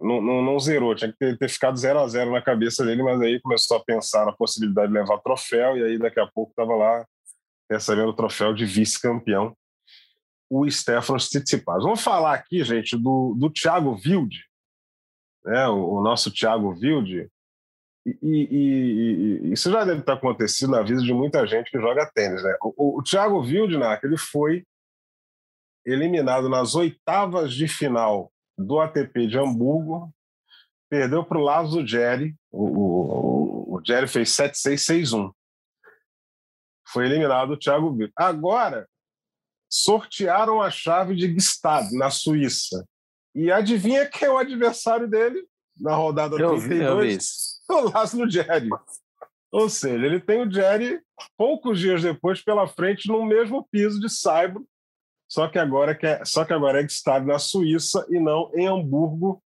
não, 0.00 0.20
não, 0.20 0.42
não 0.42 0.60
zerou. 0.60 0.94
Tinha 0.94 1.10
que 1.10 1.18
ter, 1.18 1.36
ter 1.36 1.48
ficado 1.48 1.76
0 1.76 1.98
a 1.98 2.08
0 2.08 2.32
na 2.32 2.42
cabeça 2.42 2.84
dele, 2.84 3.02
mas 3.02 3.20
aí 3.20 3.40
começou 3.40 3.76
a 3.76 3.84
pensar 3.84 4.24
na 4.24 4.32
possibilidade 4.32 4.88
de 4.88 4.94
levar 4.94 5.18
troféu, 5.18 5.76
e 5.76 5.84
aí 5.84 5.98
daqui 5.98 6.20
a 6.20 6.26
pouco 6.26 6.50
estava 6.50 6.74
lá 6.74 7.06
recebendo 7.70 8.08
o 8.08 8.16
troféu 8.16 8.54
de 8.54 8.64
vice-campeão, 8.64 9.54
o 10.48 10.68
Stefano 10.70 11.18
Tsitsipas. 11.18 11.82
Vamos 11.82 12.00
falar 12.00 12.34
aqui, 12.34 12.64
gente, 12.64 12.96
do, 12.96 13.34
do 13.38 13.50
Thiago 13.50 14.00
Wilde, 14.04 14.44
né, 15.44 15.68
o, 15.68 15.98
o 15.98 16.02
nosso 16.02 16.32
Thiago 16.32 16.70
Wilde, 16.70 17.28
e, 18.06 18.18
e, 18.22 19.48
e, 19.48 19.52
isso 19.52 19.70
já 19.70 19.84
deve 19.84 20.00
ter 20.00 20.12
acontecido 20.12 20.70
na 20.70 20.82
vida 20.82 21.02
de 21.02 21.12
muita 21.12 21.46
gente 21.46 21.70
que 21.70 21.78
joga 21.78 22.10
tênis. 22.14 22.42
Né? 22.42 22.56
O, 22.62 22.98
o, 22.98 23.02
Thiago 23.02 23.40
Wildnak, 23.40 24.04
ele 24.06 24.16
foi 24.16 24.64
eliminado 25.84 26.48
nas 26.48 26.74
oitavas 26.74 27.52
de 27.52 27.68
final 27.68 28.32
do 28.58 28.80
ATP 28.80 29.26
de 29.28 29.38
Hamburgo, 29.38 30.12
perdeu 30.90 31.24
para 31.24 31.38
o 31.38 31.42
Lazo 31.42 31.86
Jerry, 31.86 32.34
o, 32.50 32.64
o, 32.64 33.76
o 33.76 33.82
Jerry 33.84 34.08
fez 34.08 34.30
7-6-6-1. 34.30 35.32
Foi 36.88 37.06
eliminado 37.06 37.50
o 37.50 37.56
Thiago 37.56 37.90
Wilde. 37.90 38.12
Agora, 38.16 38.88
sortearam 39.70 40.60
a 40.60 40.70
chave 40.70 41.14
de 41.14 41.28
Gstad, 41.28 41.92
na 41.92 42.10
Suíça. 42.10 42.86
E 43.34 43.52
adivinha 43.52 44.06
quem 44.06 44.26
é 44.26 44.30
o 44.30 44.38
adversário 44.38 45.06
dele 45.06 45.46
na 45.78 45.94
rodada 45.94 46.36
eu 46.36 46.56
32? 46.56 47.60
Vi, 47.68 47.74
o 47.74 47.90
Laszlo 47.90 48.28
Jerry. 48.28 48.70
Ou 49.52 49.68
seja, 49.68 50.04
ele 50.04 50.20
tem 50.20 50.42
o 50.42 50.50
Jerry 50.50 51.00
poucos 51.36 51.78
dias 51.78 52.02
depois 52.02 52.42
pela 52.42 52.66
frente 52.66 53.08
no 53.08 53.24
mesmo 53.24 53.66
piso 53.70 54.00
de 54.00 54.08
Saibro, 54.08 54.66
só 55.28 55.46
que 55.46 55.58
agora 55.58 55.96
é, 56.02 56.24
só 56.24 56.44
que 56.44 56.52
agora 56.52 56.80
é 56.80 56.84
está 56.84 57.20
na 57.20 57.38
Suíça 57.38 58.06
e 58.08 58.18
não 58.18 58.50
em 58.54 58.66
Hamburgo, 58.66 59.42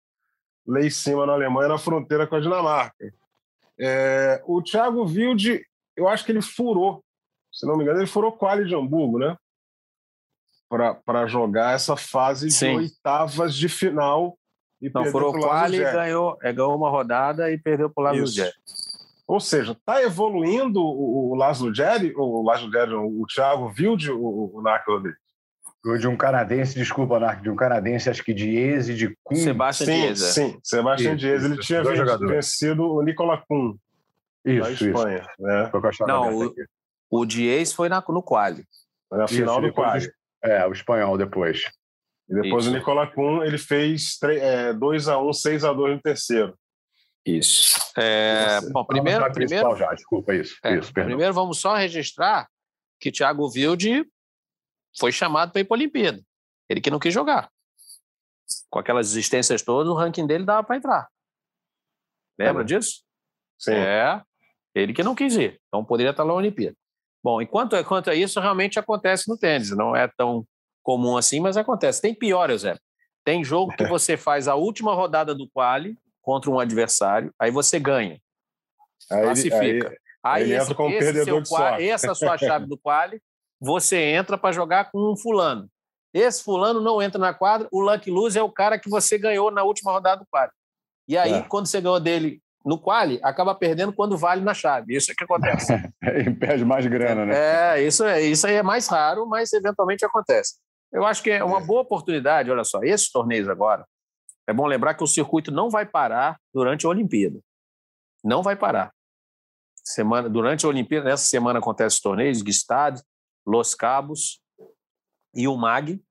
lá 0.68 0.82
em 0.82 0.90
cima 0.90 1.26
na 1.26 1.34
Alemanha, 1.34 1.70
na 1.70 1.78
fronteira 1.78 2.28
com 2.28 2.36
a 2.36 2.40
Dinamarca. 2.40 3.14
É, 3.80 4.44
o 4.46 4.62
Thiago 4.62 5.06
Wilde, 5.06 5.66
eu 5.96 6.08
acho 6.10 6.26
que 6.26 6.32
ele 6.34 6.42
furou, 6.42 7.02
se 7.52 7.66
não 7.66 7.78
me 7.78 7.84
engano, 7.84 8.00
ele 8.00 8.08
furou 8.08 8.34
quali 8.34 8.66
de 8.66 8.76
Hamburgo, 8.76 9.18
né? 9.18 9.38
para 11.04 11.26
jogar 11.26 11.74
essa 11.74 11.98
fase 11.98 12.52
Sim. 12.52 12.72
de 12.72 12.78
oitavas 12.78 13.56
de 13.56 13.68
final. 13.68 14.38
E 14.82 14.90
Não, 14.94 15.06
foram 15.06 15.32
quali 15.34 15.78
e 15.78 15.84
ganhou, 15.84 16.38
é, 16.42 16.54
ganhou 16.54 16.76
uma 16.76 16.90
rodada 16.90 17.52
e 17.52 17.58
perdeu 17.58 17.90
para 17.90 18.02
o 18.02 18.04
Laszlo 18.06 18.28
Jerry. 18.28 18.54
Ou 19.28 19.40
seja, 19.40 19.74
está 19.74 20.02
evoluindo 20.02 20.80
o, 20.82 21.32
o 21.32 21.36
Laszlo 21.36 21.74
Jerry, 21.74 22.14
o 22.16 22.44
Laszlo 22.44 22.72
Jerry, 22.72 22.94
o 22.94 23.26
Thiago 23.28 23.74
Wilde, 23.78 24.12
o, 24.12 24.52
o 24.54 24.62
Narco 24.62 24.92
Rodrigues? 24.92 25.29
De 25.98 26.08
um 26.08 26.18
canadense, 26.18 26.76
desculpa, 26.76 27.20
Narco, 27.20 27.42
de 27.42 27.50
um 27.50 27.56
canadense, 27.56 28.10
acho 28.10 28.24
que 28.24 28.34
Diese, 28.34 28.94
de 28.94 29.18
Kuhn. 29.24 29.38
Sebastian 29.38 29.86
sim, 29.86 30.08
Diese. 30.10 30.34
Sim, 30.34 30.60
Sebastian 30.62 31.16
Diese. 31.16 31.46
Ele 31.46 31.58
tinha 31.58 31.82
vencido 32.20 32.84
o 32.84 33.02
Nicola 33.02 33.42
Kuhn, 33.48 33.76
isso, 34.46 34.62
da 34.62 34.72
Espanha. 34.72 35.20
Isso. 35.20 35.42
Né? 35.42 35.72
Não, 36.06 36.38
o, 36.38 36.54
o 37.10 37.26
Diese 37.26 37.74
foi 37.74 37.88
na, 37.88 38.04
no 38.10 38.22
quali. 38.22 38.66
Na 39.10 39.28
final 39.28 39.62
do 39.62 39.72
quali. 39.72 40.12
É, 40.44 40.66
o 40.68 40.72
espanhol 40.72 41.18
depois. 41.18 41.64
E 42.30 42.36
depois 42.42 42.66
Isso. 42.66 42.74
o 42.74 42.78
Nicola 42.78 43.08
Kuhn, 43.08 43.44
ele 43.44 43.58
fez 43.58 44.20
2x1, 44.22 45.32
6x2 45.32 45.96
no 45.96 46.02
terceiro. 46.02 46.54
Isso. 47.26 47.80
É, 47.98 48.60
bom, 48.72 48.86
primeiro, 48.86 49.32
primeiro, 49.34 49.76
já, 49.76 49.94
desculpa 49.94 50.34
isso. 50.34 50.56
É, 50.64 50.78
isso 50.78 50.94
primeiro 50.94 51.34
vamos 51.34 51.60
só 51.60 51.76
registrar 51.76 52.48
que 53.00 53.12
Thiago 53.12 53.50
Wilde 53.54 54.06
foi 54.98 55.12
chamado 55.12 55.52
para 55.52 55.62
ir 55.62 55.66
para 55.66 55.76
a 55.76 55.80
Olimpíada. 55.80 56.22
Ele 56.70 56.82
que 56.82 56.92
não 56.92 57.00
quis 57.00 57.14
jogar. 57.14 57.50
Com 58.70 58.80
aquelas 58.80 59.12
existências 59.12 59.62
todas, 59.62 59.92
o 59.92 59.96
ranking 59.96 60.26
dele 60.26 60.46
dava 60.46 60.64
para 60.64 60.78
entrar. 60.78 61.10
Lembra 62.38 62.64
é. 62.64 62.66
disso? 62.66 63.04
Sim. 63.58 63.74
É. 63.74 64.22
Ele 64.74 64.94
que 64.94 65.04
não 65.04 65.16
quis 65.16 65.36
ir. 65.36 65.60
Então 65.68 65.84
poderia 65.84 66.12
estar 66.12 66.24
lá 66.24 66.30
na 66.30 66.36
Olimpíada. 66.36 66.76
Bom, 67.24 67.42
enquanto 67.42 67.84
quanto 67.84 68.10
a 68.10 68.16
isso, 68.16 68.40
realmente 68.40 68.80
acontece 68.80 69.28
no 69.28 69.38
tênis. 69.38 69.72
Não 69.72 69.96
é 69.96 70.08
tão 70.08 70.46
comum 70.82 71.18
assim, 71.18 71.40
mas 71.40 71.58
acontece. 71.58 72.02
Tem 72.02 72.14
pior, 72.14 72.56
Zé. 72.58 72.78
Tem 73.24 73.44
jogo 73.44 73.76
que 73.76 73.84
você 73.88 74.16
faz 74.16 74.48
a 74.48 74.56
última 74.56 74.94
rodada 74.94 75.36
do 75.36 75.50
quali 75.50 75.98
contra 76.22 76.50
um 76.50 76.60
adversário, 76.60 77.34
aí 77.40 77.52
você 77.52 77.80
ganha. 77.80 78.22
Aí, 79.12 79.24
classifica. 79.24 79.90
Aí, 80.24 80.44
aí, 80.44 80.54
aí 80.54 80.60
esse, 80.60 80.74
esse 80.74 81.24
seu 81.26 81.44
quali, 81.44 81.90
essa 81.90 82.14
sua 82.14 82.38
chave 82.38 82.68
do 82.68 82.78
quali, 82.78 83.22
você 83.60 83.98
entra 83.98 84.38
para 84.38 84.54
jogar 84.54 84.92
com 84.92 85.12
um 85.12 85.18
fulano. 85.18 85.70
Esse 86.14 86.44
fulano 86.44 86.82
não 86.82 87.02
entra 87.02 87.20
na 87.20 87.34
quadra, 87.34 87.68
o 87.72 87.82
Lucky 87.82 88.10
Lose 88.10 88.38
é 88.38 88.42
o 88.42 88.52
cara 88.52 88.80
que 88.80 88.90
você 88.90 89.18
ganhou 89.18 89.52
na 89.52 89.64
última 89.64 89.92
rodada 89.92 90.22
do 90.22 90.28
quali. 90.30 90.52
E 91.08 91.18
aí, 91.18 91.34
é. 91.34 91.42
quando 91.42 91.68
você 91.68 91.82
ganhou 91.82 92.00
dele 92.00 92.42
no 92.66 92.80
quali, 92.80 93.20
acaba 93.24 93.56
perdendo 93.56 93.94
quando 93.94 94.18
vale 94.18 94.42
na 94.42 94.54
chave. 94.54 94.96
Isso 94.96 95.12
é 95.12 95.16
que 95.16 95.24
acontece. 95.24 95.74
e 96.04 96.30
perde 96.32 96.66
mais 96.66 96.86
grana, 96.88 97.26
né? 97.26 97.78
É, 97.78 97.84
isso, 97.84 98.04
é, 98.04 98.22
isso 98.22 98.46
aí 98.46 98.56
é 98.56 98.64
mais 98.64 98.88
raro, 98.88 99.28
mas 99.28 99.54
eventualmente 99.54 100.06
acontece. 100.06 100.56
Eu 100.92 101.06
acho 101.06 101.22
que 101.22 101.30
é 101.30 101.44
uma 101.44 101.60
é. 101.60 101.64
boa 101.64 101.82
oportunidade, 101.82 102.50
olha 102.50 102.64
só, 102.64 102.82
esses 102.84 103.12
torneios 103.12 103.48
agora, 103.48 103.86
é 104.48 104.54
bom 104.54 104.66
lembrar 104.66 104.96
que 104.96 105.04
o 105.04 105.08
circuito 105.08 105.52
não 105.52 105.70
vai 105.70 105.86
parar 105.86 106.40
durante 106.54 106.86
a 106.86 106.90
Olimpíada. 106.90 107.40
Não 108.24 108.42
vai 108.42 108.56
parar. 108.56 108.92
Semana, 109.84 110.28
durante 110.28 110.66
a 110.66 110.70
Olimpíada, 110.70 111.10
nessa 111.10 111.26
semana 111.26 111.60
acontece 111.60 111.96
os 111.96 112.02
torneios, 112.02 112.42
Gstad, 112.42 113.00
Los 113.50 113.74
Cabos 113.74 114.40
e 115.34 115.48
o 115.48 115.58
MAG. 115.58 116.02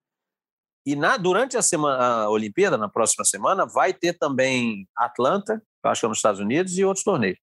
E 0.85 0.96
na, 0.96 1.16
durante 1.16 1.57
a, 1.57 1.62
semana, 1.62 2.22
a 2.22 2.30
Olimpíada, 2.30 2.76
na 2.76 2.89
próxima 2.89 3.24
semana, 3.24 3.66
vai 3.66 3.93
ter 3.93 4.14
também 4.14 4.89
Atlanta, 4.97 5.62
acho 5.84 6.01
que 6.01 6.07
é 6.07 6.09
nos 6.09 6.18
Estados 6.18 6.41
Unidos, 6.41 6.76
e 6.76 6.84
outros 6.84 7.05
torneios. 7.05 7.39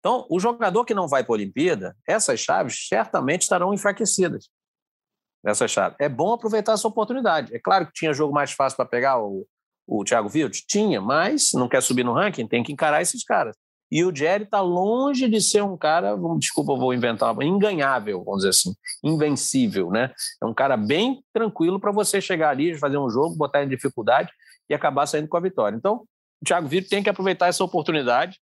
Então, 0.00 0.26
o 0.28 0.38
jogador 0.38 0.84
que 0.84 0.92
não 0.92 1.08
vai 1.08 1.24
para 1.24 1.32
a 1.32 1.36
Olimpíada, 1.36 1.96
essas 2.06 2.40
chaves 2.40 2.86
certamente 2.88 3.42
estarão 3.42 3.72
enfraquecidas. 3.72 4.50
Essas 5.46 5.70
chaves. 5.70 5.96
É 6.00 6.08
bom 6.08 6.32
aproveitar 6.32 6.72
essa 6.72 6.88
oportunidade. 6.88 7.54
É 7.54 7.58
claro 7.58 7.86
que 7.86 7.92
tinha 7.92 8.12
jogo 8.12 8.34
mais 8.34 8.52
fácil 8.52 8.76
para 8.76 8.86
pegar 8.86 9.18
o, 9.18 9.46
o 9.86 10.04
Thiago 10.04 10.28
Wild? 10.28 10.64
Tinha, 10.66 11.00
mas 11.00 11.52
não 11.54 11.68
quer 11.68 11.82
subir 11.82 12.04
no 12.04 12.12
ranking, 12.12 12.46
tem 12.46 12.62
que 12.62 12.72
encarar 12.72 13.00
esses 13.00 13.24
caras. 13.24 13.56
E 13.90 14.04
o 14.04 14.14
Jerry 14.14 14.44
está 14.44 14.60
longe 14.60 15.28
de 15.28 15.40
ser 15.40 15.62
um 15.62 15.76
cara, 15.76 16.16
desculpa, 16.38 16.74
vou 16.74 16.92
inventar, 16.92 17.34
enganhável, 17.42 18.24
vamos 18.24 18.38
dizer 18.38 18.50
assim, 18.50 18.74
invencível, 19.04 19.90
né? 19.90 20.12
É 20.42 20.46
um 20.46 20.54
cara 20.54 20.76
bem 20.76 21.22
tranquilo 21.32 21.78
para 21.78 21.92
você 21.92 22.20
chegar 22.20 22.50
ali, 22.50 22.76
fazer 22.78 22.98
um 22.98 23.08
jogo, 23.08 23.36
botar 23.36 23.62
em 23.62 23.68
dificuldade 23.68 24.32
e 24.68 24.74
acabar 24.74 25.06
saindo 25.06 25.28
com 25.28 25.36
a 25.36 25.40
vitória. 25.40 25.76
Então, 25.76 26.04
o 26.42 26.44
Thiago 26.44 26.66
Vitor 26.66 26.90
tem 26.90 27.02
que 27.02 27.10
aproveitar 27.10 27.46
essa 27.46 27.62
oportunidade. 27.62 28.38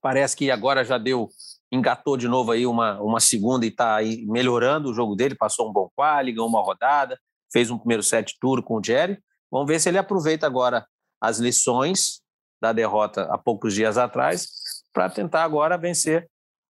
Parece 0.00 0.36
que 0.36 0.50
agora 0.50 0.84
já 0.84 0.98
deu, 0.98 1.28
engatou 1.72 2.16
de 2.16 2.28
novo 2.28 2.52
aí 2.52 2.66
uma, 2.66 3.00
uma 3.00 3.20
segunda 3.20 3.64
e 3.64 3.68
está 3.68 3.96
aí 3.96 4.24
melhorando 4.26 4.90
o 4.90 4.94
jogo 4.94 5.14
dele, 5.14 5.34
passou 5.34 5.68
um 5.68 5.72
bom 5.72 5.90
quali, 5.96 6.32
ganhou 6.32 6.48
uma 6.48 6.62
rodada, 6.62 7.18
fez 7.52 7.70
um 7.70 7.78
primeiro 7.78 8.02
set 8.02 8.36
tour 8.40 8.62
com 8.62 8.76
o 8.76 8.84
Jerry. 8.84 9.18
Vamos 9.50 9.66
ver 9.66 9.80
se 9.80 9.88
ele 9.88 9.98
aproveita 9.98 10.46
agora 10.46 10.86
as 11.20 11.38
lições 11.38 12.23
da 12.60 12.72
derrota 12.72 13.22
há 13.30 13.38
poucos 13.38 13.74
dias 13.74 13.98
atrás 13.98 14.48
para 14.92 15.10
tentar 15.10 15.42
agora 15.42 15.76
vencer 15.76 16.28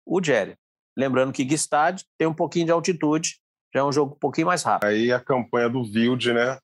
o 0.06 0.22
Jerry. 0.22 0.56
Lembrando 0.96 1.32
que 1.32 1.44
Gstad 1.44 2.02
tem 2.18 2.28
um 2.28 2.34
pouquinho 2.34 2.66
de 2.66 2.72
altitude, 2.72 3.36
já 3.74 3.80
é 3.80 3.84
um 3.84 3.92
jogo 3.92 4.14
um 4.14 4.18
pouquinho 4.18 4.46
mais 4.46 4.62
rápido. 4.62 4.88
Aí 4.88 5.12
a 5.12 5.20
campanha 5.20 5.68
do 5.68 5.80
Wild, 5.80 6.32
né? 6.32 6.58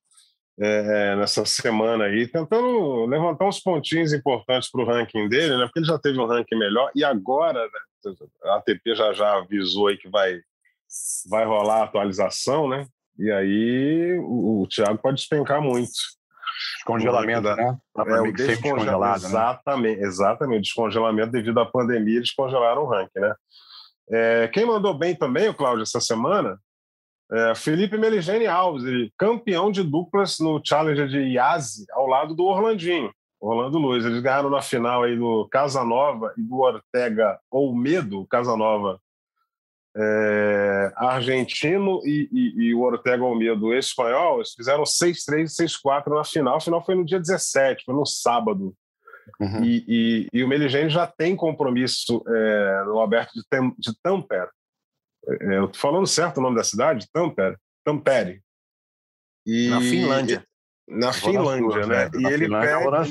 É, 0.60 1.14
nessa 1.14 1.44
semana 1.46 2.04
aí, 2.04 2.26
tentando 2.26 3.06
levantar 3.06 3.46
uns 3.46 3.60
pontinhos 3.60 4.12
importantes 4.12 4.68
para 4.70 4.82
o 4.82 4.84
ranking 4.84 5.28
dele, 5.28 5.56
né? 5.56 5.64
Porque 5.64 5.78
ele 5.78 5.86
já 5.86 5.98
teve 5.98 6.18
um 6.18 6.26
ranking 6.26 6.58
melhor 6.58 6.90
e 6.94 7.04
agora 7.04 7.62
né, 7.62 8.14
a 8.44 8.56
ATP 8.56 8.94
já 8.96 9.12
já 9.12 9.38
avisou 9.38 9.86
aí 9.86 9.96
que 9.96 10.08
vai 10.08 10.40
vai 11.28 11.44
rolar 11.44 11.82
a 11.82 11.84
atualização, 11.84 12.68
né? 12.68 12.86
E 13.18 13.30
aí 13.30 14.18
o, 14.18 14.62
o 14.62 14.66
Thiago 14.66 14.98
pode 14.98 15.18
despencar 15.18 15.62
muito. 15.62 15.92
Descongelamento, 16.76 17.42
da, 17.42 17.56
né? 17.56 17.78
É, 17.96 18.20
o 18.20 18.32
descongelado, 18.32 19.22
né? 19.22 19.28
exatamente, 19.28 20.00
né? 20.00 20.06
exatamente. 20.06 20.62
Descongelamento 20.62 21.30
devido 21.30 21.60
à 21.60 21.66
pandemia, 21.66 22.16
eles 22.16 22.32
congelaram 22.32 22.82
o 22.82 22.86
ranking, 22.86 23.20
né? 23.20 23.34
É, 24.10 24.48
quem 24.48 24.64
mandou 24.64 24.94
bem 24.94 25.14
também, 25.14 25.48
o 25.48 25.54
Cláudio, 25.54 25.82
essa 25.82 26.00
semana, 26.00 26.58
é 27.30 27.54
Felipe 27.54 27.98
Meligeni 27.98 28.46
Alves, 28.46 28.84
ele, 28.84 29.12
campeão 29.18 29.70
de 29.70 29.82
duplas 29.82 30.38
no 30.38 30.60
Challenger 30.64 31.06
de 31.06 31.18
Iase, 31.18 31.84
ao 31.92 32.06
lado 32.06 32.34
do 32.34 32.44
Orlandinho, 32.44 33.12
Orlando 33.38 33.78
Luiz. 33.78 34.04
Eles 34.04 34.22
ganharam 34.22 34.48
na 34.48 34.62
final 34.62 35.02
aí 35.02 35.16
do 35.16 35.46
Casanova 35.50 36.32
e 36.38 36.42
do 36.42 36.58
Ortega 36.58 37.38
Olmedo, 37.50 38.26
Casanova 38.30 38.98
é, 39.98 40.92
argentino 40.94 42.00
e, 42.04 42.28
e, 42.30 42.66
e, 42.66 42.74
o 42.74 42.82
Ortega 42.82 43.24
Olmedo 43.24 43.74
espanhol, 43.74 44.36
eles 44.36 44.52
fizeram 44.52 44.84
6-3 44.84 45.60
e 45.60 45.66
6-4 45.66 46.14
na 46.14 46.24
final. 46.24 46.56
A 46.56 46.60
final 46.60 46.84
foi 46.84 46.94
no 46.94 47.04
dia 47.04 47.18
17, 47.18 47.84
foi 47.84 47.94
no 47.94 48.06
sábado. 48.06 48.72
Uhum. 49.40 49.64
E, 49.64 50.28
e, 50.32 50.44
o 50.44 50.48
Meligeni 50.48 50.88
já 50.88 51.06
tem 51.06 51.34
compromisso 51.34 52.22
é, 52.26 52.84
no 52.86 53.00
Aberto 53.00 53.32
de, 53.34 53.42
Tem, 53.48 53.74
de 53.76 53.92
Tampere. 54.00 54.50
É, 55.28 55.58
eu 55.58 55.66
estou 55.66 55.80
falando 55.80 56.06
certo 56.06 56.38
o 56.38 56.42
nome 56.42 56.56
da 56.56 56.64
cidade? 56.64 57.06
Tampere. 57.12 57.56
Tampere. 57.84 58.40
E, 59.44 59.68
na 59.68 59.80
Finlândia. 59.80 60.44
Na 60.86 61.12
Finlândia, 61.12 61.86
né? 61.86 62.10
E 62.18 62.26
ele 62.26 62.48
pega. 62.48 63.02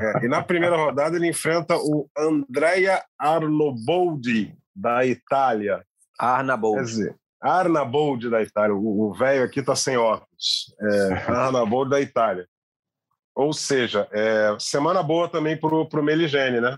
É, 0.00 0.24
e 0.24 0.28
na 0.28 0.42
primeira 0.42 0.76
rodada 0.76 1.16
ele 1.16 1.28
enfrenta 1.28 1.76
o 1.76 2.08
Andrea 2.16 3.04
Arnoboldi, 3.18 4.56
da 4.80 5.04
Itália. 5.04 5.84
Arnabold. 6.18 6.78
Quer 6.78 6.84
dizer, 6.84 7.16
Arnabold 7.40 8.28
da 8.28 8.42
Itália. 8.42 8.74
O 8.74 9.12
velho 9.14 9.44
aqui 9.44 9.60
está 9.60 9.74
sem 9.74 9.96
óculos. 9.96 10.74
É, 10.80 11.12
Arnabold 11.30 11.90
da 11.90 12.00
Itália. 12.00 12.46
Ou 13.34 13.52
seja, 13.52 14.08
é, 14.12 14.56
semana 14.58 15.02
boa 15.02 15.28
também 15.28 15.56
para 15.56 15.74
o 15.74 16.02
Meligene, 16.02 16.60
né? 16.60 16.76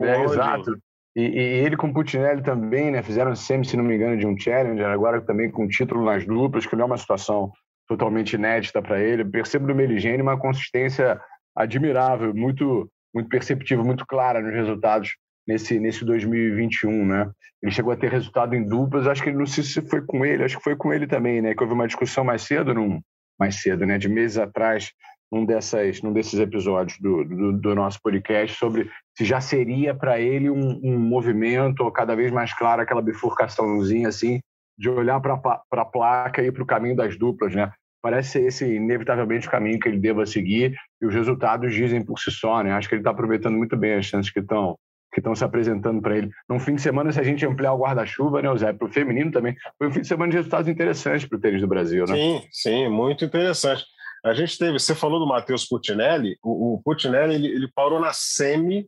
é, 0.00 0.24
exato. 0.24 0.76
E, 1.14 1.22
e, 1.22 1.38
ele 1.64 1.76
com 1.76 1.88
o 1.88 1.94
Putinelli 1.94 2.42
também, 2.42 2.90
né? 2.90 3.02
Fizeram 3.02 3.34
sempre, 3.34 3.66
se 3.66 3.76
não 3.76 3.84
me 3.84 3.96
engano, 3.96 4.18
de 4.18 4.26
um 4.26 4.38
Challenger, 4.38 4.86
agora 4.86 5.22
também 5.22 5.50
com 5.50 5.66
título 5.66 6.04
nas 6.04 6.26
duplas, 6.26 6.66
que 6.66 6.76
não 6.76 6.82
é 6.82 6.86
uma 6.86 6.98
situação 6.98 7.50
totalmente 7.88 8.34
inédita 8.34 8.82
para 8.82 9.00
ele. 9.00 9.24
percebo 9.24 9.66
do 9.66 9.74
Meligene 9.74 10.20
uma 10.20 10.38
consistência 10.38 11.18
admirável, 11.54 12.34
muito, 12.34 12.90
muito 13.14 13.30
perceptível, 13.30 13.82
muito 13.82 14.04
clara 14.04 14.42
nos 14.42 14.52
resultados 14.52 15.16
nesse, 15.46 15.78
nesse 15.78 16.04
2021, 16.04 17.06
né? 17.06 17.30
Ele 17.62 17.72
chegou 17.72 17.92
a 17.92 17.96
ter 17.96 18.10
resultado 18.10 18.54
em 18.54 18.66
duplas, 18.66 19.06
acho 19.06 19.22
que 19.22 19.32
não 19.32 19.46
sei 19.46 19.64
se 19.64 19.80
foi 19.82 20.02
com 20.02 20.24
ele, 20.24 20.44
acho 20.44 20.58
que 20.58 20.64
foi 20.64 20.76
com 20.76 20.92
ele 20.92 21.06
também, 21.06 21.40
né? 21.40 21.54
Que 21.54 21.62
houve 21.62 21.74
uma 21.74 21.86
discussão 21.86 22.24
mais 22.24 22.42
cedo, 22.42 22.74
num, 22.74 23.00
mais 23.38 23.56
cedo, 23.62 23.86
né? 23.86 23.98
De 23.98 24.08
meses 24.08 24.38
atrás, 24.38 24.92
num, 25.30 25.44
dessas, 25.44 26.02
num 26.02 26.12
desses 26.12 26.38
episódios 26.38 26.98
do, 27.00 27.24
do, 27.24 27.52
do 27.52 27.74
nosso 27.74 28.00
podcast, 28.02 28.56
sobre 28.58 28.90
se 29.16 29.24
já 29.24 29.40
seria 29.40 29.94
para 29.94 30.20
ele 30.20 30.50
um, 30.50 30.80
um 30.82 30.98
movimento, 30.98 31.80
ou 31.80 31.90
cada 31.90 32.14
vez 32.14 32.30
mais 32.30 32.52
claro, 32.52 32.82
aquela 32.82 33.02
bifurcaçãozinha 33.02 34.08
assim, 34.08 34.40
de 34.78 34.88
olhar 34.90 35.20
para 35.20 35.34
a 35.72 35.84
placa 35.84 36.42
e 36.42 36.52
para 36.52 36.62
o 36.62 36.66
caminho 36.66 36.96
das 36.96 37.16
duplas, 37.16 37.54
né? 37.54 37.72
Parece 38.02 38.32
ser 38.32 38.46
esse 38.46 38.76
inevitavelmente 38.76 39.48
o 39.48 39.50
caminho 39.50 39.80
que 39.80 39.88
ele 39.88 39.98
deva 39.98 40.26
seguir 40.26 40.76
e 41.00 41.06
os 41.06 41.14
resultados 41.14 41.74
dizem 41.74 42.04
por 42.04 42.18
si 42.18 42.30
só, 42.30 42.62
né? 42.62 42.72
Acho 42.72 42.88
que 42.88 42.94
ele 42.94 43.00
está 43.00 43.10
aproveitando 43.10 43.56
muito 43.56 43.76
bem 43.76 43.94
as 43.94 44.06
chances 44.06 44.30
que 44.30 44.40
estão 44.40 44.76
que 45.16 45.20
estão 45.20 45.34
se 45.34 45.42
apresentando 45.42 46.02
para 46.02 46.14
ele. 46.14 46.30
Num 46.46 46.60
fim 46.60 46.74
de 46.74 46.82
semana, 46.82 47.10
se 47.10 47.18
a 47.18 47.22
gente 47.22 47.46
ampliar 47.46 47.72
o 47.72 47.78
guarda-chuva, 47.78 48.42
né, 48.42 48.54
Zé, 48.58 48.70
para 48.74 48.86
o 48.86 48.92
feminino 48.92 49.32
também, 49.32 49.56
foi 49.78 49.88
um 49.88 49.90
fim 49.90 50.02
de 50.02 50.06
semana 50.06 50.30
de 50.30 50.36
resultados 50.36 50.68
interessantes 50.68 51.26
para 51.26 51.38
o 51.38 51.40
tênis 51.40 51.62
do 51.62 51.66
Brasil, 51.66 52.04
né? 52.04 52.14
Sim, 52.14 52.48
sim, 52.52 52.88
muito 52.90 53.24
interessante. 53.24 53.82
A 54.22 54.34
gente 54.34 54.58
teve, 54.58 54.78
você 54.78 54.94
falou 54.94 55.18
do 55.18 55.26
Matheus 55.26 55.64
Putinelli, 55.64 56.36
o, 56.42 56.74
o 56.74 56.82
Putinelli 56.82 57.34
ele, 57.34 57.46
ele, 57.46 57.72
parou 57.74 57.98
na 57.98 58.12
semi 58.12 58.86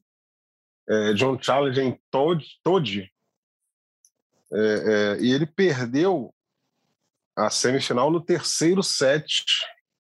é, 0.86 1.14
de 1.14 1.24
um 1.24 1.42
challenge 1.42 1.80
em 1.80 1.98
Todi, 2.62 3.10
é, 4.52 5.16
é, 5.16 5.22
e 5.22 5.32
ele 5.32 5.46
perdeu 5.46 6.30
a 7.34 7.48
semifinal 7.48 8.10
no 8.10 8.20
terceiro 8.20 8.82
set 8.82 9.46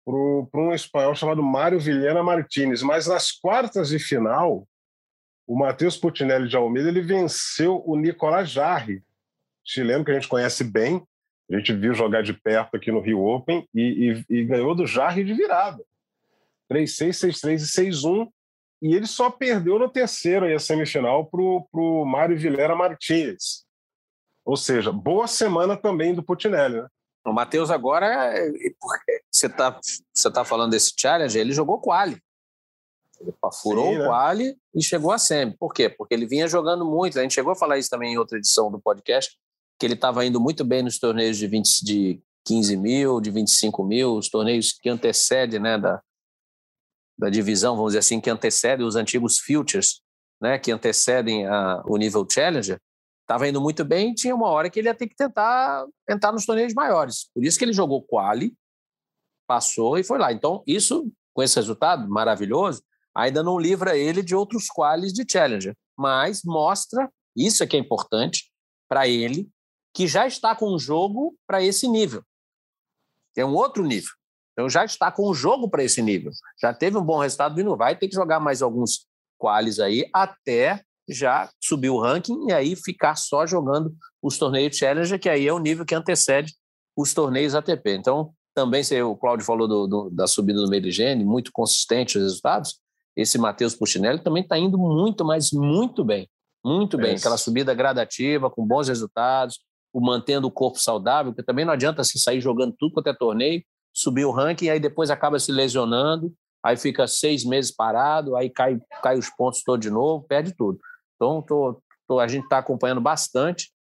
para 0.04 0.60
um 0.60 0.74
espanhol 0.74 1.14
chamado 1.14 1.42
Mário 1.42 1.80
Vilhena 1.80 2.22
Martinez. 2.22 2.82
Mas 2.82 3.06
nas 3.06 3.32
quartas 3.32 3.88
de 3.88 3.98
final, 3.98 4.68
o 5.48 5.58
Matheus 5.58 5.96
Putinelli 5.96 6.46
de 6.46 6.56
Almeida 6.56 6.90
ele 6.90 7.00
venceu 7.00 7.82
o 7.86 7.96
Nicolás 7.96 8.50
Jarre, 8.50 9.02
chileno 9.64 10.04
que 10.04 10.10
a 10.10 10.14
gente 10.14 10.28
conhece 10.28 10.62
bem, 10.62 11.02
a 11.50 11.56
gente 11.56 11.72
viu 11.72 11.94
jogar 11.94 12.22
de 12.22 12.34
perto 12.34 12.76
aqui 12.76 12.92
no 12.92 13.00
Rio 13.00 13.24
Open 13.24 13.66
e, 13.74 14.24
e, 14.28 14.40
e 14.40 14.44
ganhou 14.44 14.74
do 14.74 14.86
Jarre 14.86 15.24
de 15.24 15.32
virada. 15.32 15.82
3-6, 16.70 17.30
6-3 17.30 17.54
e 17.54 17.90
6-1. 17.90 18.28
E 18.82 18.94
ele 18.94 19.06
só 19.06 19.30
perdeu 19.30 19.78
no 19.78 19.88
terceiro 19.88 20.44
aí, 20.44 20.52
a 20.52 20.58
semifinal 20.58 21.24
para 21.24 21.40
o 21.40 22.04
Mário 22.04 22.38
Vilera 22.38 22.76
Martins. 22.76 23.64
Ou 24.44 24.56
seja, 24.56 24.92
boa 24.92 25.26
semana 25.26 25.78
também 25.78 26.14
do 26.14 26.22
Putinelli, 26.22 26.82
né? 26.82 26.88
O 27.26 27.32
Matheus 27.32 27.70
agora, 27.70 28.06
é, 28.06 28.50
você 29.30 29.46
está 29.46 29.80
você 30.12 30.30
tá 30.30 30.44
falando 30.44 30.72
desse 30.72 30.92
challenge, 30.96 31.38
ele 31.38 31.52
jogou 31.52 31.80
quali. 31.80 32.22
Ele 33.20 33.34
furou 33.62 33.92
Sim, 33.92 33.98
né? 33.98 34.04
o 34.04 34.08
quali 34.08 34.56
e 34.74 34.82
chegou 34.82 35.12
a 35.12 35.18
semi. 35.18 35.56
Por 35.56 35.72
quê? 35.72 35.88
Porque 35.88 36.14
ele 36.14 36.26
vinha 36.26 36.46
jogando 36.46 36.84
muito. 36.84 37.18
A 37.18 37.22
gente 37.22 37.34
chegou 37.34 37.52
a 37.52 37.56
falar 37.56 37.78
isso 37.78 37.90
também 37.90 38.14
em 38.14 38.18
outra 38.18 38.38
edição 38.38 38.70
do 38.70 38.80
podcast, 38.80 39.36
que 39.78 39.86
ele 39.86 39.94
estava 39.94 40.24
indo 40.24 40.40
muito 40.40 40.64
bem 40.64 40.82
nos 40.82 40.98
torneios 40.98 41.36
de, 41.36 41.46
20, 41.46 41.84
de 41.84 42.22
15 42.46 42.76
mil, 42.76 43.20
de 43.20 43.30
25 43.30 43.84
mil, 43.84 44.16
os 44.16 44.28
torneios 44.28 44.72
que 44.72 44.88
antecedem 44.88 45.60
né, 45.60 45.78
da, 45.78 46.02
da 47.18 47.28
divisão, 47.28 47.76
vamos 47.76 47.90
dizer 47.90 48.00
assim, 48.00 48.20
que 48.20 48.30
antecedem 48.30 48.86
os 48.86 48.96
antigos 48.96 49.38
futures, 49.38 50.00
né, 50.40 50.58
que 50.58 50.70
antecedem 50.70 51.46
a, 51.46 51.82
o 51.86 51.96
nível 51.96 52.26
challenger, 52.30 52.80
estava 53.22 53.46
indo 53.46 53.60
muito 53.60 53.84
bem, 53.84 54.14
tinha 54.14 54.34
uma 54.34 54.48
hora 54.48 54.70
que 54.70 54.78
ele 54.78 54.88
ia 54.88 54.94
ter 54.94 55.06
que 55.06 55.14
tentar 55.14 55.84
entrar 56.08 56.32
nos 56.32 56.46
torneios 56.46 56.72
maiores. 56.72 57.28
Por 57.34 57.44
isso 57.44 57.58
que 57.58 57.64
ele 57.64 57.72
jogou 57.72 58.02
quali, 58.02 58.54
passou 59.46 59.98
e 59.98 60.04
foi 60.04 60.18
lá. 60.18 60.32
Então, 60.32 60.62
isso, 60.66 61.10
com 61.34 61.42
esse 61.42 61.56
resultado 61.56 62.08
maravilhoso, 62.08 62.82
ainda 63.18 63.42
não 63.42 63.58
livra 63.58 63.98
ele 63.98 64.22
de 64.22 64.34
outros 64.34 64.68
quales 64.68 65.12
de 65.12 65.24
Challenger, 65.28 65.74
mas 65.96 66.42
mostra, 66.44 67.10
isso 67.34 67.64
é 67.64 67.66
que 67.66 67.76
é 67.76 67.80
importante, 67.80 68.48
para 68.88 69.08
ele, 69.08 69.48
que 69.92 70.06
já 70.06 70.26
está 70.26 70.54
com 70.54 70.66
o 70.66 70.78
jogo 70.78 71.36
para 71.44 71.62
esse 71.62 71.88
nível. 71.88 72.22
Tem 73.34 73.44
um 73.44 73.54
outro 73.54 73.84
nível. 73.84 74.10
Então 74.52 74.70
já 74.70 74.84
está 74.84 75.10
com 75.10 75.28
o 75.28 75.34
jogo 75.34 75.68
para 75.68 75.82
esse 75.82 76.00
nível. 76.00 76.30
Já 76.60 76.72
teve 76.72 76.96
um 76.96 77.04
bom 77.04 77.18
resultado 77.18 77.60
e 77.60 77.64
não 77.64 77.76
vai 77.76 77.96
ter 77.96 78.08
que 78.08 78.14
jogar 78.14 78.38
mais 78.38 78.62
alguns 78.62 79.06
quales 79.36 79.80
aí 79.80 80.08
até 80.12 80.82
já 81.08 81.50
subir 81.60 81.90
o 81.90 82.00
ranking 82.00 82.48
e 82.48 82.52
aí 82.52 82.76
ficar 82.76 83.16
só 83.16 83.46
jogando 83.46 83.94
os 84.22 84.38
torneios 84.38 84.76
Challenger, 84.76 85.18
que 85.18 85.28
aí 85.28 85.46
é 85.46 85.52
o 85.52 85.58
nível 85.58 85.84
que 85.84 85.94
antecede 85.94 86.54
os 86.96 87.12
torneios 87.12 87.54
ATP. 87.54 87.96
Então, 87.96 88.32
também, 88.54 88.82
o 89.02 89.16
Claudio 89.16 89.46
falou 89.46 89.68
do, 89.68 89.86
do, 89.86 90.10
da 90.10 90.26
subida 90.26 90.60
do 90.60 90.68
Meligene, 90.68 91.24
muito 91.24 91.52
consistente 91.52 92.18
os 92.18 92.24
resultados, 92.24 92.80
esse 93.18 93.36
Matheus 93.36 93.74
Puccinelli 93.74 94.22
também 94.22 94.44
está 94.44 94.56
indo 94.56 94.78
muito, 94.78 95.24
mas 95.24 95.50
muito 95.50 96.04
bem. 96.04 96.30
Muito 96.64 96.96
bem. 96.96 97.16
Aquela 97.16 97.36
subida 97.36 97.74
gradativa, 97.74 98.48
com 98.48 98.64
bons 98.64 98.86
resultados, 98.86 99.58
o 99.92 100.00
mantendo 100.00 100.46
o 100.46 100.52
corpo 100.52 100.78
saudável, 100.78 101.32
porque 101.32 101.42
também 101.42 101.64
não 101.64 101.72
adianta 101.72 102.04
se 102.04 102.16
sair 102.16 102.40
jogando 102.40 102.76
tudo 102.78 102.94
quanto 102.94 103.08
é 103.08 103.12
torneio, 103.12 103.60
subir 103.92 104.24
o 104.24 104.30
ranking, 104.30 104.66
e 104.66 104.70
aí 104.70 104.78
depois 104.78 105.10
acaba 105.10 105.36
se 105.40 105.50
lesionando, 105.50 106.32
aí 106.64 106.76
fica 106.76 107.08
seis 107.08 107.44
meses 107.44 107.74
parado, 107.74 108.36
aí 108.36 108.48
cai, 108.48 108.78
cai 109.02 109.18
os 109.18 109.28
pontos 109.30 109.64
todos 109.64 109.84
de 109.84 109.90
novo, 109.90 110.24
perde 110.28 110.54
tudo. 110.56 110.78
Então, 111.16 111.42
tô, 111.42 111.82
tô, 112.06 112.20
a 112.20 112.28
gente 112.28 112.44
está 112.44 112.58
acompanhando 112.58 113.00
bastante 113.00 113.72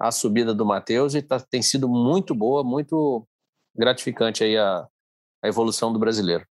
a 0.00 0.10
subida 0.10 0.54
do 0.54 0.64
Matheus 0.64 1.14
e 1.14 1.20
tá, 1.20 1.38
tem 1.38 1.60
sido 1.60 1.90
muito 1.90 2.34
boa, 2.34 2.64
muito 2.64 3.26
gratificante 3.76 4.44
aí 4.44 4.56
a, 4.56 4.86
a 5.42 5.48
evolução 5.48 5.92
do 5.92 5.98
brasileiro. 5.98 6.46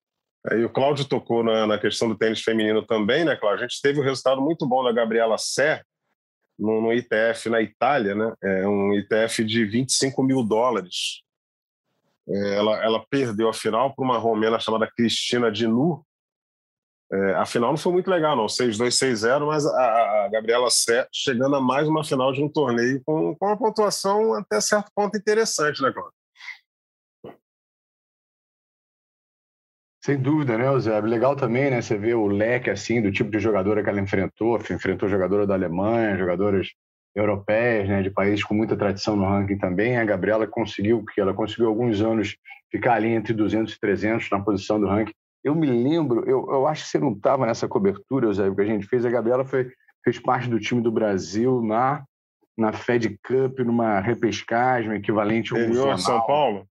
Aí 0.51 0.64
o 0.64 0.70
Cláudio 0.70 1.05
tocou 1.05 1.45
na, 1.45 1.66
na, 1.66 1.78
questão 1.78 2.09
do 2.09 2.16
tênis 2.16 2.40
feminino 2.40 2.84
também, 2.84 3.24
né, 3.24 3.36
Cláudio? 3.36 3.64
A 3.64 3.68
gente 3.68 3.80
teve 3.80 4.01
um 4.01 4.05
resultado 4.05 4.40
muito 4.40 4.66
bom 4.66 4.82
da 4.82 4.90
Gabriela 4.90 5.38
Sé 5.38 5.82
no, 6.59 6.80
no 6.80 6.93
ITF 6.93 7.49
na 7.49 7.62
Itália, 7.62 8.14
né? 8.14 8.32
É 8.43 8.66
um 8.66 8.93
ITF 8.95 9.45
de 9.45 9.64
25 9.64 10.22
mil 10.22 10.43
dólares. 10.43 11.22
É, 12.28 12.55
ela, 12.57 12.84
ela 12.84 13.07
perdeu 13.09 13.49
a 13.49 13.55
final 13.55 13.95
para 13.95 14.05
uma 14.05 14.18
romena 14.18 14.59
chamada 14.59 14.90
Cristina 14.90 15.51
Dinu. 15.51 16.05
É, 17.12 17.34
a 17.34 17.45
final 17.45 17.70
não 17.70 17.76
foi 17.76 17.93
muito 17.93 18.11
legal, 18.11 18.34
não, 18.34 18.47
6-2, 18.47 18.88
6-0, 18.88 19.47
mas 19.47 19.66
a, 19.66 20.24
a, 20.24 20.28
Gabriela 20.28 20.70
Sé 20.70 21.07
chegando 21.12 21.57
a 21.57 21.61
mais 21.61 21.86
uma 21.86 22.03
final 22.03 22.32
de 22.32 22.43
um 22.43 22.49
torneio 22.49 23.03
com, 23.05 23.36
com 23.36 23.47
uma 23.47 23.57
pontuação 23.57 24.32
até 24.34 24.61
certo 24.62 24.90
ponto 24.95 25.16
interessante, 25.16 25.82
né, 25.82 25.93
Cláudio? 25.93 26.22
Sem 30.05 30.19
dúvida, 30.19 30.59
né, 30.59 30.81
Zé? 30.81 31.01
Legal 31.01 31.37
também, 31.37 31.71
né? 31.71 31.81
Você 31.81 31.97
vê 31.97 32.13
o 32.13 32.27
leque, 32.27 32.69
assim, 32.69 33.01
do 33.01 33.13
tipo 33.13 33.31
de 33.31 33.39
jogadora 33.39 33.85
que 33.85 33.89
ela 33.89 34.01
enfrentou. 34.01 34.57
Enfrentou 34.57 35.09
jogadora 35.09 35.47
da 35.47 35.55
Alemanha, 35.55 36.19
jogadoras 36.19 36.69
europeias, 37.15 37.89
né, 37.89 38.03
de 38.03 38.11
países 38.11 38.43
com 38.43 38.55
muita 38.55 38.77
tradição 38.77 39.15
no 39.15 39.25
ranking 39.25 39.59
também. 39.59 39.97
A 39.97 40.05
Gabriela 40.05 40.47
conseguiu, 40.47 41.05
que 41.05 41.21
ela 41.21 41.33
conseguiu 41.33 41.69
alguns 41.69 42.01
anos 42.01 42.37
ficar 42.71 42.95
ali 42.95 43.09
entre 43.09 43.33
200 43.33 43.73
e 43.73 43.79
300 43.79 44.31
na 44.31 44.41
posição 44.41 44.81
do 44.81 44.89
ranking. 44.89 45.13
Eu 45.45 45.55
me 45.55 45.67
lembro, 45.67 46.29
eu, 46.29 46.49
eu 46.51 46.67
acho 46.67 46.85
que 46.85 46.91
você 46.91 46.99
não 46.99 47.13
estava 47.13 47.47
nessa 47.47 47.69
cobertura, 47.69 48.33
Zé, 48.33 48.51
que 48.53 48.61
a 48.61 48.65
gente 48.65 48.87
fez. 48.87 49.05
A 49.05 49.11
Gabriela 49.11 49.45
foi, 49.45 49.71
fez 50.03 50.19
parte 50.19 50.49
do 50.49 50.59
time 50.59 50.81
do 50.81 50.91
Brasil 50.91 51.63
na, 51.63 52.03
na 52.59 52.73
Fed 52.73 53.19
Cup, 53.25 53.61
numa 53.61 54.01
repescagem, 54.01 54.95
equivalente 54.95 55.53
ao 55.53 55.61
São 55.99 56.27
Paulo? 56.27 56.67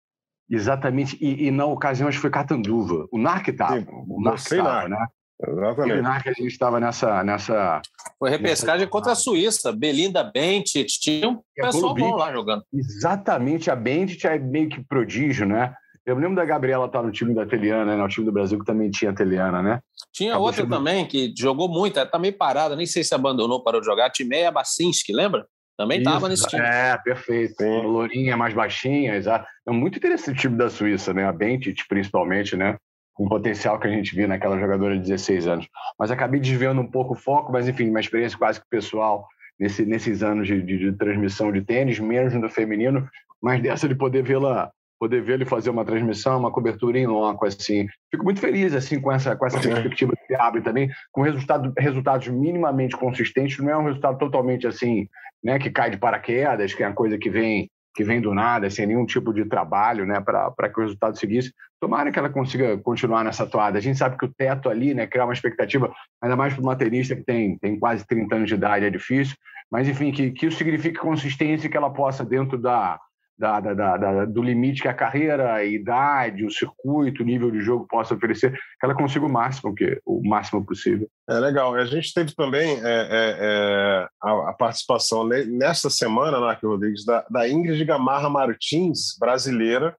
Exatamente, 0.51 1.17
e, 1.21 1.47
e, 1.47 1.51
na 1.51 1.65
ocasião 1.65 2.09
acho 2.09 2.17
que 2.17 2.21
foi 2.23 2.29
Catanduva. 2.29 3.07
O 3.09 3.17
NARC 3.17 3.47
estava. 3.47 3.85
O 3.89 4.21
NARC 4.21 4.51
estava, 4.51 4.89
né? 4.89 5.07
Exatamente. 5.47 5.99
O 5.99 6.03
NARC 6.03 6.27
a 6.27 6.33
gente 6.33 6.47
estava 6.47 6.79
nessa, 6.79 7.23
nessa. 7.23 7.81
Foi 8.19 8.29
repescagem 8.29 8.81
nessa... 8.81 8.91
contra 8.91 9.13
a 9.13 9.15
Suíça. 9.15 9.71
Belinda 9.71 10.23
Bentit, 10.23 10.99
tinha 10.99 11.29
um 11.29 11.41
é 11.57 11.61
pessoal 11.63 11.95
bom 11.95 12.15
lá 12.15 12.33
jogando. 12.33 12.63
Exatamente, 12.73 13.71
a 13.71 13.75
Bentit 13.77 14.27
é 14.27 14.37
meio 14.37 14.67
que 14.67 14.83
prodígio, 14.83 15.45
né? 15.45 15.73
Eu 16.05 16.17
lembro 16.17 16.35
da 16.35 16.43
Gabriela 16.43 16.85
estar 16.85 16.99
tá 16.99 17.05
no 17.05 17.11
time 17.11 17.33
da 17.33 17.45
Teliana, 17.45 17.85
né? 17.85 17.95
No 17.95 18.09
time 18.09 18.25
do 18.25 18.31
Brasil 18.31 18.59
que 18.59 18.65
também 18.65 18.89
tinha 18.91 19.13
Teliana, 19.13 19.61
né? 19.61 19.79
Tinha 20.11 20.31
Acabou 20.31 20.47
outra 20.47 20.67
também 20.67 21.07
que 21.07 21.33
jogou 21.37 21.69
muito, 21.69 21.97
está 21.97 22.19
meio 22.19 22.37
parada, 22.37 22.75
nem 22.75 22.85
sei 22.85 23.03
se 23.03 23.15
abandonou, 23.15 23.63
parou 23.63 23.79
de 23.79 23.85
jogar. 23.85 24.09
Timeia 24.09 24.51
Bacinski, 24.51 25.13
lembra? 25.13 25.45
Também 25.81 25.97
estava 25.97 26.29
nesse 26.29 26.47
time. 26.47 26.61
É, 26.61 26.97
perfeito. 27.03 27.55
Sim. 27.57 27.81
Lourinha 27.81 28.37
mais 28.37 28.53
baixinha, 28.53 29.15
exato. 29.15 29.47
É 29.67 29.71
muito 29.71 29.97
interessante 29.97 30.37
o 30.37 30.39
time 30.41 30.57
da 30.57 30.69
Suíça, 30.69 31.13
né? 31.13 31.25
A 31.25 31.31
Bentit, 31.31 31.85
principalmente, 31.87 32.55
né? 32.55 32.77
Com 33.13 33.25
o 33.25 33.29
potencial 33.29 33.79
que 33.79 33.87
a 33.87 33.91
gente 33.91 34.15
viu 34.15 34.27
naquela 34.27 34.59
jogadora 34.59 34.95
de 34.95 35.01
16 35.01 35.47
anos. 35.47 35.67
Mas 35.97 36.11
acabei 36.11 36.39
desviando 36.39 36.81
um 36.81 36.89
pouco 36.89 37.13
o 37.13 37.17
foco, 37.17 37.51
mas 37.51 37.67
enfim, 37.67 37.89
uma 37.89 37.99
experiência 37.99 38.37
quase 38.37 38.59
que 38.59 38.67
pessoal 38.69 39.27
nesse, 39.59 39.85
nesses 39.85 40.21
anos 40.21 40.47
de, 40.47 40.61
de, 40.61 40.77
de 40.77 40.91
transmissão 40.93 41.51
de 41.51 41.61
tênis, 41.61 41.99
menos 41.99 42.33
no 42.33 42.49
feminino, 42.49 43.07
mas 43.41 43.61
dessa 43.61 43.87
de 43.87 43.95
poder 43.95 44.23
vê-la 44.23 44.71
poder 45.01 45.19
ver 45.23 45.33
ele 45.33 45.45
fazer 45.45 45.71
uma 45.71 45.83
transmissão, 45.83 46.37
uma 46.37 46.51
cobertura 46.51 46.99
em 46.99 47.07
loco, 47.07 47.43
assim. 47.43 47.87
Fico 48.11 48.23
muito 48.23 48.39
feliz, 48.39 48.71
assim, 48.75 49.01
com 49.01 49.11
essa, 49.11 49.35
com 49.35 49.47
essa 49.47 49.59
perspectiva 49.59 50.13
que 50.27 50.35
abre 50.35 50.61
também, 50.61 50.91
com 51.11 51.23
resultado, 51.23 51.73
resultados 51.75 52.27
minimamente 52.27 52.95
consistentes, 52.95 53.57
não 53.57 53.71
é 53.71 53.75
um 53.75 53.85
resultado 53.85 54.19
totalmente, 54.19 54.67
assim, 54.67 55.07
né, 55.43 55.57
que 55.57 55.71
cai 55.71 55.89
de 55.89 55.97
paraquedas, 55.97 56.75
que 56.75 56.83
é 56.83 56.87
uma 56.87 56.93
coisa 56.93 57.17
que 57.17 57.31
vem 57.31 57.67
que 57.93 58.05
vem 58.05 58.21
do 58.21 58.33
nada, 58.33 58.69
sem 58.69 58.85
nenhum 58.85 59.05
tipo 59.05 59.33
de 59.33 59.43
trabalho, 59.43 60.05
né, 60.05 60.21
para 60.21 60.69
que 60.69 60.79
o 60.79 60.83
resultado 60.83 61.19
seguisse. 61.19 61.51
Tomara 61.77 62.09
que 62.09 62.17
ela 62.17 62.29
consiga 62.29 62.77
continuar 62.77 63.21
nessa 63.21 63.45
toada. 63.45 63.77
A 63.77 63.81
gente 63.81 63.97
sabe 63.97 64.17
que 64.17 64.23
o 64.23 64.33
teto 64.33 64.69
ali, 64.69 64.93
né, 64.93 65.05
criar 65.07 65.25
uma 65.25 65.33
expectativa, 65.33 65.91
ainda 66.21 66.37
mais 66.37 66.53
para 66.53 66.63
uma 66.63 66.75
tenista 66.75 67.17
que 67.17 67.23
tem, 67.23 67.57
tem 67.57 67.77
quase 67.77 68.07
30 68.07 68.33
anos 68.33 68.47
de 68.47 68.55
idade, 68.55 68.85
é 68.85 68.89
difícil, 68.89 69.35
mas 69.69 69.89
enfim, 69.89 70.09
que, 70.11 70.31
que 70.31 70.45
isso 70.45 70.57
signifique 70.57 70.99
consistência 70.99 71.67
e 71.67 71.69
que 71.69 71.75
ela 71.75 71.89
possa, 71.89 72.23
dentro 72.23 72.57
da, 72.57 72.97
da, 73.37 73.59
da, 73.59 73.97
da, 73.97 74.25
do 74.25 74.41
limite 74.43 74.81
que 74.81 74.87
a 74.87 74.93
carreira, 74.93 75.55
a 75.55 75.63
idade, 75.63 76.45
o 76.45 76.51
circuito, 76.51 77.23
o 77.23 77.25
nível 77.25 77.49
de 77.49 77.59
jogo 77.59 77.87
possa 77.87 78.13
oferecer, 78.13 78.51
que 78.51 78.85
ela 78.85 78.93
consiga 78.93 79.25
o 79.25 79.31
máximo, 79.31 79.73
que, 79.73 79.99
o 80.05 80.21
máximo 80.27 80.63
possível. 80.65 81.09
É 81.27 81.39
legal. 81.39 81.73
A 81.73 81.85
gente 81.85 82.13
teve 82.13 82.35
também 82.35 82.79
é, 82.83 82.89
é, 82.89 83.37
é, 83.39 84.07
a, 84.21 84.49
a, 84.49 84.53
participação 84.53 85.27
nesta 85.27 85.89
semana, 85.89 86.39
Narco 86.39 86.67
Rodrigues, 86.67 87.03
da, 87.03 87.25
da 87.29 87.49
Ingrid 87.49 87.83
Gamarra 87.83 88.29
Martins, 88.29 89.17
brasileira, 89.19 89.95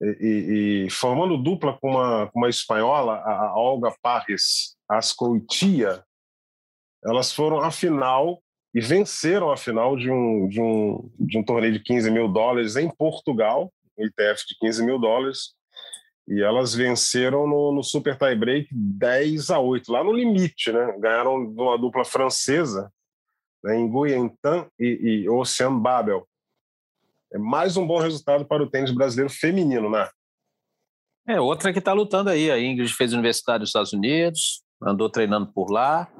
e, 0.00 0.86
e, 0.86 0.90
formando 0.90 1.36
dupla 1.36 1.76
com 1.80 1.90
uma, 1.90 2.28
com 2.28 2.38
uma 2.38 2.48
espanhola, 2.48 3.14
a, 3.14 3.46
a 3.46 3.56
Olga 3.56 3.92
Parres 4.00 4.76
Ascoitia, 4.88 6.04
elas 7.04 7.32
foram 7.32 7.60
à 7.60 7.70
final 7.70 8.40
e 8.74 8.80
venceram 8.80 9.50
a 9.50 9.56
final 9.56 9.96
de 9.96 10.10
um, 10.10 10.48
de 10.48 10.60
um, 10.60 11.10
de 11.18 11.38
um 11.38 11.42
torneio 11.42 11.72
de 11.72 11.80
15 11.80 12.10
mil 12.10 12.28
dólares 12.28 12.76
em 12.76 12.88
Portugal, 12.88 13.72
um 13.96 14.04
ITF 14.04 14.46
de 14.46 14.56
15 14.60 14.84
mil 14.84 14.98
dólares, 14.98 15.54
e 16.28 16.42
elas 16.42 16.74
venceram 16.74 17.46
no, 17.46 17.72
no 17.72 17.82
Super 17.82 18.16
Tie 18.16 18.34
Break 18.34 18.68
10 18.70 19.50
a 19.50 19.58
8, 19.58 19.90
lá 19.90 20.04
no 20.04 20.12
limite, 20.12 20.70
né? 20.70 20.94
Ganharam 20.98 21.52
de 21.52 21.60
uma 21.60 21.78
dupla 21.78 22.04
francesa, 22.04 22.92
né, 23.64 23.76
em 23.76 23.88
Guyentan 23.88 24.66
e, 24.78 25.24
e 25.24 25.28
Ocean 25.30 25.78
Babel. 25.78 26.28
É 27.32 27.38
mais 27.38 27.76
um 27.76 27.86
bom 27.86 27.98
resultado 27.98 28.44
para 28.44 28.62
o 28.62 28.70
tênis 28.70 28.90
brasileiro 28.90 29.32
feminino, 29.32 29.90
né? 29.90 30.08
É, 31.26 31.40
outra 31.40 31.72
que 31.72 31.78
está 31.78 31.92
lutando 31.92 32.30
aí. 32.30 32.50
A 32.50 32.58
Ingrid 32.58 32.92
fez 32.94 33.12
universidade 33.12 33.60
nos 33.60 33.70
Estados 33.70 33.92
Unidos, 33.92 34.62
andou 34.82 35.10
treinando 35.10 35.52
por 35.52 35.70
lá, 35.70 36.10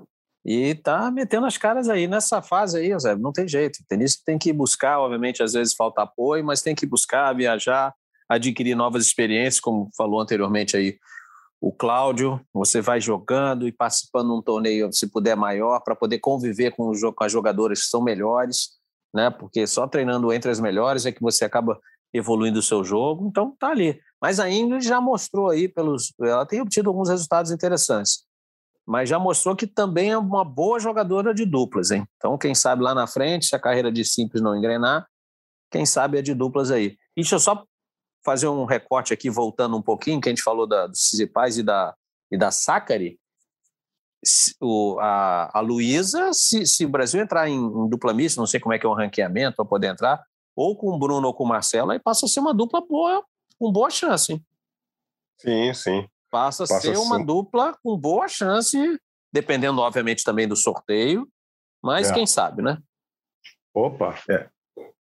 e 0.44 0.74
tá 0.74 1.10
metendo 1.10 1.46
as 1.46 1.58
caras 1.58 1.88
aí 1.88 2.06
nessa 2.06 2.40
fase 2.40 2.78
aí, 2.78 2.98
Zé, 2.98 3.16
não 3.16 3.32
tem 3.32 3.46
jeito. 3.46 3.80
O 3.80 3.86
tenista 3.86 4.22
tem 4.24 4.38
que 4.38 4.52
buscar, 4.52 4.98
obviamente, 5.00 5.42
às 5.42 5.52
vezes 5.52 5.74
falta 5.74 6.02
apoio, 6.02 6.44
mas 6.44 6.62
tem 6.62 6.74
que 6.74 6.86
buscar 6.86 7.34
viajar, 7.34 7.94
adquirir 8.28 8.74
novas 8.74 9.04
experiências, 9.04 9.60
como 9.60 9.90
falou 9.96 10.20
anteriormente 10.20 10.76
aí 10.76 10.98
o 11.60 11.72
Cláudio. 11.72 12.40
Você 12.54 12.80
vai 12.80 13.00
jogando 13.00 13.66
e 13.66 13.72
participando 13.72 14.28
de 14.28 14.38
um 14.38 14.42
torneio, 14.42 14.92
se 14.92 15.10
puder, 15.10 15.36
maior, 15.36 15.80
para 15.80 15.96
poder 15.96 16.18
conviver 16.18 16.70
com, 16.70 16.92
com 17.14 17.24
as 17.24 17.32
jogadoras 17.32 17.82
que 17.82 17.88
são 17.88 18.02
melhores, 18.02 18.70
né? 19.12 19.30
Porque 19.30 19.66
só 19.66 19.86
treinando 19.86 20.32
entre 20.32 20.50
as 20.50 20.60
melhores 20.60 21.04
é 21.04 21.12
que 21.12 21.20
você 21.20 21.44
acaba 21.44 21.78
evoluindo 22.14 22.60
o 22.60 22.62
seu 22.62 22.84
jogo. 22.84 23.26
Então 23.28 23.54
tá 23.58 23.68
ali. 23.68 24.00
Mas 24.20 24.40
a 24.40 24.48
Ingrid 24.48 24.86
já 24.86 25.00
mostrou 25.00 25.50
aí 25.50 25.68
pelos, 25.68 26.12
ela 26.20 26.46
tem 26.46 26.60
obtido 26.60 26.88
alguns 26.88 27.08
resultados 27.08 27.50
interessantes 27.50 28.27
mas 28.88 29.06
já 29.06 29.18
mostrou 29.18 29.54
que 29.54 29.66
também 29.66 30.12
é 30.12 30.16
uma 30.16 30.42
boa 30.42 30.80
jogadora 30.80 31.34
de 31.34 31.44
duplas, 31.44 31.90
hein? 31.90 32.08
Então, 32.16 32.38
quem 32.38 32.54
sabe 32.54 32.82
lá 32.82 32.94
na 32.94 33.06
frente, 33.06 33.44
se 33.44 33.54
a 33.54 33.58
carreira 33.58 33.92
de 33.92 34.02
simples 34.02 34.40
não 34.40 34.56
engrenar, 34.56 35.06
quem 35.70 35.84
sabe 35.84 36.18
é 36.18 36.22
de 36.22 36.32
duplas 36.32 36.70
aí. 36.70 36.96
E 37.14 37.20
deixa 37.20 37.34
eu 37.34 37.38
só 37.38 37.66
fazer 38.24 38.48
um 38.48 38.64
recorte 38.64 39.12
aqui, 39.12 39.28
voltando 39.28 39.76
um 39.76 39.82
pouquinho, 39.82 40.22
que 40.22 40.30
a 40.30 40.32
gente 40.32 40.42
falou 40.42 40.66
da, 40.66 40.86
do 40.86 40.96
Cizipaz 40.96 41.58
e 41.58 41.62
da, 41.62 41.94
e 42.32 42.38
da 42.38 42.50
Sacari. 42.50 43.20
O, 44.58 44.98
a, 45.00 45.58
a 45.58 45.60
Luísa, 45.60 46.32
se, 46.32 46.64
se 46.64 46.86
o 46.86 46.88
Brasil 46.88 47.20
entrar 47.20 47.46
em, 47.46 47.58
em 47.58 47.88
dupla 47.90 48.14
mista, 48.14 48.40
não 48.40 48.46
sei 48.46 48.58
como 48.58 48.72
é 48.72 48.78
que 48.78 48.86
é 48.86 48.88
o 48.88 48.94
ranqueamento 48.94 49.56
para 49.56 49.66
poder 49.66 49.88
entrar, 49.88 50.24
ou 50.56 50.74
com 50.74 50.88
o 50.88 50.98
Bruno 50.98 51.26
ou 51.26 51.34
com 51.34 51.44
o 51.44 51.48
Marcelo, 51.48 51.90
aí 51.90 51.98
passa 51.98 52.24
a 52.24 52.28
ser 52.28 52.40
uma 52.40 52.54
dupla 52.54 52.80
boa, 52.80 53.22
com 53.58 53.70
boa 53.70 53.90
chance. 53.90 54.32
Hein? 54.32 54.42
Sim, 55.36 55.74
sim. 55.74 56.08
Passa 56.30 56.64
a 56.64 56.66
ser 56.66 56.96
uma 56.98 57.24
dupla 57.24 57.76
com 57.82 57.96
boa 57.96 58.28
chance, 58.28 58.76
dependendo, 59.32 59.80
obviamente, 59.80 60.24
também 60.24 60.46
do 60.46 60.56
sorteio, 60.56 61.26
mas 61.82 62.10
é. 62.10 62.14
quem 62.14 62.26
sabe, 62.26 62.62
né? 62.62 62.78
Opa, 63.74 64.18
é. 64.28 64.48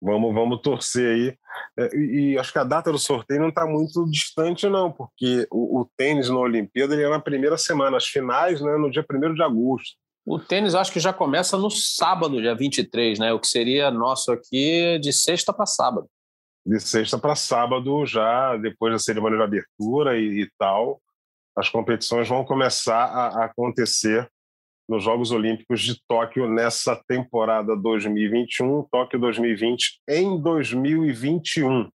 Vamos, 0.02 0.34
vamos 0.34 0.62
torcer 0.62 1.16
aí. 1.16 1.38
É, 1.80 1.96
e, 1.96 2.34
e, 2.34 2.38
acho 2.38 2.52
que 2.52 2.60
a 2.60 2.64
data 2.66 2.92
do 2.92 3.00
sorteio 3.00 3.40
não 3.40 3.50
está 3.50 3.66
muito 3.66 4.06
distante, 4.10 4.68
não, 4.68 4.92
porque 4.92 5.48
o, 5.50 5.80
o, 5.80 5.90
tênis 5.96 6.30
na 6.30 6.38
Olimpíada 6.38 6.94
ele 6.94 7.04
é 7.04 7.10
na 7.10 7.22
primeira 7.22 7.58
semana, 7.58 7.96
as 7.96 8.06
finais 8.06 8.60
né, 8.60 8.76
no 8.76 8.92
dia 8.92 9.06
1 9.10 9.34
de 9.34 9.42
agosto. 9.42 9.96
O 10.26 10.38
tênis 10.38 10.76
acho 10.76 10.92
que 10.92 11.00
já 11.00 11.14
começa 11.14 11.58
no 11.58 11.70
sábado, 11.70 12.42
dia 12.42 12.56
23, 12.56 13.20
né? 13.20 13.32
O 13.32 13.40
que 13.40 13.48
seria 13.48 13.90
nosso 13.92 14.32
aqui 14.32 15.00
de 15.00 15.14
sexta 15.14 15.54
para 15.54 15.66
sábado. 15.66 16.08
De 16.66 16.80
sexta 16.80 17.18
para 17.18 17.36
sábado, 17.36 18.06
já 18.06 18.58
depois 18.58 18.94
da 18.94 19.00
cerimônia 19.00 19.38
de 19.38 19.44
abertura 19.44 20.18
e, 20.18 20.44
e 20.44 20.50
tal 20.58 21.02
as 21.56 21.70
competições 21.70 22.28
vão 22.28 22.44
começar 22.44 23.06
a, 23.06 23.46
acontecer 23.46 24.30
nos 24.88 25.04
Jogos 25.04 25.32
Olímpicos 25.32 25.82
de 25.82 26.02
Tóquio 26.08 26.48
nessa 26.48 27.02
temporada 27.08 27.76
2021, 27.76 28.84
Tóquio 28.92 29.20
2020 29.20 30.02
em 30.10 30.42
2021. 30.42 31.90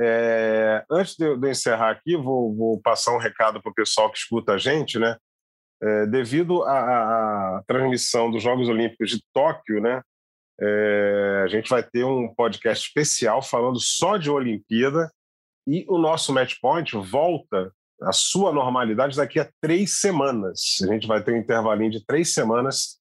É, 0.00 0.84
antes 0.90 1.16
de 1.16 1.24
eu, 1.24 1.40
encerrar 1.48 1.90
aqui, 1.90 2.16
vou, 2.16 2.54
vou 2.54 2.80
passar 2.80 3.14
um 3.14 3.18
recado 3.18 3.60
para 3.60 3.70
o 3.70 3.74
pessoal 3.74 4.10
que 4.10 4.18
escuta 4.18 4.52
a 4.54 4.58
gente, 4.58 4.98
né? 4.98 5.16
É, 5.80 6.06
devido 6.06 6.64
à, 6.64 7.62
transmissão 7.66 8.30
dos 8.30 8.42
Jogos 8.42 8.68
Olímpicos 8.68 9.10
de 9.10 9.22
Tóquio, 9.32 9.80
né? 9.80 10.02
É, 10.60 11.42
a 11.44 11.48
gente 11.48 11.68
vai 11.68 11.84
ter 11.84 12.04
um 12.04 12.32
podcast 12.34 12.86
especial 12.86 13.42
falando 13.42 13.78
só 13.78 14.16
de 14.16 14.28
Olimpíada 14.28 15.08
e 15.66 15.84
o 15.88 15.98
nosso 15.98 16.32
Match 16.32 16.54
Point 16.60 16.96
volta 16.96 17.72
a 18.02 18.12
sua 18.12 18.52
normalidade 18.52 19.16
daqui 19.16 19.40
a 19.40 19.50
três 19.60 20.00
semanas. 20.00 20.76
A 20.82 20.86
gente 20.86 21.06
vai 21.06 21.22
ter 21.22 21.32
um 21.32 21.38
intervalinho 21.38 21.90
de 21.90 22.04
três 22.04 22.32
semanas 22.32 22.98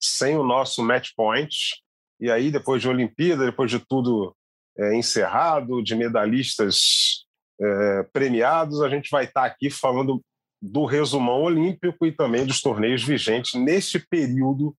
sem 0.00 0.36
o 0.36 0.44
nosso 0.44 0.82
match 0.82 1.10
point. 1.16 1.54
E 2.20 2.30
aí, 2.30 2.50
depois 2.50 2.80
de 2.80 2.88
Olimpíada, 2.88 3.44
depois 3.44 3.70
de 3.70 3.78
tudo 3.78 4.34
é, 4.76 4.94
encerrado, 4.94 5.82
de 5.82 5.94
medalhistas 5.94 7.26
é, 7.60 8.02
premiados, 8.12 8.82
a 8.82 8.88
gente 8.88 9.10
vai 9.10 9.24
estar 9.24 9.44
aqui 9.44 9.70
falando 9.70 10.22
do 10.60 10.84
resumão 10.84 11.42
olímpico 11.42 12.04
e 12.06 12.12
também 12.12 12.44
dos 12.44 12.60
torneios 12.60 13.04
vigentes 13.04 13.54
neste 13.54 13.98
período 13.98 14.74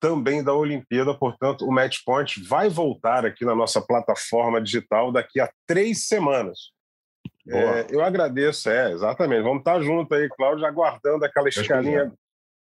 também 0.00 0.42
da 0.42 0.54
Olimpíada. 0.54 1.14
Portanto, 1.14 1.66
o 1.66 1.72
Match 1.72 1.98
Point 2.04 2.42
vai 2.42 2.68
voltar 2.68 3.26
aqui 3.26 3.44
na 3.44 3.54
nossa 3.54 3.80
plataforma 3.80 4.60
digital 4.60 5.12
daqui 5.12 5.40
a 5.40 5.50
três 5.66 6.06
semanas. 6.06 6.70
É, 7.48 7.86
eu 7.90 8.02
agradeço, 8.02 8.68
é, 8.68 8.92
exatamente. 8.92 9.42
Vamos 9.42 9.58
estar 9.58 9.80
junto 9.80 10.14
aí, 10.14 10.28
Cláudio, 10.28 10.66
aguardando 10.66 11.24
aquela 11.24 11.48
escalinha. 11.48 12.12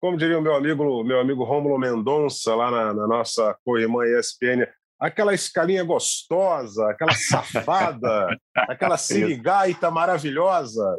Como 0.00 0.16
diria 0.16 0.38
o 0.38 0.42
meu 0.42 0.54
amigo, 0.54 1.04
meu 1.04 1.20
amigo 1.20 1.44
Rômulo 1.44 1.78
Mendonça, 1.78 2.54
lá 2.54 2.70
na, 2.70 2.92
na 2.92 3.06
nossa 3.06 3.56
co-irmã 3.64 4.04
ESPN, 4.04 4.66
aquela 5.02 5.34
escalinha 5.34 5.82
gostosa, 5.82 6.88
aquela 6.88 7.12
safada, 7.12 8.28
aquela 8.54 8.96
sirigaita 8.96 9.90
maravilhosa, 9.90 10.96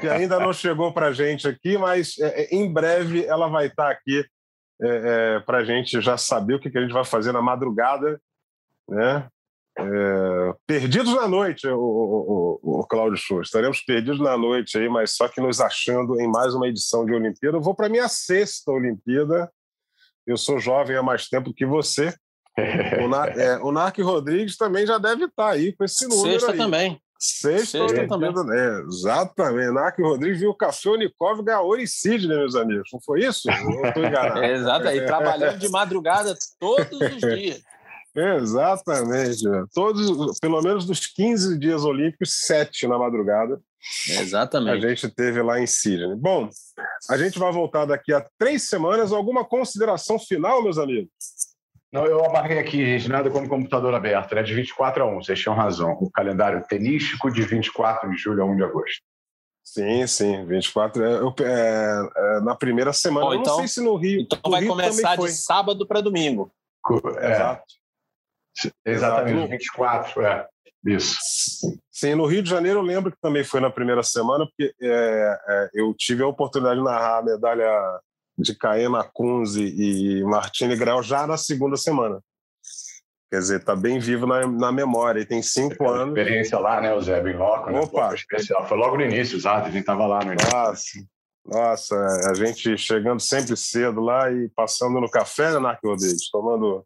que 0.00 0.08
ainda 0.08 0.40
não 0.40 0.52
chegou 0.52 0.94
para 0.94 1.08
a 1.08 1.12
gente 1.12 1.46
aqui, 1.46 1.76
mas 1.76 2.18
é, 2.18 2.44
é, 2.44 2.54
em 2.54 2.72
breve 2.72 3.24
ela 3.26 3.48
vai 3.48 3.66
estar 3.66 3.90
aqui 3.90 4.24
é, 4.82 5.36
é, 5.36 5.40
para 5.40 5.58
a 5.58 5.64
gente 5.64 6.00
já 6.00 6.16
saber 6.16 6.54
o 6.54 6.58
que, 6.58 6.70
que, 6.70 6.78
a 6.78 6.80
gente 6.80 6.94
vai 6.94 7.04
fazer 7.04 7.32
na 7.32 7.42
madrugada, 7.42 8.18
né? 8.88 9.28
É, 9.78 10.54
perdidos 10.66 11.14
na 11.14 11.26
noite, 11.26 11.66
o, 11.66 11.78
o, 11.78 12.58
o, 12.62 12.80
o 12.80 12.86
Cláudio 12.86 13.18
Show. 13.18 13.40
Estaremos 13.40 13.80
perdidos 13.80 14.20
na 14.20 14.36
noite 14.36 14.76
aí, 14.76 14.88
mas 14.88 15.12
só 15.12 15.28
que 15.28 15.40
nos 15.40 15.60
achando 15.60 16.20
em 16.20 16.30
mais 16.30 16.54
uma 16.54 16.68
edição 16.68 17.06
de 17.06 17.12
Olimpíada. 17.12 17.56
Eu 17.56 17.62
vou 17.62 17.74
para 17.74 17.88
minha 17.88 18.08
sexta 18.08 18.70
Olimpíada. 18.70 19.50
Eu 20.26 20.36
sou 20.36 20.58
jovem 20.58 20.96
há 20.96 21.02
mais 21.02 21.28
tempo 21.28 21.54
que 21.54 21.64
você. 21.64 22.14
O, 23.02 23.08
Na, 23.08 23.26
é, 23.32 23.58
o 23.58 23.72
Narc 23.72 23.98
Rodrigues 23.98 24.56
também 24.56 24.86
já 24.86 24.98
deve 24.98 25.24
estar 25.24 25.50
aí 25.50 25.72
com 25.72 25.84
esse 25.84 26.06
número. 26.06 26.32
Sexta 26.32 26.52
aí. 26.52 26.58
também. 26.58 27.00
Sexta, 27.18 27.88
Sexta 27.88 28.08
também. 28.08 28.30
É, 28.30 28.80
exatamente. 28.80 29.72
Narc 29.72 29.96
Rodrigues 29.98 30.40
viu 30.40 30.50
o 30.50 30.56
Café 30.56 30.90
Unicov 30.90 31.42
ganhar 31.42 31.60
ouro 31.60 31.80
em 31.80 31.86
Sidney, 31.86 32.36
meus 32.36 32.56
amigos. 32.56 32.90
Não 32.92 33.00
foi 33.00 33.20
isso? 33.20 33.48
Eu 33.48 33.86
estou 33.86 34.04
enganado. 34.04 34.42
É, 34.42 34.52
exato, 34.58 34.88
e 34.88 35.06
trabalhando 35.06 35.58
de 35.58 35.68
madrugada 35.68 36.36
todos 36.58 37.00
os 37.00 37.20
dias. 37.20 37.62
Exatamente. 38.14 39.42
Todos, 39.72 40.38
pelo 40.38 40.60
menos 40.60 40.84
dos 40.84 41.06
15 41.06 41.58
dias 41.58 41.84
olímpicos, 41.84 42.34
sete 42.46 42.86
na 42.86 42.98
madrugada. 42.98 43.60
Exatamente. 44.08 44.84
A 44.84 44.88
gente 44.88 45.08
teve 45.08 45.42
lá 45.42 45.60
em 45.60 45.66
Sydney. 45.66 46.14
Bom, 46.16 46.48
a 47.10 47.16
gente 47.16 47.38
vai 47.38 47.50
voltar 47.50 47.84
daqui 47.84 48.12
a 48.12 48.24
três 48.38 48.68
semanas. 48.68 49.12
Alguma 49.12 49.44
consideração 49.44 50.18
final, 50.18 50.62
meus 50.62 50.78
amigos? 50.78 51.10
Não, 51.92 52.06
eu 52.06 52.24
amarrei 52.24 52.58
aqui, 52.58 52.78
gente, 52.86 53.08
nada 53.08 53.30
como 53.30 53.48
computador 53.48 53.94
aberto, 53.94 54.34
né? 54.34 54.42
De 54.42 54.54
24 54.54 55.02
a 55.02 55.06
1, 55.06 55.22
vocês 55.22 55.38
tinham 55.38 55.54
razão. 55.54 55.92
O 56.00 56.10
calendário 56.10 56.64
tenístico 56.66 57.30
de 57.30 57.42
24 57.42 58.10
de 58.10 58.16
julho 58.16 58.42
a 58.42 58.46
1 58.46 58.56
de 58.56 58.64
agosto. 58.64 59.02
Sim, 59.62 60.06
sim, 60.06 60.44
24 60.46 61.04
é, 61.04 61.20
é, 61.42 62.10
é 62.16 62.40
na 62.40 62.54
primeira 62.54 62.92
semana. 62.92 63.26
Bom, 63.26 63.34
então, 63.34 63.52
não 63.52 63.58
sei 63.58 63.68
se 63.68 63.80
no 63.80 63.96
Rio. 63.96 64.22
Então 64.22 64.50
vai 64.50 64.62
Rio 64.62 64.70
começar 64.70 65.16
de 65.16 65.28
sábado 65.32 65.86
para 65.86 66.00
domingo. 66.00 66.50
É, 67.18 67.32
Exato. 67.32 67.81
Exatamente, 68.84 69.36
Exato. 69.36 69.50
24, 69.50 70.22
é. 70.22 70.46
Isso. 70.84 71.18
Sim, 71.90 72.16
no 72.16 72.26
Rio 72.26 72.42
de 72.42 72.50
Janeiro 72.50 72.80
eu 72.80 72.84
lembro 72.84 73.12
que 73.12 73.20
também 73.20 73.44
foi 73.44 73.60
na 73.60 73.70
primeira 73.70 74.02
semana, 74.02 74.46
porque 74.46 74.74
é, 74.82 75.38
é, 75.48 75.70
eu 75.74 75.94
tive 75.96 76.22
a 76.22 76.26
oportunidade 76.26 76.78
de 76.78 76.84
narrar 76.84 77.18
a 77.18 77.22
medalha 77.22 78.00
de 78.36 78.56
Caena 78.56 79.08
Kunze 79.12 79.62
e 79.62 80.24
Martini 80.24 80.74
Grau 80.76 81.02
já 81.02 81.26
na 81.26 81.36
segunda 81.36 81.76
semana. 81.76 82.20
Quer 83.30 83.38
dizer, 83.38 83.60
está 83.60 83.74
bem 83.74 83.98
vivo 83.98 84.26
na, 84.26 84.46
na 84.46 84.72
memória. 84.72 85.20
E 85.20 85.24
tem 85.24 85.40
cinco 85.40 85.88
anos. 85.88 86.18
Experiência 86.18 86.58
lá, 86.58 86.80
né, 86.80 86.92
o 86.92 87.00
Zé 87.00 87.20
Bem 87.22 87.36
Loco, 87.36 87.70
né? 87.70 87.80
Opa! 87.80 88.08
Pô, 88.08 88.14
especial. 88.14 88.66
Foi 88.68 88.76
logo 88.76 88.96
no 88.96 89.02
início, 89.02 89.36
exato. 89.36 89.68
A 89.68 89.70
gente 89.70 89.80
estava 89.80 90.06
lá 90.06 90.22
no 90.22 90.32
início. 90.32 90.50
Nossa, 90.52 90.98
nossa, 91.44 91.96
a 92.30 92.34
gente 92.34 92.76
chegando 92.76 93.20
sempre 93.20 93.56
cedo 93.56 94.00
lá 94.00 94.30
e 94.30 94.48
passando 94.50 95.00
no 95.00 95.10
café, 95.10 95.52
né, 95.52 95.58
Narco 95.58 95.88
Rodrigues? 95.88 96.30
Tomando 96.30 96.84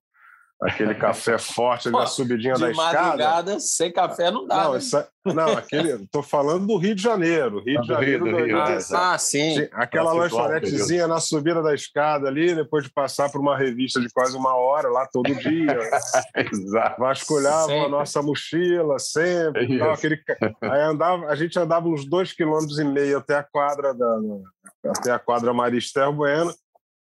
aquele 0.61 0.95
café 0.97 1.39
forte 1.39 1.89
ali 1.89 1.97
na 1.97 2.07
subidinha 2.07 2.55
de 2.55 2.61
da 2.61 2.71
escada. 2.71 3.01
madrugada, 3.01 3.61
sem 3.61 3.93
café 3.93 4.31
não 4.31 4.47
dá. 4.47 4.65
Não, 4.65 4.73
né? 4.73 4.79
essa, 4.79 5.09
não 5.25 5.53
aquele. 5.53 6.07
Tô 6.09 6.23
falando 6.23 6.67
do 6.67 6.77
Rio 6.77 6.95
de 6.95 7.03
Janeiro. 7.03 7.63
Rio 7.63 7.81
de 7.83 7.89
Janeiro. 7.89 8.25
Rio, 8.25 8.37
do 8.37 8.45
Rio, 8.45 8.59
ah, 8.59 9.15
ah, 9.15 9.19
sim. 9.19 9.69
Aquela 9.73 10.13
lanchonetezinha 10.13 11.07
na 11.07 11.21
subida 11.21 11.63
da 11.63 11.75
escada 11.75 12.29
ali, 12.29 12.55
depois 12.55 12.85
de 12.85 12.91
passar 12.91 13.31
por 13.31 13.41
uma 13.41 13.57
revista 13.57 14.01
de 14.01 14.09
quase 14.11 14.37
uma 14.37 14.55
hora 14.55 14.89
lá 14.89 15.07
todo 15.07 15.35
dia. 15.35 15.79
Exato. 16.53 17.01
Vasculhava 17.01 17.67
sempre. 17.67 17.87
a 17.87 17.89
nossa 17.89 18.23
mochila 18.23 18.99
sempre. 18.99 19.79
Tal, 19.79 19.93
aquele... 19.93 20.21
Aí 20.63 20.81
andava, 20.83 21.27
a 21.27 21.35
gente 21.35 21.59
andava 21.59 21.89
uns 21.89 22.05
dois 22.05 22.33
quilômetros 22.33 22.79
e 22.79 22.85
meio 22.85 23.19
até 23.19 23.37
a 23.37 23.43
quadra 23.43 23.93
da, 23.95 24.19
até 24.87 25.11
a 25.11 25.19
quadra 25.19 25.53
Maria 25.53 25.79
Esther 25.79 26.11
Bueno 26.13 26.55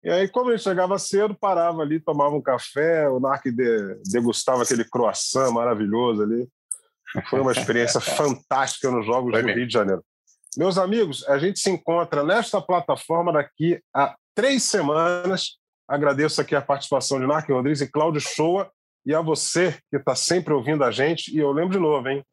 e 0.04 0.10
aí, 0.10 0.28
como 0.28 0.50
ele 0.50 0.58
chegava 0.58 0.98
cedo, 0.98 1.34
parava 1.34 1.82
ali, 1.82 2.00
tomava 2.00 2.34
um 2.34 2.42
café, 2.42 3.08
o 3.08 3.20
Narc 3.20 3.44
de, 3.44 3.94
degustava 4.10 4.62
aquele 4.62 4.84
croissant 4.84 5.52
maravilhoso 5.52 6.22
ali. 6.22 6.48
Foi 7.30 7.40
uma 7.40 7.52
experiência 7.52 8.00
fantástica 8.02 8.90
nos 8.90 9.06
Jogos 9.06 9.32
do. 9.32 9.46
Rio 9.46 9.66
de 9.66 9.72
Janeiro. 9.72 10.04
Meus 10.56 10.76
amigos, 10.76 11.26
a 11.28 11.38
gente 11.38 11.60
se 11.60 11.70
encontra 11.70 12.24
nesta 12.24 12.60
plataforma 12.60 13.32
daqui 13.32 13.80
a 13.94 14.14
três 14.34 14.64
semanas. 14.64 15.58
Agradeço 15.86 16.40
aqui 16.40 16.54
a 16.54 16.60
participação 16.60 17.20
de 17.20 17.26
Narc 17.26 17.48
Rodrigues 17.48 17.80
e 17.80 17.90
Cláudio 17.90 18.20
Shoa 18.20 18.70
e 19.06 19.14
a 19.14 19.20
você 19.20 19.78
que 19.90 19.96
está 19.98 20.14
sempre 20.14 20.52
ouvindo 20.52 20.84
a 20.84 20.90
gente. 20.90 21.34
E 21.34 21.38
eu 21.38 21.52
lembro 21.52 21.72
de 21.72 21.78
novo, 21.78 22.08
hein? 22.08 22.24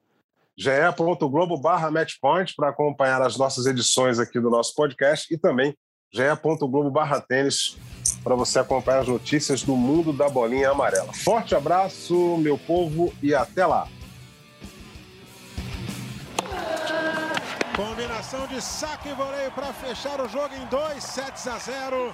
ge.globo 0.58 1.58
barra 1.58 1.90
matchpoint 1.90 2.54
para 2.56 2.70
acompanhar 2.70 3.22
as 3.22 3.38
nossas 3.38 3.66
edições 3.66 4.20
aqui 4.20 4.42
do 4.42 4.50
nosso 4.50 4.76
podcast 4.76 5.34
e 5.34 5.38
também 5.38 5.74
ge.globo 6.12 6.90
barra 6.90 7.22
tênis 7.22 7.78
para 8.24 8.36
você 8.36 8.60
acompanhar 8.60 9.00
as 9.00 9.08
notícias 9.08 9.62
do 9.64 9.76
mundo 9.76 10.12
da 10.12 10.28
bolinha 10.28 10.72
amarela. 10.72 11.14
Forte 11.14 11.56
abraço, 11.56 12.38
meu 12.38 12.58
povo, 12.58 13.14
e 13.22 13.34
até 13.34 13.66
lá. 13.66 13.88
Combinação 17.76 18.46
de 18.48 18.62
saque 18.62 19.10
e 19.10 19.14
voleio 19.14 19.52
para 19.52 19.72
fechar 19.72 20.20
o 20.20 20.28
jogo 20.28 20.54
em 20.56 20.66
2 20.66 21.02
sets 21.02 21.48
a 21.48 21.58
0. 21.58 22.14